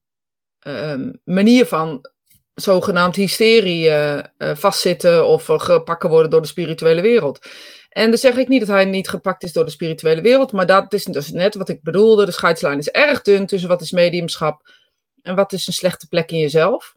uh, 0.68 1.12
manier 1.24 1.66
van 1.66 2.10
zogenaamd 2.54 3.16
hysterie 3.16 3.90
uh, 3.90 4.24
vastzitten 4.38 5.28
of 5.28 5.46
gepakt 5.46 6.04
worden 6.04 6.32
door 6.32 6.42
de 6.42 6.48
spirituele 6.48 7.02
wereld. 7.02 7.48
En 7.90 8.10
dan 8.10 8.18
zeg 8.18 8.36
ik 8.36 8.48
niet 8.48 8.60
dat 8.60 8.70
hij 8.70 8.86
niet 8.86 9.10
gepakt 9.10 9.44
is 9.44 9.54
door 9.54 9.66
de 9.66 9.72
spirituele 9.72 10.22
wereld, 10.22 10.52
maar 10.52 10.66
dat 10.66 10.94
is 10.94 11.04
dus 11.04 11.30
net 11.30 11.56
wat 11.56 11.70
ik 11.70 11.84
bedoelde. 11.84 12.26
De 12.26 12.32
scheidslijn 12.32 12.78
is 12.78 12.90
erg 12.90 13.22
dun 13.22 13.46
tussen 13.46 13.70
wat 13.70 13.82
is 13.82 13.92
mediumschap 13.92 14.74
en 15.22 15.36
wat 15.36 15.54
is 15.54 15.68
een 15.68 15.74
slechte 15.74 16.08
plek 16.08 16.32
in 16.32 16.40
jezelf. 16.40 16.96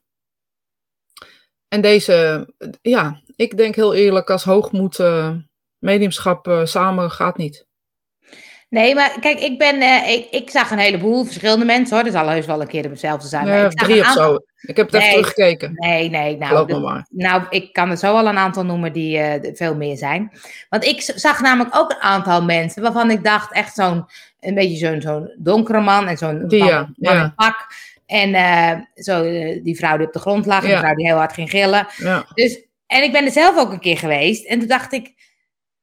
En 1.69 1.81
deze, 1.81 2.49
ja, 2.83 3.23
ik 3.37 3.57
denk 3.57 3.75
heel 3.75 3.95
eerlijk, 3.95 4.31
als 4.31 4.45
hoogmoed 4.45 4.99
mediumschap 5.79 6.61
samen 6.65 7.11
gaat 7.11 7.37
niet. 7.37 7.67
Nee, 8.73 8.95
maar 8.95 9.17
kijk, 9.21 9.41
ik 9.41 9.59
ben, 9.59 9.83
uh, 9.83 10.11
ik, 10.11 10.27
ik 10.31 10.51
zag 10.51 10.71
een 10.71 10.79
heleboel 10.79 11.25
verschillende 11.25 11.65
mensen 11.65 11.97
hoor. 11.97 12.07
Er 12.07 12.13
zal 12.13 12.29
heus 12.29 12.47
wel 12.47 12.61
een 12.61 12.67
keer 12.67 12.85
hetzelfde 12.85 13.29
zijn. 13.29 13.47
Ja, 13.47 13.65
ik 13.65 13.71
drie 13.71 14.01
of 14.01 14.13
zo. 14.13 14.39
Ik 14.61 14.77
heb 14.77 14.91
het 14.91 15.01
nee, 15.01 15.03
even 15.03 15.13
teruggekeken. 15.13 15.73
Nee, 15.75 16.11
nee. 16.11 16.37
Nou, 16.37 16.67
de, 16.67 16.79
maar. 16.79 17.07
nou, 17.11 17.43
ik 17.51 17.73
kan 17.73 17.91
er 17.91 17.97
zo 17.97 18.17
al 18.17 18.27
een 18.27 18.39
aantal 18.39 18.65
noemen 18.65 18.93
die 18.93 19.19
uh, 19.19 19.55
veel 19.55 19.77
meer 19.77 19.97
zijn. 19.97 20.33
Want 20.69 20.85
ik 20.85 21.01
zag 21.01 21.41
namelijk 21.41 21.77
ook 21.77 21.91
een 21.91 22.01
aantal 22.01 22.43
mensen 22.43 22.83
waarvan 22.83 23.11
ik 23.11 23.25
dacht 23.25 23.53
echt 23.53 23.75
zo'n, 23.75 24.05
een 24.41 24.55
beetje 24.55 24.77
zo'n 24.77 25.01
zo'n 25.01 25.35
donkere 25.39 25.81
man 25.81 26.09
en 26.09 26.19
zo'n 26.19 26.41
man, 26.41 26.59
ja, 26.59 26.93
man 26.97 27.35
pak. 27.35 27.67
En 28.07 28.29
uh, 28.29 28.73
zo, 28.95 29.23
die 29.63 29.77
vrouw 29.77 29.97
die 29.97 30.07
op 30.07 30.13
de 30.13 30.19
grond 30.19 30.47
lag, 30.47 30.63
ja. 30.63 30.69
die 30.69 30.79
vrouw 30.79 30.95
die 30.95 31.07
heel 31.07 31.17
hard 31.17 31.33
ging 31.33 31.51
gillen. 31.51 31.87
Ja. 31.97 32.25
Dus, 32.35 32.67
en 32.87 33.03
ik 33.03 33.13
ben 33.13 33.25
er 33.25 33.31
zelf 33.31 33.59
ook 33.59 33.73
een 33.73 33.81
keer 33.81 33.99
geweest. 33.99 34.47
En 34.47 34.59
toen 34.59 34.69
dacht 34.69 34.93
ik, 34.93 35.13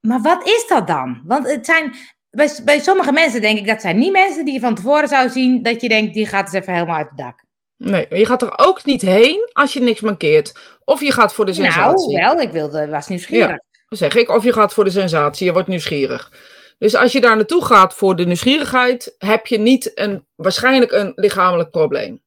maar 0.00 0.20
wat 0.20 0.46
is 0.46 0.64
dat 0.68 0.86
dan? 0.86 1.22
Want 1.24 1.50
het 1.50 1.66
zijn 1.66 1.94
bij, 2.30 2.50
bij 2.64 2.80
sommige 2.80 3.12
mensen 3.12 3.40
denk 3.40 3.58
ik 3.58 3.66
dat 3.66 3.80
zijn 3.80 3.98
niet 3.98 4.12
mensen 4.12 4.44
die 4.44 4.54
je 4.54 4.60
van 4.60 4.74
tevoren 4.74 5.08
zou 5.08 5.28
zien 5.28 5.62
dat 5.62 5.80
je 5.80 5.88
denkt, 5.88 6.14
die 6.14 6.26
gaat 6.26 6.44
eens 6.44 6.52
even 6.52 6.72
helemaal 6.72 6.96
uit 6.96 7.08
het 7.08 7.18
dak. 7.18 7.44
Nee, 7.76 8.06
je 8.10 8.26
gaat 8.26 8.42
er 8.42 8.58
ook 8.58 8.84
niet 8.84 9.02
heen 9.02 9.48
als 9.52 9.72
je 9.72 9.80
niks 9.80 10.00
mankeert. 10.00 10.58
Of 10.84 11.00
je 11.00 11.12
gaat 11.12 11.34
voor 11.34 11.46
de 11.46 11.52
sensatie. 11.52 12.16
Nou, 12.16 12.34
wel, 12.34 12.44
ik 12.44 12.52
wilde, 12.52 12.88
was 12.88 13.08
nieuwsgierig. 13.08 13.48
Ja, 13.48 13.62
dat 13.88 13.98
zeg 13.98 14.14
ik. 14.14 14.28
Of 14.28 14.44
je 14.44 14.52
gaat 14.52 14.74
voor 14.74 14.84
de 14.84 14.90
sensatie, 14.90 15.46
je 15.46 15.52
wordt 15.52 15.68
nieuwsgierig. 15.68 16.32
Dus 16.78 16.94
als 16.94 17.12
je 17.12 17.20
daar 17.20 17.36
naartoe 17.36 17.64
gaat 17.64 17.94
voor 17.94 18.16
de 18.16 18.26
nieuwsgierigheid, 18.26 19.14
heb 19.18 19.46
je 19.46 19.58
niet 19.58 19.90
een, 19.94 20.26
waarschijnlijk 20.34 20.92
een 20.92 21.12
lichamelijk 21.14 21.70
probleem. 21.70 22.22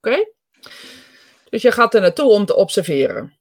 Oké? 0.00 0.26
Dus 1.50 1.62
je 1.62 1.72
gaat 1.72 1.94
er 1.94 2.00
naartoe 2.00 2.30
om 2.30 2.44
te 2.44 2.56
observeren. 2.56 3.38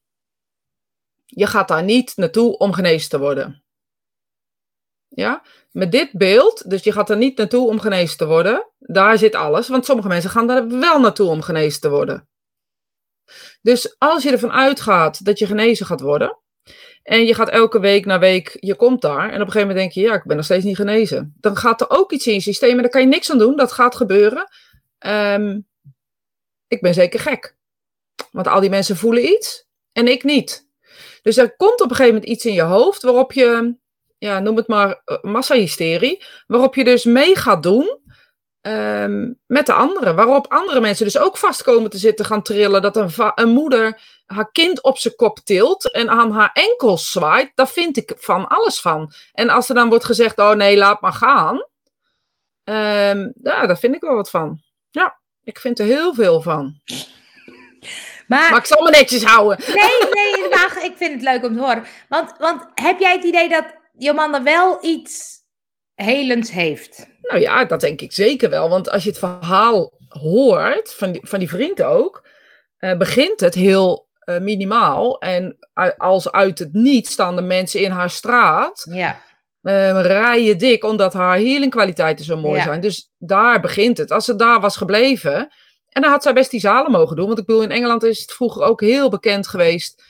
Je 1.25 1.47
gaat 1.47 1.67
daar 1.67 1.83
niet 1.83 2.13
naartoe 2.15 2.57
om 2.57 2.73
genezen 2.73 3.09
te 3.09 3.19
worden. 3.19 3.63
Ja? 5.07 5.43
Met 5.71 5.91
dit 5.91 6.09
beeld, 6.11 6.69
dus 6.69 6.83
je 6.83 6.91
gaat 6.91 7.09
er 7.09 7.17
niet 7.17 7.37
naartoe 7.37 7.67
om 7.67 7.79
genezen 7.79 8.17
te 8.17 8.25
worden, 8.25 8.67
daar 8.79 9.17
zit 9.17 9.35
alles. 9.35 9.67
Want 9.67 9.85
sommige 9.85 10.07
mensen 10.07 10.29
gaan 10.29 10.47
daar 10.47 10.67
wel 10.67 10.99
naartoe 10.99 11.29
om 11.29 11.41
genezen 11.41 11.81
te 11.81 11.89
worden. 11.89 12.27
Dus 13.61 13.95
als 13.97 14.23
je 14.23 14.31
ervan 14.31 14.51
uitgaat 14.51 15.25
dat 15.25 15.39
je 15.39 15.45
genezen 15.45 15.85
gaat 15.85 16.01
worden, 16.01 16.37
en 17.03 17.25
je 17.25 17.33
gaat 17.33 17.49
elke 17.49 17.79
week 17.79 18.05
na 18.05 18.19
week, 18.19 18.57
je 18.59 18.75
komt 18.75 19.01
daar, 19.01 19.23
en 19.23 19.25
op 19.25 19.33
een 19.33 19.51
gegeven 19.51 19.67
moment 19.67 19.77
denk 19.77 19.91
je, 19.91 20.01
ja, 20.01 20.13
ik 20.13 20.23
ben 20.23 20.35
nog 20.35 20.45
steeds 20.45 20.65
niet 20.65 20.75
genezen. 20.75 21.35
Dan 21.39 21.57
gaat 21.57 21.81
er 21.81 21.89
ook 21.89 22.11
iets 22.11 22.27
in 22.27 22.33
je 22.33 22.39
systeem, 22.39 22.75
en 22.75 22.81
daar 22.81 22.89
kan 22.89 23.01
je 23.01 23.07
niks 23.07 23.31
aan 23.31 23.37
doen, 23.37 23.55
dat 23.55 23.71
gaat 23.71 23.95
gebeuren. 23.95 24.47
Ehm, 24.97 25.59
ik 26.67 26.81
ben 26.81 26.93
zeker 26.93 27.19
gek. 27.19 27.55
Want 28.31 28.47
al 28.47 28.59
die 28.59 28.69
mensen 28.69 28.97
voelen 28.97 29.25
iets, 29.25 29.67
en 29.91 30.07
ik 30.07 30.23
niet. 30.23 30.67
Dus 31.21 31.37
er 31.37 31.55
komt 31.55 31.81
op 31.81 31.89
een 31.89 31.95
gegeven 31.95 32.13
moment 32.13 32.31
iets 32.31 32.45
in 32.45 32.53
je 32.53 32.61
hoofd 32.61 33.01
waarop 33.01 33.33
je 33.33 33.75
ja, 34.17 34.39
noem 34.39 34.55
het 34.55 34.67
maar 34.67 35.01
uh, 35.05 35.17
massahysterie, 35.21 36.25
waarop 36.47 36.75
je 36.75 36.83
dus 36.83 37.03
mee 37.03 37.35
gaat 37.35 37.63
doen 37.63 37.99
um, 38.61 39.39
met 39.45 39.65
de 39.65 39.73
anderen. 39.73 40.15
Waarop 40.15 40.47
andere 40.47 40.79
mensen 40.79 41.05
dus 41.05 41.17
ook 41.17 41.37
vast 41.37 41.63
komen 41.63 41.89
te 41.89 41.97
zitten 41.97 42.25
gaan 42.25 42.41
trillen. 42.41 42.81
Dat 42.81 42.95
een, 42.95 43.09
een 43.35 43.49
moeder 43.49 44.01
haar 44.25 44.51
kind 44.51 44.83
op 44.83 44.97
zijn 44.97 45.15
kop 45.15 45.39
tilt 45.39 45.91
en 45.91 46.09
aan 46.09 46.31
haar 46.31 46.49
enkels 46.53 47.11
zwaait. 47.11 47.51
Daar 47.55 47.69
vind 47.69 47.97
ik 47.97 48.13
van 48.17 48.47
alles 48.47 48.79
van. 48.79 49.13
En 49.33 49.49
als 49.49 49.69
er 49.69 49.75
dan 49.75 49.89
wordt 49.89 50.05
gezegd, 50.05 50.37
oh 50.37 50.51
nee, 50.51 50.77
laat 50.77 51.01
maar 51.01 51.13
gaan. 51.13 51.55
Um, 52.63 53.33
ja, 53.43 53.67
daar 53.67 53.77
vind 53.77 53.95
ik 53.95 54.01
wel 54.01 54.15
wat 54.15 54.29
van. 54.29 54.61
Ja, 54.89 55.19
ik 55.43 55.59
vind 55.59 55.79
er 55.79 55.85
heel 55.85 56.13
veel 56.13 56.41
van. 56.41 56.81
Maar, 58.27 58.49
maar 58.51 58.59
ik 58.59 58.65
zal 58.65 58.83
me 58.83 58.89
netjes 58.89 59.23
houden. 59.23 59.57
Nee, 59.67 60.11
nee, 60.13 60.49
maar 60.49 60.79
ik 60.83 60.93
vind 60.97 61.13
het 61.13 61.21
leuk 61.21 61.43
om 61.43 61.53
te 61.53 61.59
horen. 61.59 61.85
Want, 62.09 62.33
want 62.37 62.65
heb 62.73 62.99
jij 62.99 63.15
het 63.15 63.23
idee 63.23 63.49
dat 63.49 63.76
Jomanda 63.97 64.43
wel 64.43 64.77
iets 64.81 65.35
helends 65.93 66.51
heeft. 66.51 67.07
Nou 67.21 67.41
ja, 67.41 67.65
dat 67.65 67.81
denk 67.81 68.01
ik 68.01 68.11
zeker 68.11 68.49
wel. 68.49 68.69
Want 68.69 68.89
als 68.89 69.03
je 69.03 69.09
het 69.09 69.19
verhaal 69.19 69.93
hoort, 70.07 70.93
van 70.93 71.11
die, 71.11 71.21
van 71.23 71.39
die 71.39 71.49
vriend 71.49 71.81
ook, 71.83 72.27
uh, 72.79 72.97
begint 72.97 73.39
het 73.39 73.53
heel 73.53 74.07
uh, 74.25 74.39
minimaal. 74.39 75.19
En 75.19 75.57
als 75.97 76.31
uit 76.31 76.59
het 76.59 76.73
niet 76.73 77.07
staan 77.07 77.35
de 77.35 77.41
mensen 77.41 77.81
in 77.81 77.91
haar 77.91 78.09
straat. 78.09 78.87
Ja. 78.91 79.25
Uh, 79.61 80.01
rijden 80.01 80.57
dik 80.57 80.83
omdat 80.83 81.13
haar 81.13 81.37
healingkwaliteiten 81.37 82.25
zo 82.25 82.37
mooi 82.37 82.61
zijn. 82.61 82.81
Dus 82.81 83.11
daar 83.17 83.59
begint 83.59 83.97
het. 83.97 84.11
Als 84.11 84.25
ze 84.25 84.35
daar 84.35 84.59
was 84.59 84.77
gebleven. 84.77 85.53
En 85.89 86.01
dan 86.01 86.11
had 86.11 86.23
zij 86.23 86.33
best 86.33 86.51
die 86.51 86.59
zalen 86.59 86.91
mogen 86.91 87.15
doen. 87.15 87.27
Want 87.27 87.39
ik 87.39 87.45
bedoel, 87.45 87.63
in 87.63 87.71
Engeland 87.71 88.03
is 88.03 88.21
het 88.21 88.31
vroeger 88.31 88.63
ook 88.63 88.81
heel 88.81 89.09
bekend 89.09 89.47
geweest. 89.47 90.03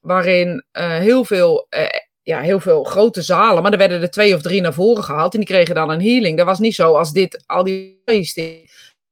Waarin 0.00 0.66
heel 0.72 1.24
veel 1.24 1.66
ja, 2.28 2.40
heel 2.40 2.60
veel 2.60 2.84
grote 2.84 3.22
zalen, 3.22 3.62
maar 3.62 3.72
er 3.72 3.78
werden 3.78 4.02
er 4.02 4.10
twee 4.10 4.34
of 4.34 4.42
drie 4.42 4.60
naar 4.60 4.72
voren 4.72 5.04
gehaald 5.04 5.32
en 5.32 5.38
die 5.38 5.48
kregen 5.48 5.74
dan 5.74 5.90
een 5.90 6.02
healing. 6.02 6.36
Dat 6.36 6.46
was 6.46 6.58
niet 6.58 6.74
zo 6.74 6.94
als 6.94 7.12
dit, 7.12 7.42
al 7.46 7.64
die 7.64 8.02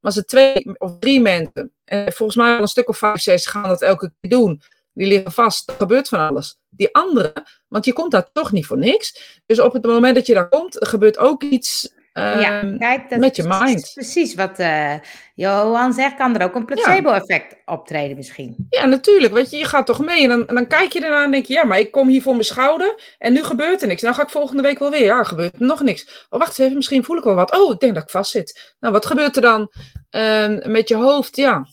maar 0.01 0.13
ze 0.13 0.25
twee 0.25 0.79
of 0.79 0.99
drie 0.99 1.21
mensen. 1.21 1.73
En 1.85 2.13
volgens 2.13 2.39
mij 2.39 2.59
een 2.59 2.67
stuk 2.67 2.89
of 2.89 2.99
vijf, 2.99 3.21
zes 3.21 3.47
gaan 3.47 3.69
dat 3.69 3.83
elke 3.83 4.13
keer 4.21 4.31
doen. 4.31 4.63
Die 4.93 5.07
liggen 5.07 5.33
vast, 5.33 5.69
er 5.69 5.75
gebeurt 5.77 6.09
van 6.09 6.29
alles. 6.29 6.59
Die 6.69 6.95
andere, 6.95 7.47
want 7.69 7.85
je 7.85 7.93
komt 7.93 8.11
daar 8.11 8.33
toch 8.33 8.53
niet 8.53 8.67
voor 8.67 8.79
niks. 8.79 9.41
Dus 9.47 9.61
op 9.61 9.73
het 9.73 9.85
moment 9.85 10.15
dat 10.15 10.27
je 10.27 10.35
daar 10.35 10.49
komt, 10.49 10.77
gebeurt 10.79 11.19
ook 11.19 11.43
iets 11.43 11.93
ja, 12.21 12.61
ehm, 12.61 12.79
kijk, 12.79 13.11
dat 13.11 13.19
met 13.19 13.37
je 13.37 13.43
mind. 13.43 13.83
Is 13.83 13.93
precies 13.93 14.35
wat 14.35 14.59
uh, 14.59 14.95
Johan 15.35 15.93
zegt. 15.93 16.17
Kan 16.17 16.37
er 16.37 16.47
ook 16.47 16.55
een 16.55 16.65
placebo-effect 16.65 17.57
optreden 17.65 18.17
misschien? 18.17 18.67
Ja, 18.69 18.85
natuurlijk. 18.85 19.33
Weet 19.33 19.51
je, 19.51 19.57
je 19.57 19.65
gaat 19.65 19.87
toch 19.87 20.05
mee 20.05 20.23
en 20.23 20.29
dan, 20.29 20.47
en 20.47 20.55
dan 20.55 20.67
kijk 20.67 20.93
je 20.93 21.05
ernaar 21.05 21.25
en 21.25 21.31
denk 21.31 21.47
je... 21.47 21.53
Ja, 21.53 21.65
maar 21.65 21.79
ik 21.79 21.91
kom 21.91 22.09
hier 22.09 22.23
voor 22.23 22.33
mijn 22.33 22.45
schouder 22.45 23.15
en 23.19 23.33
nu 23.33 23.45
gebeurt 23.45 23.83
er 23.83 23.89
niks. 23.89 24.03
Dan 24.03 24.15
ga 24.15 24.23
ik 24.23 24.31
volgende 24.31 24.63
week 24.63 24.79
wel 24.79 24.91
weer. 24.91 25.05
Ja, 25.05 25.23
gebeurt 25.25 25.55
er 25.55 25.67
nog 25.67 25.83
niks. 25.83 26.27
Oh, 26.31 26.39
wacht 26.39 26.49
eens 26.49 26.59
even. 26.59 26.77
Misschien 26.77 27.05
voel 27.05 27.17
ik 27.17 27.25
wel 27.25 27.35
wat. 27.35 27.59
Oh, 27.59 27.73
ik 27.73 27.81
denk 27.81 27.95
dat 27.95 28.03
ik 28.03 28.11
vast 28.11 28.31
zit. 28.31 28.75
Nou, 28.81 28.93
wat 28.93 29.07
gebeurt 29.07 29.37
er 29.37 29.43
dan 29.43 29.73
uh, 30.11 30.65
met 30.65 30.89
je 30.89 30.97
hoofd? 30.97 31.37
Ja, 31.37 31.67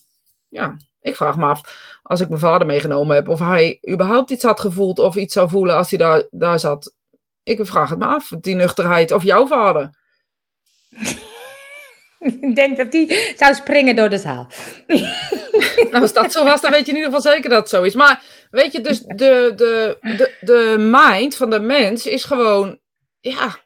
ja, 0.50 0.78
ik 1.02 1.16
vraag 1.16 1.38
me 1.38 1.46
af 1.46 1.92
als 2.04 2.20
ik 2.20 2.30
mijn 2.30 2.40
vader 2.40 2.68
meegenomen 2.68 3.16
heb... 3.16 3.28
of 3.28 3.40
hij 3.40 3.80
überhaupt 3.90 4.30
iets 4.30 4.44
had 4.44 4.60
gevoeld 4.60 5.00
of 5.00 5.16
iets 5.16 5.34
zou 5.34 5.50
voelen 5.50 5.76
als 5.76 5.90
hij 5.90 6.00
daar, 6.00 6.28
daar 6.32 6.60
zat. 6.60 6.94
Ik 7.44 7.66
vraag 7.66 7.90
het 7.90 8.00
me 8.00 8.06
af, 8.06 8.32
die 8.40 8.56
nuchterheid. 8.56 9.12
Of 9.12 9.24
jouw 9.24 9.48
vader. 9.48 10.02
Ik 12.42 12.56
denk 12.56 12.78
dat 12.78 12.92
die 12.92 13.34
zou 13.38 13.54
springen 13.54 13.96
door 13.96 14.10
de 14.10 14.18
zaal. 14.18 14.48
nou, 15.92 16.02
als 16.02 16.14
dat 16.14 16.32
zo 16.32 16.44
was, 16.44 16.62
dan 16.62 16.72
weet 16.72 16.86
je 16.86 16.92
in 16.92 16.98
ieder 16.98 17.14
geval 17.14 17.32
zeker 17.34 17.50
dat 17.50 17.60
het 17.60 17.70
zo 17.70 17.84
is. 17.84 17.94
Maar 17.94 18.24
weet 18.52 18.72
je, 18.72 18.82
dus 18.82 19.00
de, 19.00 19.54
de, 19.56 19.98
de, 20.02 20.32
de 20.42 20.76
mind 20.80 21.36
van 21.36 21.50
de 21.50 21.60
mens 21.60 22.06
is 22.06 22.24
gewoon, 22.24 22.80
ja. 23.20 23.62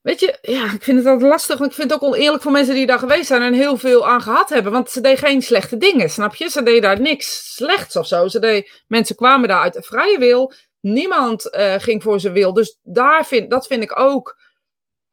Weet 0.00 0.20
je, 0.20 0.38
ja, 0.42 0.64
ik 0.72 0.82
vind 0.82 0.98
het 0.98 1.06
altijd 1.06 1.30
lastig. 1.30 1.60
Ik 1.60 1.72
vind 1.72 1.90
het 1.90 2.02
ook 2.02 2.14
oneerlijk 2.14 2.42
voor 2.42 2.52
mensen 2.52 2.74
die 2.74 2.86
daar 2.86 2.98
geweest 2.98 3.26
zijn 3.26 3.42
en 3.42 3.52
heel 3.52 3.76
veel 3.76 4.08
aan 4.08 4.22
gehad 4.22 4.48
hebben. 4.48 4.72
Want 4.72 4.90
ze 4.90 5.00
deed 5.00 5.18
geen 5.18 5.42
slechte 5.42 5.76
dingen, 5.76 6.10
snap 6.10 6.34
je? 6.34 6.50
Ze 6.50 6.62
deed 6.62 6.82
daar 6.82 7.00
niks 7.00 7.54
slechts 7.54 7.96
of 7.96 8.06
zo. 8.06 8.28
Ze 8.28 8.38
deed, 8.38 8.82
mensen 8.86 9.16
kwamen 9.16 9.48
daar 9.48 9.60
uit 9.62 9.72
de 9.72 9.82
vrije 9.82 10.18
wil. 10.18 10.52
Niemand 10.80 11.54
uh, 11.56 11.74
ging 11.78 12.02
voor 12.02 12.20
zijn 12.20 12.32
wil. 12.32 12.52
Dus 12.52 12.78
daar 12.82 13.26
vind, 13.26 13.50
dat 13.50 13.66
vind 13.66 13.82
ik 13.82 13.98
ook 13.98 14.36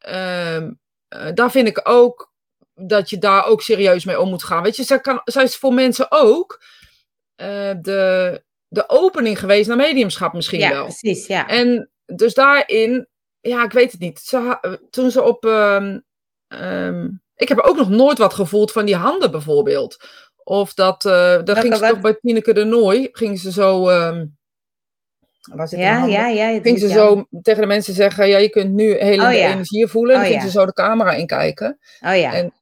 uh, 0.07 0.67
daar 1.33 1.51
vind 1.51 1.67
ik 1.67 1.81
ook 1.83 2.33
dat 2.73 3.09
je 3.09 3.17
daar 3.17 3.45
ook 3.45 3.61
serieus 3.61 4.05
mee 4.05 4.19
om 4.19 4.29
moet 4.29 4.43
gaan. 4.43 4.63
Weet 4.63 4.75
je, 4.75 4.83
zij, 4.83 4.99
kan, 4.99 5.21
zij 5.23 5.43
is 5.43 5.55
voor 5.55 5.73
mensen 5.73 6.07
ook 6.09 6.63
uh, 7.41 7.71
de, 7.81 8.43
de 8.67 8.89
opening 8.89 9.39
geweest 9.39 9.67
naar 9.67 9.77
mediumschap 9.77 10.33
misschien 10.33 10.59
ja, 10.59 10.69
wel. 10.69 10.83
precies, 10.83 11.27
ja. 11.27 11.47
En 11.47 11.89
dus 12.05 12.33
daarin, 12.33 13.07
ja, 13.39 13.63
ik 13.63 13.71
weet 13.71 13.91
het 13.91 14.01
niet. 14.01 14.19
Ze, 14.19 14.59
toen 14.89 15.11
ze 15.11 15.21
op... 15.21 15.43
Um, 15.43 16.05
um, 16.47 17.21
ik 17.35 17.47
heb 17.47 17.59
ook 17.59 17.75
nog 17.75 17.89
nooit 17.89 18.17
wat 18.17 18.33
gevoeld 18.33 18.71
van 18.71 18.85
die 18.85 18.95
handen 18.95 19.31
bijvoorbeeld. 19.31 20.03
Of 20.43 20.73
dat, 20.73 21.05
uh, 21.05 21.43
dat 21.43 21.59
ging 21.59 21.75
ze 21.75 21.87
toch 21.87 22.01
bij 22.01 22.17
Tineke 22.21 22.53
de 22.53 22.63
Nooi, 22.63 23.09
gingen 23.11 23.37
ze 23.37 23.51
zo... 23.51 23.89
Um, 23.89 24.37
ja, 25.69 26.05
ja, 26.05 26.27
ja. 26.27 26.59
Ging 26.61 26.79
ze 26.79 26.87
zo 26.87 27.27
tegen 27.41 27.61
de 27.61 27.67
mensen 27.67 27.93
zeggen, 27.93 28.27
ja, 28.27 28.37
je 28.37 28.49
kunt 28.49 28.73
nu 28.73 28.97
hele 28.97 29.27
oh, 29.27 29.33
ja. 29.33 29.51
energie 29.51 29.87
voelen. 29.87 30.15
En 30.15 30.21
oh, 30.21 30.27
ging 30.27 30.41
ze 30.41 30.49
zo 30.49 30.65
de 30.65 30.73
camera 30.73 31.11
inkijken. 31.11 31.79
Oh 32.05 32.15
ja. 32.15 32.33
En 32.33 32.53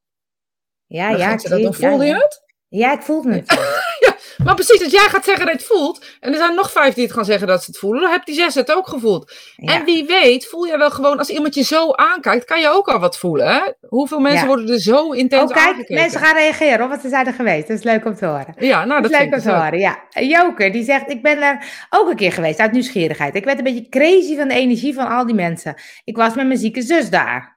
ja, 0.86 1.10
ja. 1.10 1.38
Ze 1.38 1.50
dat 1.50 1.62
dan 1.62 1.74
voelde 1.74 2.06
je 2.06 2.14
het? 2.14 2.44
Ja, 2.68 2.94
ik 2.94 3.02
voelde 3.02 3.34
het. 3.34 3.46
maar 4.44 4.56
precies, 4.56 4.84
als 4.84 4.92
jij 4.92 5.08
gaat 5.10 5.26
zeggen 5.26 5.46
dat 5.46 5.54
je 5.54 5.68
het 5.68 5.78
voelt, 5.78 6.06
en 6.20 6.32
er 6.32 6.38
zijn 6.38 6.56
nog 6.56 6.72
vijf 6.72 6.94
die 6.94 7.04
het 7.04 7.14
gaan 7.14 7.26
zeggen 7.26 7.48
dat 7.48 7.64
ze 7.64 7.72
het 7.72 7.80
voelen, 7.80 8.02
dan 8.02 8.12
heb 8.12 8.26
die 8.26 8.36
zes 8.36 8.56
het 8.56 8.72
ook 8.72 8.88
gevoeld. 8.88 9.34
En 9.56 9.86
wie 9.86 10.06
weet, 10.06 10.48
voel 10.48 10.64
je 10.64 10.78
wel 10.78 10.92
gewoon, 10.92 11.18
als 11.18 11.30
iemand 11.30 11.56
je 11.56 11.64
zo 11.64 11.92
aankijkt, 11.92 12.46
kan 12.46 12.62
je 12.62 12.70
ook 12.70 12.88
al 12.88 13.00
wat 13.00 13.18
voelen. 13.18 13.48
Hè? 13.48 13.60
Hoeveel 13.88 14.20
mensen 14.20 14.48
worden 14.48 14.70
er 14.70 14.80
zo 14.80 15.12
intens 15.12 15.52
oh, 15.52 15.58
kijk, 15.58 15.90
mensen 15.90 16.20
gaan 16.20 16.36
reageren 16.36 16.84
op 16.84 16.90
wat 16.90 17.02
ze 17.02 17.10
zijn 17.10 17.28
er 17.28 17.34
geweest. 17.34 17.68
Dat 17.68 17.78
is 17.78 17.84
leuk 17.84 18.06
om 18.06 18.16
te 18.16 18.26
horen. 18.26 18.56
Ja, 18.58 18.86
nou, 18.86 19.02
dat, 19.02 19.12
dat 19.12 19.22
is 19.22 19.26
leuk 19.28 19.34
om 19.34 19.42
te 19.42 19.52
horen. 19.52 19.80
Ja. 19.80 20.00
Joker, 20.10 20.72
die 20.72 20.84
zegt, 20.84 21.10
ik 21.10 21.22
ben 21.22 21.42
er 21.42 21.66
ook 21.90 22.10
een 22.10 22.16
keer 22.16 22.32
geweest 22.32 22.60
uit 22.60 22.72
nieuwsgierigheid. 22.72 23.36
Ik 23.36 23.46
werd 23.46 23.58
een 23.58 23.64
beetje 23.64 23.90
crazy 23.90 24.36
van 24.38 24.48
de 24.48 24.54
energie 24.54 24.94
van 24.94 25.08
al 25.08 25.26
die 25.26 25.36
mensen. 25.36 25.76
Ik 26.04 26.16
was 26.16 26.36
met 26.36 26.48
mijn 26.48 26.60
zieke 26.60 26.82
zus 26.82 27.10
daar. 27.10 27.57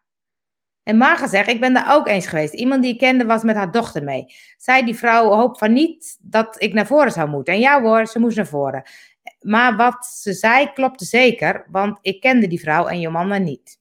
En 0.91 0.97
Marga 0.97 1.27
zegt, 1.27 1.49
ik 1.49 1.61
ben 1.61 1.75
daar 1.75 1.95
ook 1.95 2.09
eens 2.09 2.27
geweest. 2.27 2.55
Iemand 2.55 2.83
die 2.83 2.93
ik 2.93 2.99
kende 2.99 3.25
was 3.25 3.43
met 3.43 3.57
haar 3.57 3.71
dochter 3.71 4.05
mee. 4.05 4.27
Zij, 4.57 4.85
die 4.85 4.95
vrouw, 4.95 5.31
hoopt 5.31 5.59
van 5.59 5.73
niet 5.73 6.17
dat 6.21 6.55
ik 6.59 6.73
naar 6.73 6.87
voren 6.87 7.13
zou 7.13 7.29
moeten. 7.29 7.55
En 7.55 7.61
ja 7.61 7.83
hoor, 7.83 8.07
ze 8.07 8.19
moest 8.19 8.37
naar 8.37 8.47
voren. 8.47 8.83
Maar 9.41 9.77
wat 9.77 10.07
ze 10.07 10.33
zei 10.33 10.73
klopte 10.73 11.05
zeker, 11.05 11.67
want 11.71 11.99
ik 12.03 12.21
kende 12.21 12.47
die 12.47 12.61
vrouw 12.61 12.87
en 12.87 13.01
Jomanda 13.01 13.39
niet. 13.39 13.79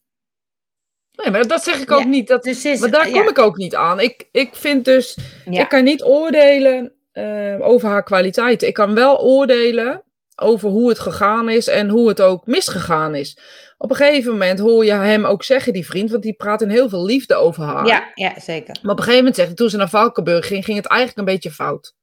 Nee, 1.11 1.31
maar 1.31 1.47
dat 1.47 1.63
zeg 1.63 1.81
ik 1.81 1.91
ook 1.91 2.05
niet. 2.05 2.27
Dat, 2.27 2.43
dus 2.43 2.65
is, 2.65 2.79
maar 2.79 2.91
daar 2.91 3.09
kom 3.09 3.27
ik 3.27 3.39
ook 3.39 3.57
niet 3.57 3.75
aan. 3.75 3.99
Ik, 3.99 4.27
ik 4.31 4.55
vind 4.55 4.85
dus, 4.85 5.17
ik 5.49 5.69
kan 5.69 5.83
niet 5.83 6.03
oordelen 6.03 6.93
uh, 7.13 7.67
over 7.67 7.89
haar 7.89 8.03
kwaliteiten. 8.03 8.67
Ik 8.67 8.73
kan 8.73 8.93
wel 8.93 9.19
oordelen 9.19 10.03
over 10.41 10.69
hoe 10.69 10.89
het 10.89 10.99
gegaan 10.99 11.49
is 11.49 11.67
en 11.67 11.89
hoe 11.89 12.07
het 12.07 12.21
ook 12.21 12.45
misgegaan 12.45 13.15
is. 13.15 13.37
Op 13.77 13.89
een 13.89 13.95
gegeven 13.95 14.31
moment 14.31 14.59
hoor 14.59 14.85
je 14.85 14.91
hem 14.91 15.25
ook 15.25 15.43
zeggen, 15.43 15.73
die 15.73 15.85
vriend, 15.85 16.11
want 16.11 16.23
die 16.23 16.33
praat 16.33 16.61
in 16.61 16.69
heel 16.69 16.89
veel 16.89 17.05
liefde 17.05 17.35
over 17.35 17.63
haar. 17.63 17.85
Ja, 17.85 18.11
ja 18.15 18.39
zeker. 18.39 18.77
Maar 18.81 18.91
op 18.91 18.97
een 18.97 19.03
gegeven 19.03 19.17
moment 19.17 19.35
zegt 19.35 19.47
hij, 19.47 19.57
toen 19.57 19.69
ze 19.69 19.77
naar 19.77 19.89
Valkenburg 19.89 20.47
ging, 20.47 20.65
ging 20.65 20.77
het 20.77 20.87
eigenlijk 20.87 21.19
een 21.19 21.33
beetje 21.33 21.51
fout. 21.51 21.93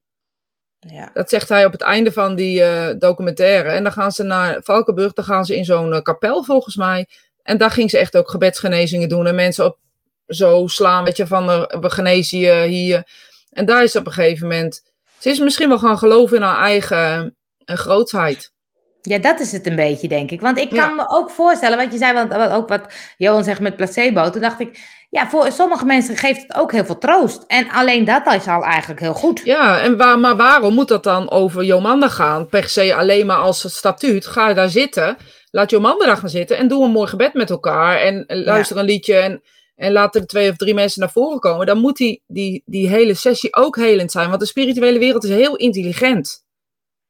Ja. 0.78 1.11
Dat 1.12 1.28
zegt 1.28 1.49
hij 1.49 1.64
op 1.64 1.72
het 1.72 1.80
einde 1.80 2.12
van 2.12 2.34
die 2.34 2.62
eh, 2.62 2.95
documentaire. 2.99 3.68
En 3.68 3.82
dan 3.82 3.93
gaan 3.93 4.12
ze 4.12 4.22
naar 4.22 4.61
Valkenburg, 4.62 5.12
dan 5.12 5.24
gaan 5.24 5.45
ze 5.45 5.57
in 5.57 5.64
zo'n 5.64 5.93
eh, 5.93 6.03
kapel 6.03 6.45
volgens 6.45 6.76
mij. 6.76 7.09
En 7.43 7.59
daar 7.59 7.70
ging 7.70 7.91
ze 7.91 7.99
echt 7.99 8.16
ook 8.16 8.30
gebedsgenezingen 8.30 9.09
doen. 9.09 9.26
En 9.26 9.34
mensen 9.34 9.64
op 9.64 9.78
zo 10.26 10.66
slaan, 10.66 11.05
weet 11.05 11.16
je, 11.16 11.26
van 11.26 11.51
uh, 11.51 11.64
we 11.80 11.91
genezen 11.91 12.39
je 12.39 12.66
hier. 12.66 13.07
En 13.51 13.66
daar 13.66 13.82
is 13.82 13.97
op 13.97 14.07
een 14.07 14.12
gegeven 14.12 14.49
moment... 14.49 14.82
Ze 15.18 15.30
is 15.30 15.39
misschien 15.39 15.68
wel 15.68 15.78
gaan 15.78 15.99
geloven 15.99 16.37
in 16.37 16.43
haar 16.43 16.62
eigen 16.62 17.36
uh, 17.66 17.76
grootheid. 17.76 18.54
Ja, 19.02 19.18
dat 19.18 19.40
is 19.40 19.52
het 19.52 19.66
een 19.66 19.76
beetje, 19.76 20.08
denk 20.08 20.30
ik. 20.30 20.40
Want 20.40 20.58
ik 20.58 20.68
kan 20.68 20.78
Ja. 20.78 20.88
me 20.88 21.08
ook 21.08 21.30
voorstellen, 21.30 21.78
wat 21.78 21.92
je 21.92 21.98
zei, 21.98 22.12
want 22.12 22.32
wat- 22.32 22.50
ook 22.50 22.68
wat 22.68 22.92
Johan 23.16 23.44
zegt 23.44 23.60
met 23.60 23.76
placebo. 23.76 24.30
Toen 24.30 24.40
dacht 24.40 24.60
ik, 24.60 24.78
ja, 25.10 25.28
voor 25.28 25.52
sommige 25.52 25.84
mensen 25.84 26.16
geeft 26.16 26.42
het 26.42 26.54
ook 26.56 26.72
heel 26.72 26.84
veel 26.84 26.98
troost. 26.98 27.44
En 27.46 27.70
alleen 27.70 28.04
dat 28.04 28.34
is 28.34 28.46
al 28.46 28.64
eigenlijk 28.64 29.00
heel 29.00 29.14
goed. 29.14 29.40
Ja, 29.44 29.80
en 29.80 29.96
waar, 29.96 30.18
maar 30.18 30.36
waarom 30.36 30.74
moet 30.74 30.88
dat 30.88 31.02
dan 31.02 31.30
over 31.30 31.64
Jomanda 31.64 32.08
gaan? 32.08 32.46
Per 32.46 32.68
se 32.68 32.94
alleen 32.94 33.26
maar 33.26 33.36
als 33.36 33.76
statuut. 33.76 34.26
Ga 34.26 34.52
daar 34.54 34.68
zitten. 34.68 35.16
Laat 35.50 35.70
Jomanda 35.70 36.06
daar 36.06 36.16
gaan 36.16 36.28
zitten. 36.28 36.56
En 36.56 36.68
doe 36.68 36.84
een 36.84 36.90
mooi 36.90 37.08
gebed 37.08 37.34
met 37.34 37.50
elkaar. 37.50 37.96
En, 38.00 38.26
en 38.26 38.44
luister 38.44 38.76
een 38.76 38.84
liedje. 38.84 39.14
En, 39.16 39.42
en 39.76 39.92
laat 39.92 40.14
er 40.14 40.26
twee 40.26 40.50
of 40.50 40.56
drie 40.56 40.74
mensen 40.74 41.00
naar 41.00 41.10
voren 41.10 41.38
komen. 41.38 41.66
Dan 41.66 41.78
moet 41.78 41.96
die, 41.96 42.22
die, 42.26 42.62
die 42.66 42.88
hele 42.88 43.14
sessie 43.14 43.54
ook 43.56 43.76
helend 43.76 44.10
zijn. 44.10 44.28
Want 44.28 44.40
de 44.40 44.46
spirituele 44.46 44.98
wereld 44.98 45.24
is 45.24 45.30
heel 45.30 45.56
intelligent. 45.56 46.44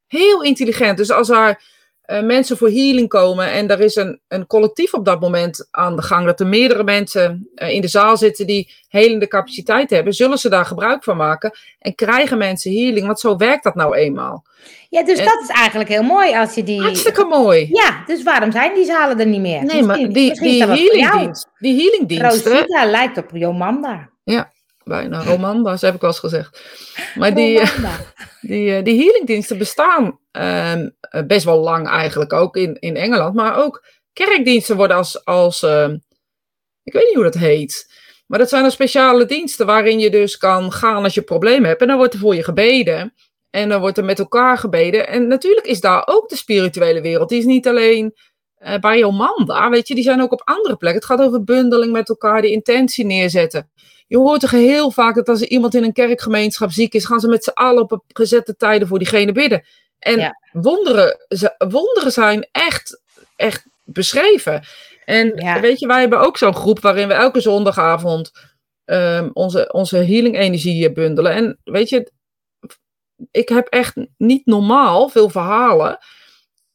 Heel 0.06 0.42
intelligent. 0.42 0.96
Dus 0.96 1.10
als 1.10 1.28
er 1.28 1.60
eh, 2.06 2.22
mensen 2.22 2.56
voor 2.56 2.68
healing 2.68 3.08
komen. 3.08 3.50
En 3.52 3.68
er 3.68 3.80
is 3.80 3.96
een, 3.96 4.20
een 4.28 4.46
collectief 4.46 4.94
op 4.94 5.04
dat 5.04 5.20
moment 5.20 5.68
aan 5.70 5.96
de 5.96 6.02
gang. 6.02 6.26
Dat 6.26 6.40
er 6.40 6.46
meerdere 6.46 6.84
mensen 6.84 7.48
eh, 7.54 7.70
in 7.70 7.80
de 7.80 7.88
zaal 7.88 8.16
zitten 8.16 8.46
die 8.46 8.70
helende 8.88 9.28
capaciteit 9.28 9.90
hebben. 9.90 10.12
Zullen 10.12 10.38
ze 10.38 10.48
daar 10.48 10.66
gebruik 10.66 11.04
van 11.04 11.16
maken. 11.16 11.58
En 11.78 11.94
krijgen 11.94 12.38
mensen 12.38 12.72
healing. 12.72 13.06
Want 13.06 13.20
zo 13.20 13.36
werkt 13.36 13.64
dat 13.64 13.74
nou 13.74 13.96
eenmaal. 13.96 14.44
Ja, 14.88 15.02
dus 15.04 15.18
En- 15.18 15.24
dat 15.24 15.40
is 15.42 15.48
eigenlijk 15.48 15.88
heel 15.88 16.02
mooi 16.02 16.34
als 16.34 16.54
je 16.54 16.62
die... 16.62 16.80
Hartstikke 16.80 17.24
mooi. 17.24 17.68
Ja, 17.72 18.02
dus 18.06 18.22
waarom 18.22 18.52
zijn 18.52 18.74
die 18.74 18.84
zalen 18.84 19.20
er 19.20 19.26
niet 19.26 19.40
meer? 19.40 19.64
Nee, 19.64 19.82
maar 19.82 19.96
die, 19.96 20.40
die 20.40 20.56
jou. 20.56 20.70
healingdienst, 20.70 21.48
die 21.58 21.76
healingdiensten, 21.82 22.52
Rosita 22.52 22.84
lijkt 22.84 23.18
op 23.18 23.30
Jomanda. 23.32 24.10
Bijna 24.88 25.22
Romanda's 25.22 25.80
heb 25.80 25.94
ik 25.94 26.02
al 26.02 26.08
eens 26.08 26.18
gezegd. 26.18 26.62
Maar 27.14 27.34
die, 27.34 27.60
die, 28.40 28.74
eh, 28.76 28.84
die 28.84 29.02
healingdiensten 29.04 29.58
bestaan 29.58 30.18
ehm, 30.30 30.88
eh, 31.00 31.22
best 31.26 31.44
wel 31.44 31.58
lang 31.58 31.88
eigenlijk 31.88 32.32
ook 32.32 32.56
in, 32.56 32.76
in 32.78 32.96
Engeland. 32.96 33.34
Maar 33.34 33.64
ook 33.64 33.84
kerkdiensten 34.12 34.76
worden 34.76 34.96
als, 34.96 35.24
als 35.24 35.62
ehm, 35.62 35.96
ik 36.82 36.92
weet 36.92 37.04
niet 37.04 37.14
hoe 37.14 37.24
dat 37.24 37.34
heet. 37.34 37.94
Maar 38.26 38.38
dat 38.38 38.48
zijn 38.48 38.62
dan 38.62 38.70
speciale 38.70 39.24
diensten 39.24 39.66
waarin 39.66 39.98
je 39.98 40.10
dus 40.10 40.36
kan 40.36 40.72
gaan 40.72 41.04
als 41.04 41.14
je 41.14 41.22
problemen 41.22 41.68
hebt. 41.68 41.80
En 41.80 41.86
dan 41.86 41.96
wordt 41.96 42.14
er 42.14 42.20
voor 42.20 42.34
je 42.34 42.44
gebeden. 42.44 43.14
En 43.50 43.68
dan 43.68 43.80
wordt 43.80 43.98
er 43.98 44.04
met 44.04 44.18
elkaar 44.18 44.58
gebeden. 44.58 45.08
En 45.08 45.26
natuurlijk 45.26 45.66
is 45.66 45.80
daar 45.80 46.02
ook 46.06 46.28
de 46.28 46.36
spirituele 46.36 47.00
wereld. 47.00 47.28
Die 47.28 47.38
is 47.38 47.44
niet 47.44 47.68
alleen 47.68 48.14
eh, 48.54 48.78
bij 48.78 48.98
Jomanda, 48.98 49.70
weet 49.70 49.88
je. 49.88 49.94
Die 49.94 50.04
zijn 50.04 50.22
ook 50.22 50.32
op 50.32 50.42
andere 50.44 50.76
plekken. 50.76 51.00
Het 51.00 51.10
gaat 51.10 51.26
over 51.26 51.44
bundeling 51.44 51.92
met 51.92 52.08
elkaar, 52.08 52.42
die 52.42 52.50
intentie 52.50 53.04
neerzetten. 53.04 53.70
Je 54.06 54.16
hoort 54.16 54.40
toch 54.40 54.50
heel 54.50 54.90
vaak 54.90 55.14
dat 55.14 55.28
als 55.28 55.40
er 55.40 55.48
iemand 55.48 55.74
in 55.74 55.84
een 55.84 55.92
kerkgemeenschap 55.92 56.70
ziek 56.70 56.94
is, 56.94 57.04
gaan 57.04 57.20
ze 57.20 57.28
met 57.28 57.44
z'n 57.44 57.50
allen 57.50 57.82
op 57.90 58.02
gezette 58.06 58.56
tijden 58.56 58.88
voor 58.88 58.98
diegene 58.98 59.32
bidden. 59.32 59.64
En 59.98 60.18
Ja. 60.18 60.38
wonderen, 60.52 61.26
wonderen 61.68 62.12
zijn 62.12 62.48
echt, 62.52 63.00
echt 63.36 63.66
beschreven. 63.84 64.62
En 65.04 65.32
Ja. 65.36 65.60
weet 65.60 65.78
je, 65.80 65.86
wij 65.86 66.00
hebben 66.00 66.20
ook 66.20 66.36
zo'n 66.36 66.54
groep 66.54 66.80
waarin 66.80 67.08
we 67.08 67.14
elke 67.14 67.40
zondagavond 67.40 68.30
ehm, 68.84 69.30
onze, 69.32 69.72
onze 69.72 69.96
healing 69.96 70.38
energie 70.38 70.92
bundelen. 70.92 71.32
En 71.32 71.58
weet 71.64 71.88
je, 71.88 72.12
ik 73.30 73.48
heb 73.48 73.66
echt 73.68 73.94
niet 74.16 74.46
normaal 74.46 75.08
veel 75.08 75.28
verhalen. 75.28 75.98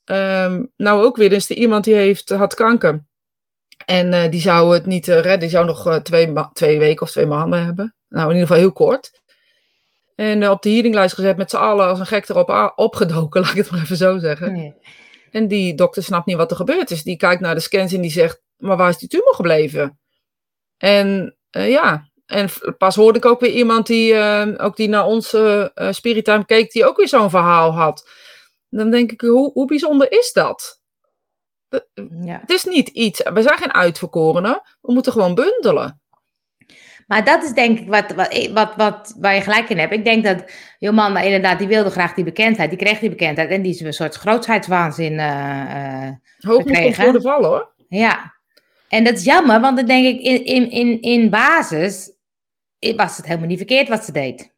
Ehm, 0.03 0.63
nou 0.77 1.03
ook 1.03 1.17
weer, 1.17 1.31
is 1.31 1.49
er 1.49 1.55
iemand 1.55 1.83
die 1.83 1.93
heeft, 1.93 2.29
had 2.29 2.53
kanker. 2.53 3.05
En 3.91 4.13
eh, 4.13 4.29
die 4.29 4.41
zou 4.41 4.73
het 4.73 4.85
niet 4.85 5.07
eh, 5.07 5.15
redden. 5.15 5.39
Die 5.39 5.49
zou 5.49 5.65
nog 5.65 5.87
eh, 5.87 5.95
twee, 5.95 6.33
twee 6.53 6.79
weken 6.79 7.01
of 7.01 7.11
twee 7.11 7.25
maanden 7.25 7.65
hebben. 7.65 7.95
Nou, 8.09 8.25
in 8.25 8.33
ieder 8.33 8.47
geval 8.47 8.61
heel 8.61 8.71
kort. 8.71 9.21
En 10.15 10.49
op 10.49 10.61
de 10.61 10.69
healinglijst 10.69 11.15
gezet 11.15 11.37
met 11.37 11.49
z'n 11.49 11.55
allen 11.55 11.87
als 11.87 11.99
een 11.99 12.05
gek 12.05 12.29
erop 12.29 12.73
opgedoken, 12.75 13.41
laat 13.41 13.51
ik 13.51 13.57
het 13.57 13.71
maar 13.71 13.81
even 13.81 13.97
zo 13.97 14.17
zeggen. 14.17 14.53
Nee. 14.53 14.73
En 15.31 15.47
die 15.47 15.75
dokter 15.75 16.03
snapt 16.03 16.25
niet 16.25 16.37
wat 16.37 16.51
er 16.51 16.57
gebeurd 16.57 16.91
is. 16.91 17.03
Die 17.03 17.17
kijkt 17.17 17.41
naar 17.41 17.55
de 17.55 17.61
scans 17.61 17.93
en 17.93 18.01
die 18.01 18.11
zegt, 18.11 18.41
maar 18.57 18.77
waar 18.77 18.89
is 18.89 18.97
die 18.97 19.09
tumor 19.09 19.35
gebleven? 19.35 19.99
En 20.77 21.37
ja, 21.49 22.09
en 22.25 22.49
pas 22.77 22.95
hoorde 22.95 23.17
ik 23.17 23.25
ook 23.25 23.39
weer 23.39 23.51
iemand 23.51 23.87
die, 23.87 24.15
ook 24.57 24.75
die 24.75 24.89
naar 24.89 25.05
onze 25.05 25.71
eh 25.73 25.91
Spiritime 25.91 26.45
keek, 26.45 26.71
die 26.71 26.85
ook 26.85 26.97
weer 26.97 27.07
zo'n 27.07 27.29
verhaal 27.29 27.73
had. 27.73 28.09
Dan 28.69 28.91
denk 28.91 29.11
ik, 29.11 29.21
hoe, 29.21 29.51
hoe 29.51 29.67
bijzonder 29.67 30.11
is 30.11 30.31
dat? 30.31 30.80
Ja. 32.21 32.39
Het 32.41 32.49
is 32.49 32.63
niet 32.63 32.87
iets, 32.87 33.23
we 33.33 33.41
zijn 33.41 33.57
geen 33.57 33.73
uitverkorenen, 33.73 34.61
we 34.81 34.93
moeten 34.93 35.11
gewoon 35.11 35.35
bundelen. 35.35 36.01
Maar 37.07 37.23
dat 37.23 37.43
is 37.43 37.51
denk 37.53 37.79
ik 37.79 37.87
wat, 37.87 38.11
wat, 38.11 38.47
wat, 38.53 38.75
wat, 38.75 39.15
waar 39.19 39.35
je 39.35 39.41
gelijk 39.41 39.69
in 39.69 39.77
hebt. 39.79 39.93
Ik 39.93 40.03
denk 40.03 40.23
dat 40.23 40.43
Jomanda 40.79 41.21
inderdaad, 41.21 41.59
die 41.59 41.67
wilde 41.67 41.89
graag 41.89 42.13
die 42.13 42.23
bekendheid. 42.23 42.69
Die 42.69 42.79
kreeg 42.79 42.99
die 42.99 43.09
bekendheid 43.09 43.49
en 43.49 43.61
die 43.61 43.73
is 43.73 43.79
een 43.79 43.93
soort 43.93 44.15
grootsheidswaanzin. 44.15 45.19
eh, 45.19 46.07
eh, 46.07 46.13
Hoog 46.39 46.57
moet 46.65 46.67
Gekregen. 46.75 47.03
voor 47.03 47.13
de 47.13 47.21
vallen 47.21 47.49
hoor. 47.49 47.73
ja. 47.87 48.33
En 48.89 49.03
dat 49.03 49.13
is 49.17 49.23
jammer, 49.23 49.59
want 49.61 49.77
dan 49.77 49.85
denk 49.85 50.05
ik 50.05 50.21
in, 50.21 50.45
in, 50.45 50.71
in, 50.71 51.01
in 51.01 51.29
basis 51.29 52.11
was 52.95 53.17
het 53.17 53.25
helemaal 53.25 53.47
niet 53.47 53.57
verkeerd 53.57 53.87
wat 53.87 54.05
ze 54.05 54.11
deed. 54.11 54.51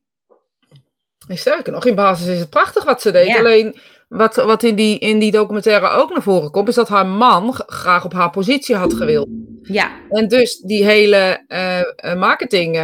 En 1.28 1.38
sterker 1.38 1.74
nog, 1.74 1.86
in 1.86 1.96
basis 1.96 2.28
is 2.28 2.40
het 2.40 2.50
prachtig 2.50 2.84
wat 2.84 3.02
ze 3.02 3.12
deed. 3.12 3.28
Ja. 3.28 3.38
Alleen 3.38 3.76
wat, 4.18 4.36
wat 4.36 4.64
in, 4.64 4.76
die, 4.76 5.00
in 5.00 5.20
die 5.20 5.32
documentaire 5.32 5.90
ook 5.90 6.10
naar 6.10 6.22
voren 6.22 6.52
komt, 6.52 6.68
is 6.68 6.76
dat 6.76 6.90
haar 6.90 7.06
man 7.06 7.54
graag 7.54 8.06
op 8.06 8.14
haar 8.14 8.30
positie 8.30 8.76
had 8.76 8.94
gewild. 8.94 9.28
Ja, 9.62 9.92
En 10.10 10.28
dus 10.28 10.58
die 10.58 10.84
hele 10.86 11.44
eh, 11.48 11.80
eh, 11.80 12.18
marketing 12.20 12.78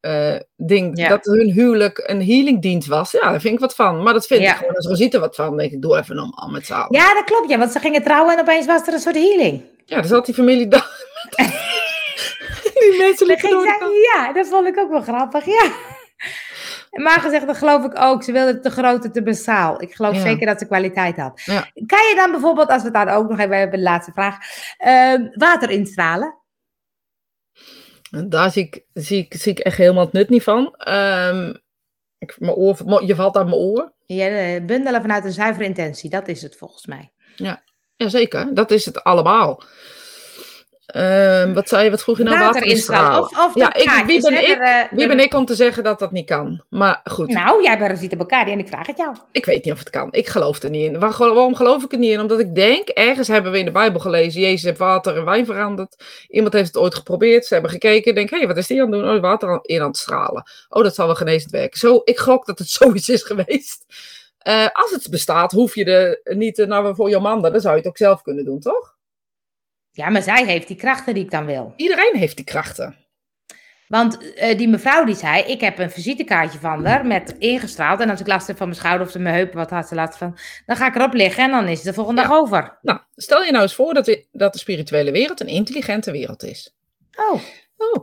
eh, 0.00 0.36
ding, 0.56 0.98
Ja. 0.98 1.08
dat 1.08 1.24
hun 1.24 1.50
huwelijk 1.52 2.02
een 2.06 2.22
healingdienst 2.24 2.88
was, 2.88 3.10
ja, 3.10 3.30
daar 3.30 3.40
vind 3.40 3.54
ik 3.54 3.60
wat 3.60 3.74
van. 3.74 4.02
Maar 4.02 4.12
dat 4.12 4.26
vind 4.26 4.42
Ja. 4.42 4.50
ik 4.50 4.56
gewoon, 4.56 4.74
als 4.74 4.86
Rosita 4.86 5.18
wat 5.18 5.34
van, 5.34 5.56
denk 5.56 5.72
ik, 5.72 5.82
doe 5.82 5.98
even 5.98 6.16
normaal 6.16 6.48
met 6.48 6.66
z'n 6.66 6.72
allen. 6.72 6.86
ja, 7.00 7.14
dat 7.14 7.24
klopt. 7.24 7.50
Ja, 7.50 7.58
want 7.58 7.72
ze 7.72 7.78
gingen 7.78 8.02
trouwen 8.02 8.34
en 8.34 8.40
opeens 8.40 8.66
was 8.66 8.86
er 8.86 8.92
een 8.92 8.98
soort 9.00 9.14
healing. 9.16 9.62
Ja, 9.84 9.96
dan 9.96 10.04
zat 10.08 10.26
die 10.26 10.34
familie 10.34 10.68
die 10.68 10.78
dode 13.50 13.64
zij- 13.64 14.10
ja, 14.14 14.32
dat 14.32 14.46
vond 14.48 14.66
ik 14.66 14.78
ook 14.78 14.90
wel 14.90 15.00
grappig, 15.02 15.44
ja. 15.44 15.64
Maar 16.90 17.20
gezegd, 17.20 17.46
dat 17.46 17.56
geloof 17.56 17.84
ik 17.84 18.00
ook. 18.00 18.22
Ze 18.22 18.32
wilde 18.32 18.60
te 18.60 18.70
groot 18.70 19.04
en 19.04 19.12
te 19.12 19.22
basaal. 19.22 19.82
Ik 19.82 19.94
geloof 19.94 20.14
Ja. 20.14 20.20
zeker 20.20 20.46
dat 20.46 20.58
ze 20.58 20.66
kwaliteit 20.66 21.16
had. 21.16 21.40
Ja. 21.44 21.60
Kan 21.86 22.08
je 22.08 22.12
dan 22.16 22.30
bijvoorbeeld, 22.30 22.68
als 22.68 22.78
we 22.82 22.84
het 22.84 22.94
daar 23.06 23.16
ook 23.16 23.28
nog 23.28 23.38
even 23.38 23.58
hebben, 23.58 23.78
de 23.78 23.84
laatste 23.84 24.12
vraag, 24.12 24.36
eh, 24.78 25.14
water 25.34 25.70
instralen? 25.70 26.38
En 28.10 28.28
daar 28.28 28.50
zie 28.50 28.64
ik, 28.66 28.84
zie, 28.94 29.18
ik, 29.18 29.34
zie 29.34 29.52
ik 29.52 29.58
echt 29.58 29.76
helemaal 29.76 30.04
het 30.04 30.12
nut 30.12 30.28
niet 30.28 30.42
van. 30.42 30.74
Ehm, 30.76 31.54
ik, 32.18 32.36
mijn 32.40 32.52
oor, 32.52 33.04
je 33.06 33.14
valt 33.14 33.36
uit 33.36 33.46
mijn 33.46 33.58
oor. 33.58 33.92
Ja, 34.06 34.26
eh, 34.26 34.64
bundelen 34.64 35.00
vanuit 35.00 35.24
een 35.24 35.32
zuivere 35.32 35.64
intentie, 35.64 36.10
dat 36.10 36.28
is 36.28 36.42
het 36.42 36.56
volgens 36.56 36.86
mij. 36.86 37.12
Jazeker, 37.96 38.54
dat 38.54 38.70
is 38.70 38.84
het 38.84 39.04
allemaal. 39.04 39.62
Ehm, 40.90 41.52
wat 41.52 41.68
zei 41.68 41.84
je, 41.84 41.90
wat 41.90 42.02
vroeg 42.02 42.18
je 42.18 42.22
nou? 42.24 42.38
water 42.38 42.62
instralen. 42.64 43.20
Of, 43.20 43.38
of 43.38 43.54
Ja, 43.54 43.74
ik- 43.74 44.02
wie 44.06 44.20
ben 44.20 44.32
ik? 44.42 44.48
er, 44.48 44.60
eh, 44.60 44.82
Wie 44.90 45.06
ben 45.08 45.20
ik 45.20 45.34
om 45.34 45.44
te 45.44 45.54
zeggen 45.54 45.84
dat 45.84 45.98
dat 45.98 46.12
niet 46.12 46.26
kan? 46.26 46.62
Maar 46.68 47.00
goed, 47.04 47.28
Nou, 47.28 47.62
jij 47.62 47.78
bent 47.78 47.90
Rosita 47.90 48.16
Bakari 48.16 48.52
en 48.52 48.58
ik 48.58 48.68
vraag 48.68 48.86
het 48.86 48.96
jou. 48.96 49.16
ik 49.32 49.44
weet 49.44 49.64
niet 49.64 49.72
of 49.72 49.78
het 49.78 49.90
kan. 49.90 50.08
Ik 50.10 50.28
geloof 50.28 50.62
er 50.62 50.70
niet 50.70 50.84
in. 50.92 50.98
Waar- 50.98 51.18
waarom 51.18 51.54
geloof 51.54 51.82
ik 51.84 51.92
er 51.92 51.98
niet 51.98 52.10
in? 52.12 52.20
Omdat 52.20 52.38
ik 52.40 52.54
denk, 52.54 52.88
ergens 52.88 53.28
hebben 53.28 53.52
we 53.52 53.58
in 53.58 53.64
de 53.64 53.70
Bijbel 53.70 54.00
gelezen, 54.00 54.40
Jezus 54.40 54.62
heeft 54.62 54.78
water 54.78 55.16
in 55.16 55.24
wijn 55.24 55.46
veranderd. 55.46 55.96
Iemand 56.28 56.52
heeft 56.52 56.66
het 56.66 56.76
ooit 56.76 56.94
geprobeerd, 56.94 57.46
ze 57.46 57.52
hebben 57.52 57.70
gekeken, 57.72 58.14
denk, 58.14 58.30
hé, 58.30 58.38
hey, 58.38 58.46
wat 58.46 58.56
is 58.56 58.66
die 58.66 58.82
aan 58.82 58.92
het 58.92 59.00
doen? 59.00 59.14
Oh, 59.14 59.20
water 59.20 59.58
in 59.62 59.80
aan 59.80 59.86
het 59.86 59.96
stralen. 59.96 60.42
Oh, 60.68 60.82
dat 60.82 60.94
zal 60.94 61.06
wel 61.06 61.14
genezend 61.14 61.50
werken. 61.52 61.78
Zo, 61.78 62.00
ik 62.04 62.18
gok 62.18 62.46
dat 62.46 62.58
het 62.58 62.68
zoiets 62.78 63.08
is 63.08 63.22
geweest. 63.22 63.84
Eh, 64.38 64.66
als 64.72 64.90
het 64.90 65.10
bestaat, 65.10 65.52
hoef 65.52 65.74
je 65.74 65.84
er 65.84 66.36
niet, 66.36 66.58
eh, 66.58 66.66
nou, 66.66 66.94
voor 66.94 67.10
Jomanda, 67.10 67.50
dan 67.50 67.60
zou 67.60 67.72
je 67.74 67.78
het 67.80 67.88
ook 67.88 67.96
zelf 67.96 68.22
kunnen 68.22 68.44
doen, 68.44 68.60
toch? 68.60 68.98
Ja, 69.92 70.08
maar 70.08 70.22
zij 70.22 70.44
heeft 70.44 70.66
die 70.68 70.76
krachten 70.76 71.14
die 71.14 71.24
ik 71.24 71.30
dan 71.30 71.46
wil. 71.46 71.72
Iedereen 71.76 72.16
heeft 72.16 72.36
die 72.36 72.44
krachten. 72.44 72.96
Want 73.88 74.34
eh, 74.34 74.58
die 74.58 74.68
mevrouw 74.68 75.04
die 75.04 75.14
zei, 75.14 75.42
ik 75.42 75.60
heb 75.60 75.78
een 75.78 75.90
visitekaartje 75.90 76.58
van 76.58 76.86
haar 76.86 77.06
met 77.06 77.34
ingestraald. 77.38 78.00
En 78.00 78.10
als 78.10 78.20
ik 78.20 78.26
last 78.26 78.46
heb 78.46 78.56
van 78.56 78.66
mijn 78.68 78.78
schouder 78.80 79.06
of 79.06 79.14
mijn 79.18 79.34
heupen, 79.34 79.56
wat 79.56 79.70
had 79.70 79.88
ze 79.88 79.94
last 79.94 80.16
van, 80.18 80.38
dan 80.66 80.76
ga 80.76 80.86
ik 80.86 80.94
erop 80.94 81.12
liggen 81.12 81.44
en 81.44 81.50
dan 81.50 81.68
is 81.68 81.76
het 81.76 81.86
de 81.86 81.92
volgende 81.94 82.20
Ja. 82.20 82.28
dag 82.28 82.36
over. 82.36 82.78
Nou, 82.82 82.98
stel 83.16 83.42
je 83.44 83.50
nou 83.50 83.62
eens 83.62 83.74
voor 83.74 83.94
dat, 83.94 84.06
we- 84.06 84.26
dat 84.32 84.52
de 84.52 84.58
spirituele 84.58 85.10
wereld 85.10 85.40
een 85.40 85.46
intelligente 85.46 86.10
wereld 86.10 86.42
is. 86.42 86.74
Oh, 87.16 87.40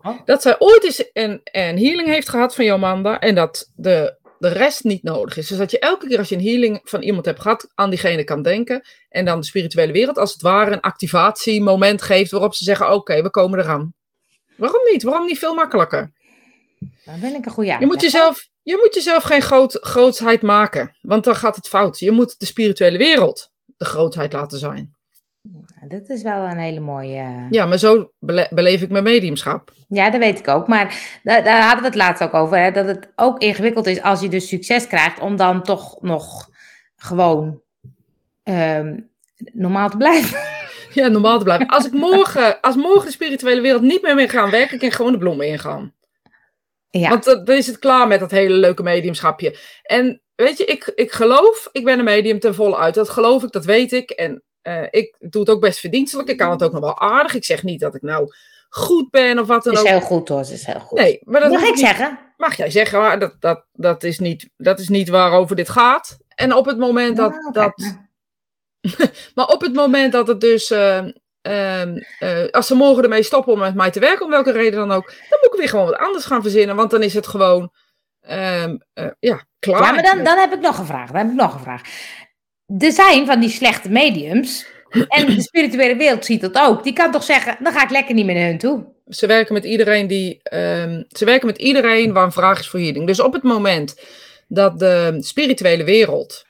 Oh, 0.02 0.20
dat 0.26 0.42
zij 0.42 0.56
ooit 0.60 0.84
eens 0.84 1.10
een, 1.14 1.42
een 1.44 1.78
healing 1.78 2.08
heeft 2.08 2.30
gehad 2.30 2.56
van 2.56 2.66
Jomanda 2.66 3.20
en 3.20 3.36
dat 3.36 3.72
de, 3.76 4.18
de 4.40 4.48
rest 4.48 4.84
niet 4.84 5.04
nodig 5.04 5.38
is. 5.38 5.48
Dus 5.48 5.58
dat 5.58 5.72
je 5.72 5.80
elke 5.80 6.08
keer 6.08 6.18
als 6.18 6.30
je 6.30 6.36
een 6.36 6.46
healing 6.46 6.80
van 6.84 7.02
iemand 7.02 7.26
hebt 7.26 7.42
gehad, 7.42 7.68
aan 7.76 7.90
diegene 7.90 8.24
kan 8.24 8.42
denken. 8.42 8.88
En 9.10 9.26
dan 9.26 9.40
de 9.40 9.46
spirituele 9.46 9.92
wereld 9.92 10.18
als 10.18 10.34
het 10.34 10.42
ware 10.42 10.72
een 10.72 10.80
activatiemoment 10.80 12.02
geeft 12.02 12.32
waarop 12.32 12.56
ze 12.56 12.64
zeggen, 12.64 12.94
oké, 12.94 13.22
we 13.22 13.30
komen 13.30 13.60
eraan. 13.60 13.94
Waarom 14.56 14.82
niet? 14.92 15.04
Waarom 15.04 15.26
niet 15.26 15.40
veel 15.40 15.54
makkelijker? 15.54 16.12
dan 17.06 17.20
ben 17.20 17.36
ik 17.36 17.46
een 17.46 17.52
goede 17.52 17.76
Je 17.80 17.86
moet 17.86 18.02
jezelf, 18.02 18.48
Je 18.64 18.78
moet 18.84 18.96
jezelf 18.96 19.24
geen 19.24 19.42
groot, 19.42 19.78
grootsheid 19.82 20.42
maken, 20.42 20.98
want 21.02 21.24
dan 21.24 21.36
gaat 21.36 21.56
het 21.56 21.68
fout. 21.68 22.00
Je 22.00 22.12
moet 22.12 22.40
de 22.40 22.46
spirituele 22.46 22.98
wereld 22.98 23.52
de 23.78 23.86
grootheid 23.86 24.34
laten 24.34 24.60
zijn. 24.60 24.97
Ja, 25.82 25.88
Dat 25.88 26.10
is 26.10 26.22
wel 26.22 26.44
een 26.44 26.58
hele 26.58 26.80
mooie. 26.80 27.48
Ja, 27.50 27.66
maar 27.66 27.78
zo 27.78 28.12
bele- 28.20 28.48
beleef 28.50 28.82
ik 28.82 28.90
mijn 28.90 29.04
mediumschap. 29.04 29.72
Ja, 29.88 30.10
dat 30.10 30.20
weet 30.20 30.40
ik 30.40 30.48
ook. 30.48 30.68
Maar 30.68 31.20
daar, 31.24 31.44
daar 31.44 31.62
hadden 31.62 31.80
we 31.82 31.86
het 31.86 31.96
laatst 31.96 32.24
ook 32.24 32.34
over. 32.34 32.58
Hè, 32.58 32.72
dat 32.72 32.88
het 32.88 33.12
ook 33.16 33.42
ingewikkeld 33.42 33.88
is 33.88 34.02
als 34.02 34.22
je 34.22 34.30
dus 34.30 34.48
succes 34.48 34.88
krijgt. 34.88 35.20
om 35.20 35.36
dan 35.36 35.64
toch 35.64 36.02
nog 36.02 36.50
gewoon 36.96 37.62
ehm, 38.44 39.00
normaal 39.54 39.90
te 39.90 39.98
blijven. 39.98 40.40
Ja, 40.94 41.08
normaal 41.08 41.38
te 41.38 41.44
blijven. 41.44 41.68
Als 41.68 41.86
ik 41.86 41.92
morgen, 41.94 42.62
als 42.62 42.76
morgen 42.76 43.06
de 43.06 43.12
spirituele 43.12 43.62
wereld 43.62 43.82
niet 43.82 44.02
meer 44.02 44.16
mee 44.16 44.30
gaan 44.30 44.50
werken, 44.52 44.78
kan 44.80 44.88
ik 44.88 44.94
gewoon 44.94 45.12
de 45.12 45.18
bloemen 45.18 45.48
ingaan. 45.48 45.94
Ja, 46.90 47.10
Want 47.10 47.24
dan 47.24 47.44
dan 47.46 47.56
is 47.56 47.68
het 47.68 47.80
klaar 47.80 48.08
met 48.08 48.20
dat 48.20 48.32
hele 48.32 48.54
leuke 48.54 48.84
mediumschapje. 48.84 49.58
En 49.84 50.22
weet 50.36 50.58
je, 50.58 50.66
ik, 50.66 50.92
ik 50.96 51.12
geloof, 51.12 51.70
ik 51.72 51.84
ben 51.84 52.00
een 52.00 52.06
medium 52.06 52.40
ten 52.40 52.56
volle 52.56 52.78
uit. 52.78 52.94
Dat 52.94 53.10
geloof 53.10 53.44
ik, 53.44 53.52
dat 53.52 53.66
weet 53.66 53.92
ik. 53.92 54.10
En 54.10 54.44
eh, 54.68 54.84
ik 54.90 55.16
doe 55.20 55.42
het 55.42 55.50
ook 55.50 55.62
best 55.62 55.80
verdienstelijk. 55.80 56.30
Ik 56.30 56.38
kan 56.38 56.52
het 56.52 56.64
ook 56.64 56.72
nog 56.72 56.82
wel 56.82 57.00
aardig. 57.00 57.34
Ik 57.34 57.46
zeg 57.46 57.64
niet 57.64 57.80
dat 57.80 57.96
ik 57.96 58.02
nou 58.02 58.34
goed 58.70 59.10
ben 59.10 59.40
of 59.40 59.48
wat 59.48 59.64
dan 59.64 59.74
dat 59.74 59.84
is 59.86 59.92
ook. 59.92 59.98
heel 60.00 60.08
goed 60.08 60.28
hoor. 60.28 60.38
Dat 60.38 60.50
is 60.50 60.66
heel 60.66 60.80
goed. 60.80 61.00
Nee, 61.00 61.20
maar 61.24 61.42
dat 61.42 61.52
Mag 61.52 61.62
ik 61.62 61.70
niet- 61.70 61.80
zeggen? 61.80 62.20
mag 62.38 62.56
jij 62.58 62.70
zeggen, 62.70 63.00
maar 63.00 63.20
dat, 63.20 63.36
dat, 63.40 63.66
dat, 63.74 64.04
is 64.04 64.20
niet, 64.20 64.50
dat 64.58 64.80
is 64.80 64.90
niet 64.90 65.10
waarover 65.10 65.56
dit 65.56 65.70
gaat. 65.70 66.18
En 66.36 66.54
op 66.54 66.66
het 66.66 66.78
moment 66.78 67.18
dat, 67.18 67.32
Ja, 67.32 67.48
oké. 67.48 67.52
dat 67.52 67.98
maar 69.36 69.48
op 69.48 69.62
het 69.62 69.74
moment 69.74 70.12
dat 70.12 70.28
het 70.28 70.42
dus, 70.42 70.72
ehm, 70.72 71.12
ehm, 71.42 71.98
eh, 72.20 72.46
als 72.52 72.68
ze 72.68 72.76
morgen 72.76 73.04
ermee 73.04 73.24
stoppen 73.24 73.54
om 73.54 73.60
met 73.60 73.76
mij 73.76 73.92
te 73.92 74.00
werken, 74.00 74.26
om 74.26 74.32
welke 74.32 74.52
reden 74.52 74.80
dan 74.80 74.92
ook, 74.92 75.06
dan 75.08 75.40
moet 75.42 75.54
ik 75.54 75.60
weer 75.60 75.70
gewoon 75.70 75.86
wat 75.86 75.98
anders 75.98 76.26
gaan 76.26 76.42
verzinnen, 76.42 76.76
want 76.76 76.92
dan 76.92 77.04
is 77.04 77.14
het 77.14 77.28
gewoon, 77.28 77.72
ehm, 78.22 78.78
eh, 78.94 79.08
ja, 79.20 79.46
klaar. 79.60 79.82
Ja, 79.84 79.92
maar 79.92 80.04
dan, 80.04 80.24
dan 80.24 80.38
heb 80.38 80.54
ik 80.54 80.60
nog 80.60 80.78
een 80.78 80.86
vraag. 80.86 81.08
Dan 81.12 81.18
heb 81.22 81.28
ik 81.30 81.34
nog 81.36 81.54
een 81.54 81.60
vraag. 81.60 81.82
Er 82.68 82.92
zijn 82.92 83.26
van 83.26 83.40
die 83.40 83.50
slechte 83.50 83.90
mediums. 83.90 84.66
En 84.90 85.26
de 85.26 85.42
spirituele 85.52 85.96
wereld 85.96 86.26
ziet 86.26 86.42
dat 86.42 86.58
ook. 86.58 86.84
Die 86.84 86.94
kan 86.94 87.12
toch 87.12 87.24
zeggen, 87.24 87.58
dan 87.64 87.74
ga 87.74 87.84
ik 87.84 87.90
lekker 87.90 88.16
niet 88.16 88.26
meer 88.26 88.36
naar 88.36 88.48
hun 88.48 88.58
toe. 88.58 88.86
Ze 89.08 89.28
werken 89.28 89.54
met 89.54 89.66
iedereen 89.66 90.08
die, 90.08 90.40
ehm, 90.44 91.04
ze 91.10 91.26
werken 91.26 91.48
met 91.48 91.58
iedereen 91.58 92.14
waar 92.14 92.24
een 92.24 92.32
vraag 92.32 92.60
is 92.60 92.70
voor 92.70 92.80
healing. 92.80 93.08
Dus 93.08 93.20
op 93.20 93.34
het 93.34 93.44
moment 93.44 94.02
dat 94.48 94.80
de 94.80 95.18
spirituele 95.20 95.84
wereld, 95.84 96.46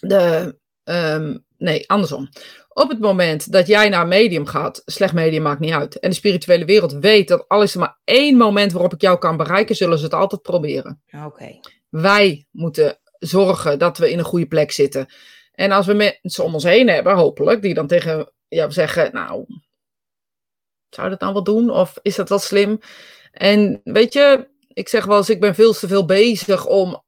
de, 0.00 0.56
ehm, 0.84 1.36
nee, 1.58 1.88
andersom. 1.88 2.28
Op 2.68 2.88
het 2.88 3.00
moment 3.00 3.52
dat 3.52 3.66
jij 3.66 3.88
naar 3.88 4.02
een 4.02 4.08
medium 4.08 4.46
gaat, 4.46 4.82
slecht 4.84 5.12
medium 5.12 5.42
maakt 5.42 5.60
niet 5.60 5.72
uit. 5.72 5.98
En 5.98 6.10
de 6.10 6.16
spirituele 6.16 6.64
wereld 6.64 6.92
weet 6.92 7.28
dat 7.28 7.44
al 7.48 7.62
is 7.62 7.74
er 7.74 7.80
maar 7.80 7.98
één 8.04 8.36
moment 8.36 8.72
waarop 8.72 8.92
ik 8.92 9.00
jou 9.00 9.18
kan 9.18 9.36
bereiken, 9.36 9.76
zullen 9.76 9.98
ze 9.98 10.04
het 10.04 10.14
altijd 10.14 10.42
proberen. 10.42 11.02
Oké. 11.24 11.60
Wij 11.88 12.46
moeten 12.50 12.98
zorgen 13.26 13.78
dat 13.78 13.98
we 13.98 14.10
in 14.10 14.18
een 14.18 14.24
goede 14.24 14.46
plek 14.46 14.72
zitten. 14.72 15.06
En 15.52 15.72
als 15.72 15.86
we 15.86 15.92
mensen 15.94 16.44
om 16.44 16.54
ons 16.54 16.64
heen 16.64 16.88
hebben, 16.88 17.14
hopelijk, 17.14 17.62
die 17.62 17.74
dan 17.74 17.86
tegen 17.86 18.32
jou 18.48 18.72
zeggen, 18.72 19.12
nou, 19.12 19.44
zou 20.88 21.08
dat 21.10 21.20
nou 21.20 21.32
wel 21.32 21.42
doen? 21.44 21.70
Of 21.70 21.98
is 22.02 22.16
dat 22.16 22.28
wel 22.28 22.38
slim? 22.38 22.80
En 23.32 23.80
weet 23.84 24.12
je, 24.12 24.48
ik 24.68 24.88
zeg 24.88 25.04
wel 25.04 25.16
eens, 25.16 25.30
ik 25.30 25.40
ben 25.40 25.54
veel 25.54 25.72
te 25.72 25.88
veel 25.88 26.04
bezig 26.04 26.66
om 26.66 27.02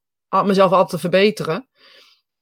mezelf 0.45 0.71
altijd 0.73 0.91
te 0.91 0.99
verbeteren. 0.99 1.69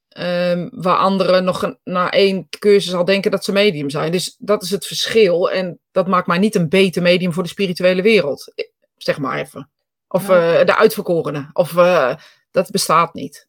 Ehm, 0.09 0.69
waar 0.71 0.97
anderen 0.97 1.45
nog 1.45 1.63
een- 1.63 1.79
na 1.85 2.11
één 2.11 2.49
cursus 2.49 2.95
al 2.95 3.05
denken 3.05 3.31
dat 3.31 3.45
ze 3.45 3.53
medium 3.53 3.91
zijn. 3.91 4.13
Dus 4.13 4.37
dat 4.39 4.63
is 4.63 4.71
het 4.71 4.87
verschil. 4.87 5.51
En 5.51 5.81
dat 5.91 6.07
maakt 6.09 6.27
mij 6.27 6.39
niet 6.39 6.55
een 6.55 6.69
beter 6.69 7.03
medium 7.03 7.33
voor 7.33 7.43
de 7.43 7.49
spirituele 7.49 8.03
wereld. 8.03 8.53
Zeg 8.97 9.19
maar 9.19 9.39
even. 9.39 9.71
Of 10.09 10.29
eh, 10.29 10.65
de 10.65 10.77
uitverkorene. 10.77 11.51
Of 11.53 11.77
eh, 11.77 12.17
dat 12.51 12.71
bestaat 12.71 13.15
niet. 13.15 13.49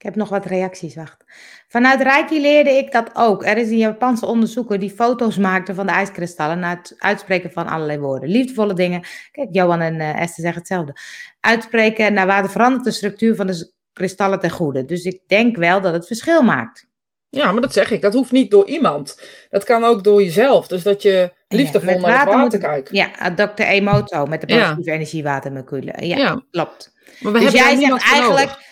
Ik 0.00 0.06
heb 0.06 0.14
nog 0.14 0.28
wat 0.28 0.44
reacties, 0.44 0.94
wacht. 0.94 1.24
Vanuit 1.68 2.02
Reiki 2.02 2.40
leerde 2.40 2.70
ik 2.70 2.92
dat 2.92 3.10
ook. 3.14 3.44
Er 3.44 3.56
is 3.56 3.68
een 3.70 3.76
Japanse 3.76 4.26
onderzoeker 4.26 4.78
die 4.78 4.90
foto's 4.90 5.36
maakte 5.36 5.74
van 5.74 5.86
de 5.86 5.92
ijskristallen 5.92 6.58
na 6.58 6.70
het 6.76 6.94
uitspreken 6.98 7.52
van 7.52 7.66
allerlei 7.66 7.98
woorden. 7.98 8.28
Liefdevolle 8.28 8.74
dingen. 8.74 9.02
Kijk, 9.32 9.48
Johan 9.52 9.80
en 9.80 10.00
eh, 10.00 10.08
Esther 10.20 10.42
zeggen 10.42 10.58
hetzelfde. 10.58 10.96
Uitspreken 11.40 12.12
naar 12.12 12.26
waarde 12.26 12.48
verandert 12.48 12.84
de 12.84 12.90
structuur 12.90 13.34
van 13.34 13.46
de 13.46 13.72
kristallen 13.92 14.40
ten 14.40 14.50
goede. 14.50 14.84
Dus 14.84 15.04
ik 15.04 15.20
denk 15.26 15.56
wel 15.56 15.80
dat 15.80 15.92
het 15.92 16.06
verschil 16.06 16.42
maakt. 16.42 16.86
Ja, 17.30 17.52
maar 17.52 17.60
dat 17.62 17.72
zeg 17.72 17.90
ik. 17.90 18.02
Dat 18.02 18.14
hoeft 18.14 18.32
niet 18.32 18.50
door 18.50 18.66
iemand. 18.66 19.20
Dat 19.50 19.64
kan 19.64 19.84
ook 19.84 20.04
door 20.04 20.22
jezelf. 20.22 20.66
Dus 20.68 20.82
dat 20.82 21.02
je 21.02 21.32
liefdevol 21.48 21.92
naar 21.98 22.00
water 22.00 22.26
water 22.26 22.40
moet 22.40 22.58
kijkt. 22.58 22.88
Ja, 22.92 23.18
eh, 23.18 23.46
Dr. 23.46 23.62
Emoto 23.62 24.26
met 24.26 24.40
de 24.40 24.46
Ja. 24.54 24.60
positieve 24.60 24.90
energie 24.90 25.22
watermoleculen. 25.22 26.06
Ja, 26.06 26.16
Ja. 26.16 26.42
klopt. 26.50 26.92
Maar 27.20 27.32
we 27.32 27.38
Dus 27.38 27.52
hebben 27.52 27.78
jij 27.78 27.88
zegt 27.88 28.12
eigenlijk, 28.12 28.68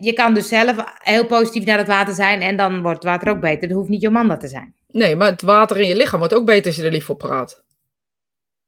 je 0.00 0.12
kan 0.12 0.34
dus 0.34 0.48
zelf 0.48 0.76
heel 1.02 1.26
positief 1.26 1.64
naar 1.64 1.78
het 1.78 1.86
water 1.86 2.14
zijn 2.14 2.40
en 2.42 2.56
dan 2.56 2.82
wordt 2.82 3.02
het 3.02 3.12
water 3.12 3.28
ook 3.28 3.40
beter. 3.40 3.68
Dat 3.68 3.76
hoeft 3.76 3.88
niet 3.88 4.00
jouw 4.00 4.10
man 4.12 4.28
dat 4.28 4.40
te 4.40 4.48
zijn. 4.48 4.74
Nee, 4.90 5.16
maar 5.16 5.30
het 5.30 5.42
water 5.42 5.76
in 5.80 5.88
je 5.88 5.96
lichaam 5.96 6.18
wordt 6.18 6.34
ook 6.34 6.44
beter 6.46 6.66
als 6.66 6.76
je 6.76 6.82
er 6.82 6.90
lief 6.90 7.04
voor 7.04 7.16
praat. 7.16 7.64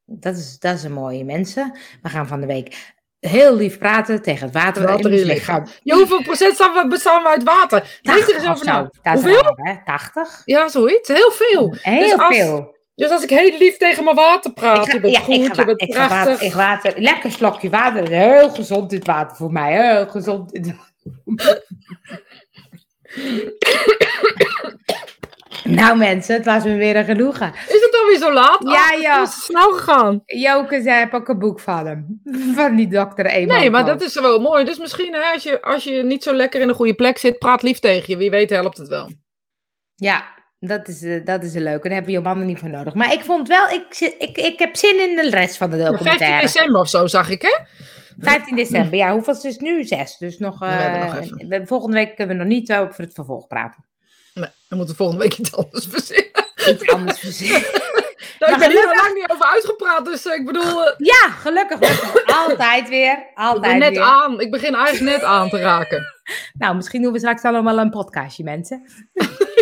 Dat 0.05 0.35
is, 0.35 0.59
dat 0.59 0.75
is 0.75 0.83
een 0.83 0.91
mooie 0.91 1.23
mensen. 1.23 1.77
We 2.01 2.09
gaan 2.09 2.27
van 2.27 2.39
de 2.39 2.45
week 2.47 2.93
heel 3.19 3.55
lief 3.55 3.77
praten 3.77 4.21
tegen 4.21 4.45
het 4.45 4.53
water, 4.53 4.83
Water 4.83 5.11
in 5.11 5.17
ons 5.19 5.23
lichaam. 5.27 5.65
Ja, 5.83 5.95
hoeveel 5.95 6.21
procent 6.21 6.57
we, 6.57 6.85
bestaan 6.89 7.23
we 7.23 7.29
uit 7.29 7.43
water? 7.43 7.99
Denk 8.01 8.17
er 8.17 8.25
80 8.25 8.35
eens 8.35 8.43
of 8.45 8.51
over 8.51 8.65
zo. 8.65 8.89
is 9.03 9.21
Hoeveel? 9.21 9.53
hè? 9.55 9.75
80? 9.85 10.41
Ja, 10.45 10.67
zoiets. 10.67 11.07
Heel 11.07 11.31
veel. 11.31 11.75
Heel 11.81 11.99
Dus 12.17 12.17
als- 12.17 12.35
veel. 12.37 12.77
Dus 12.99 13.09
als 13.09 13.23
ik 13.23 13.29
heel 13.29 13.57
lief 13.57 13.77
tegen 13.77 14.03
mijn 14.03 14.15
water 14.15 14.53
praat, 14.53 14.85
Ik 14.85 14.89
ga, 14.89 14.93
je 14.93 14.99
bent 14.99 15.13
ja, 15.13 15.19
goed, 15.19 15.35
ik 15.35 15.53
ga, 15.53 15.65
bent 15.65 15.81
ik 15.81 15.93
ga 15.93 16.07
water, 16.07 16.23
prachtig. 16.25 16.47
ik 16.47 16.53
water. 16.53 16.93
Lekker 17.01 17.31
slokje 17.31 17.69
water. 17.69 18.09
Heel 18.09 18.49
gezond 18.49 18.89
dit 18.89 19.05
water 19.05 19.37
voor 19.37 19.51
mij. 19.51 19.93
Heel 19.93 20.07
gezond 20.07 20.51
dit 20.51 20.75
nou 25.63 25.97
mensen, 25.97 26.35
het 26.35 26.45
was 26.45 26.63
me 26.63 26.75
weer 26.75 26.95
een 26.95 27.05
genoegen. 27.05 27.53
Is 27.53 27.81
het 27.81 27.97
alweer 28.01 28.17
zo 28.17 28.33
laat? 28.33 28.63
Ja, 28.63 28.95
Oh, 28.95 29.01
ja. 29.01 29.19
Het 29.19 29.29
is 29.29 29.43
snel 29.43 29.71
gegaan. 29.71 30.21
Joke 30.25 30.81
zei, 30.81 30.99
heb 30.99 31.13
ook 31.13 31.27
een 31.27 31.39
boek 31.39 31.59
van 31.59 31.85
hem. 31.87 32.21
Van 32.55 32.75
die 32.75 32.87
dokter 32.87 33.25
Emo. 33.25 33.53
Nee, 33.53 33.69
maar 33.69 33.85
dat 33.85 34.01
is 34.01 34.19
wel 34.19 34.39
mooi. 34.39 34.65
Dus 34.65 34.77
misschien 34.77 35.13
hè, 35.13 35.21
als, 35.33 35.43
je, 35.43 35.61
als 35.61 35.83
je 35.83 36.03
niet 36.03 36.23
zo 36.23 36.33
lekker 36.33 36.61
in 36.61 36.69
een 36.69 36.75
goede 36.75 36.93
plek 36.93 37.17
zit, 37.17 37.37
praat 37.39 37.61
lief 37.61 37.79
tegen 37.79 38.03
je. 38.07 38.17
Wie 38.17 38.29
weet 38.29 38.49
helpt 38.49 38.77
het 38.77 38.87
wel. 38.87 39.11
Ja, 39.95 40.38
dat 40.59 40.87
is, 40.87 41.01
eh, 41.03 41.25
dat 41.25 41.43
is 41.43 41.53
een 41.53 41.63
leuke. 41.63 41.89
Daar 41.89 42.01
hebben 42.03 42.25
er 42.39 42.45
niet 42.45 42.59
voor 42.59 42.69
nodig. 42.69 42.93
Maar 42.93 43.13
ik 43.13 43.21
vond 43.23 43.47
wel, 43.47 43.69
ik, 43.69 43.99
ik, 44.19 44.37
ik 44.37 44.59
heb 44.59 44.75
zin 44.75 45.09
in 45.09 45.15
de 45.15 45.29
rest 45.29 45.57
van 45.57 45.69
de 45.69 45.77
15 45.77 45.97
documentaire. 45.97 46.41
december 46.41 46.81
of 46.81 46.89
zo, 46.89 47.07
zag 47.07 47.29
ik 47.29 47.41
hè? 47.41 47.57
15 48.19 48.55
december, 48.55 48.95
ja. 48.97 49.11
Hoeveel 49.13 49.33
is 49.33 49.43
het 49.43 49.61
nu? 49.61 49.83
Zes. 49.83 50.17
Dus 50.17 50.37
nog, 50.37 50.59
we 50.59 50.65
eh, 50.65 51.03
nog 51.05 51.15
even. 51.17 51.47
we- 51.47 51.65
volgende 51.67 51.95
week 51.95 52.15
kunnen 52.15 52.37
we 52.37 52.43
nog 52.43 52.51
niet 52.51 52.73
over 52.73 53.03
het 53.03 53.13
vervolg 53.13 53.47
praten. 53.47 53.85
Nee, 54.33 54.49
dan 54.67 54.77
moeten 54.77 54.95
we 54.97 55.03
volgende 55.03 55.23
week 55.23 55.37
iets 55.37 55.55
anders 55.55 55.85
verzinnen. 55.89 56.31
Iets 56.69 56.87
anders 56.89 57.19
verzinnen. 57.19 57.61
Nou, 58.39 58.51
ik 58.53 58.57
Maar 58.59 58.67
ben 58.69 58.77
gelukkig- 58.77 59.03
lang 59.03 59.15
niet 59.15 59.31
over 59.31 59.45
uitgepraat, 59.45 60.05
dus 60.05 60.25
eh, 60.25 60.33
ik 60.33 60.45
bedoel, 60.45 60.83
Ja, 60.97 61.29
gelukkig. 61.29 61.79
Altijd 62.47 62.89
weer. 62.89 63.11
ik 63.11 63.25
Altijd 63.37 63.77
net 63.77 63.89
weer. 63.89 64.01
aan. 64.01 64.39
Ik 64.39 64.51
begin 64.51 64.75
eigenlijk 64.75 65.15
net 65.17 65.23
aan 65.23 65.49
te 65.49 65.59
raken. 65.59 66.03
Nou, 66.53 66.75
misschien 66.75 67.01
doen 67.01 67.11
we 67.13 67.19
straks 67.19 67.43
allemaal 67.43 67.77
een 67.79 67.89
podcastje, 67.89 68.43
mensen. 68.43 68.81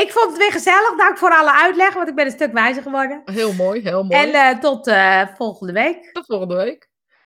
ik 0.00 0.12
vond 0.12 0.28
het 0.28 0.38
weer 0.38 0.52
gezellig. 0.52 0.96
Dank 0.96 1.18
voor 1.18 1.30
alle 1.30 1.52
uitleg, 1.52 1.94
want 1.94 2.08
ik 2.08 2.14
ben 2.14 2.26
een 2.26 2.32
stuk 2.32 2.52
wijzer 2.52 2.82
geworden. 2.82 3.22
Heel 3.24 3.52
mooi, 3.52 3.80
heel 3.80 4.04
mooi. 4.04 4.22
En 4.22 4.32
eh, 4.32 4.58
tot 4.58 4.86
eh, 4.86 5.22
volgende 5.36 5.72
week. 5.72 6.10
Tot 6.12 6.26
volgende 6.26 6.54
week. 6.54 6.88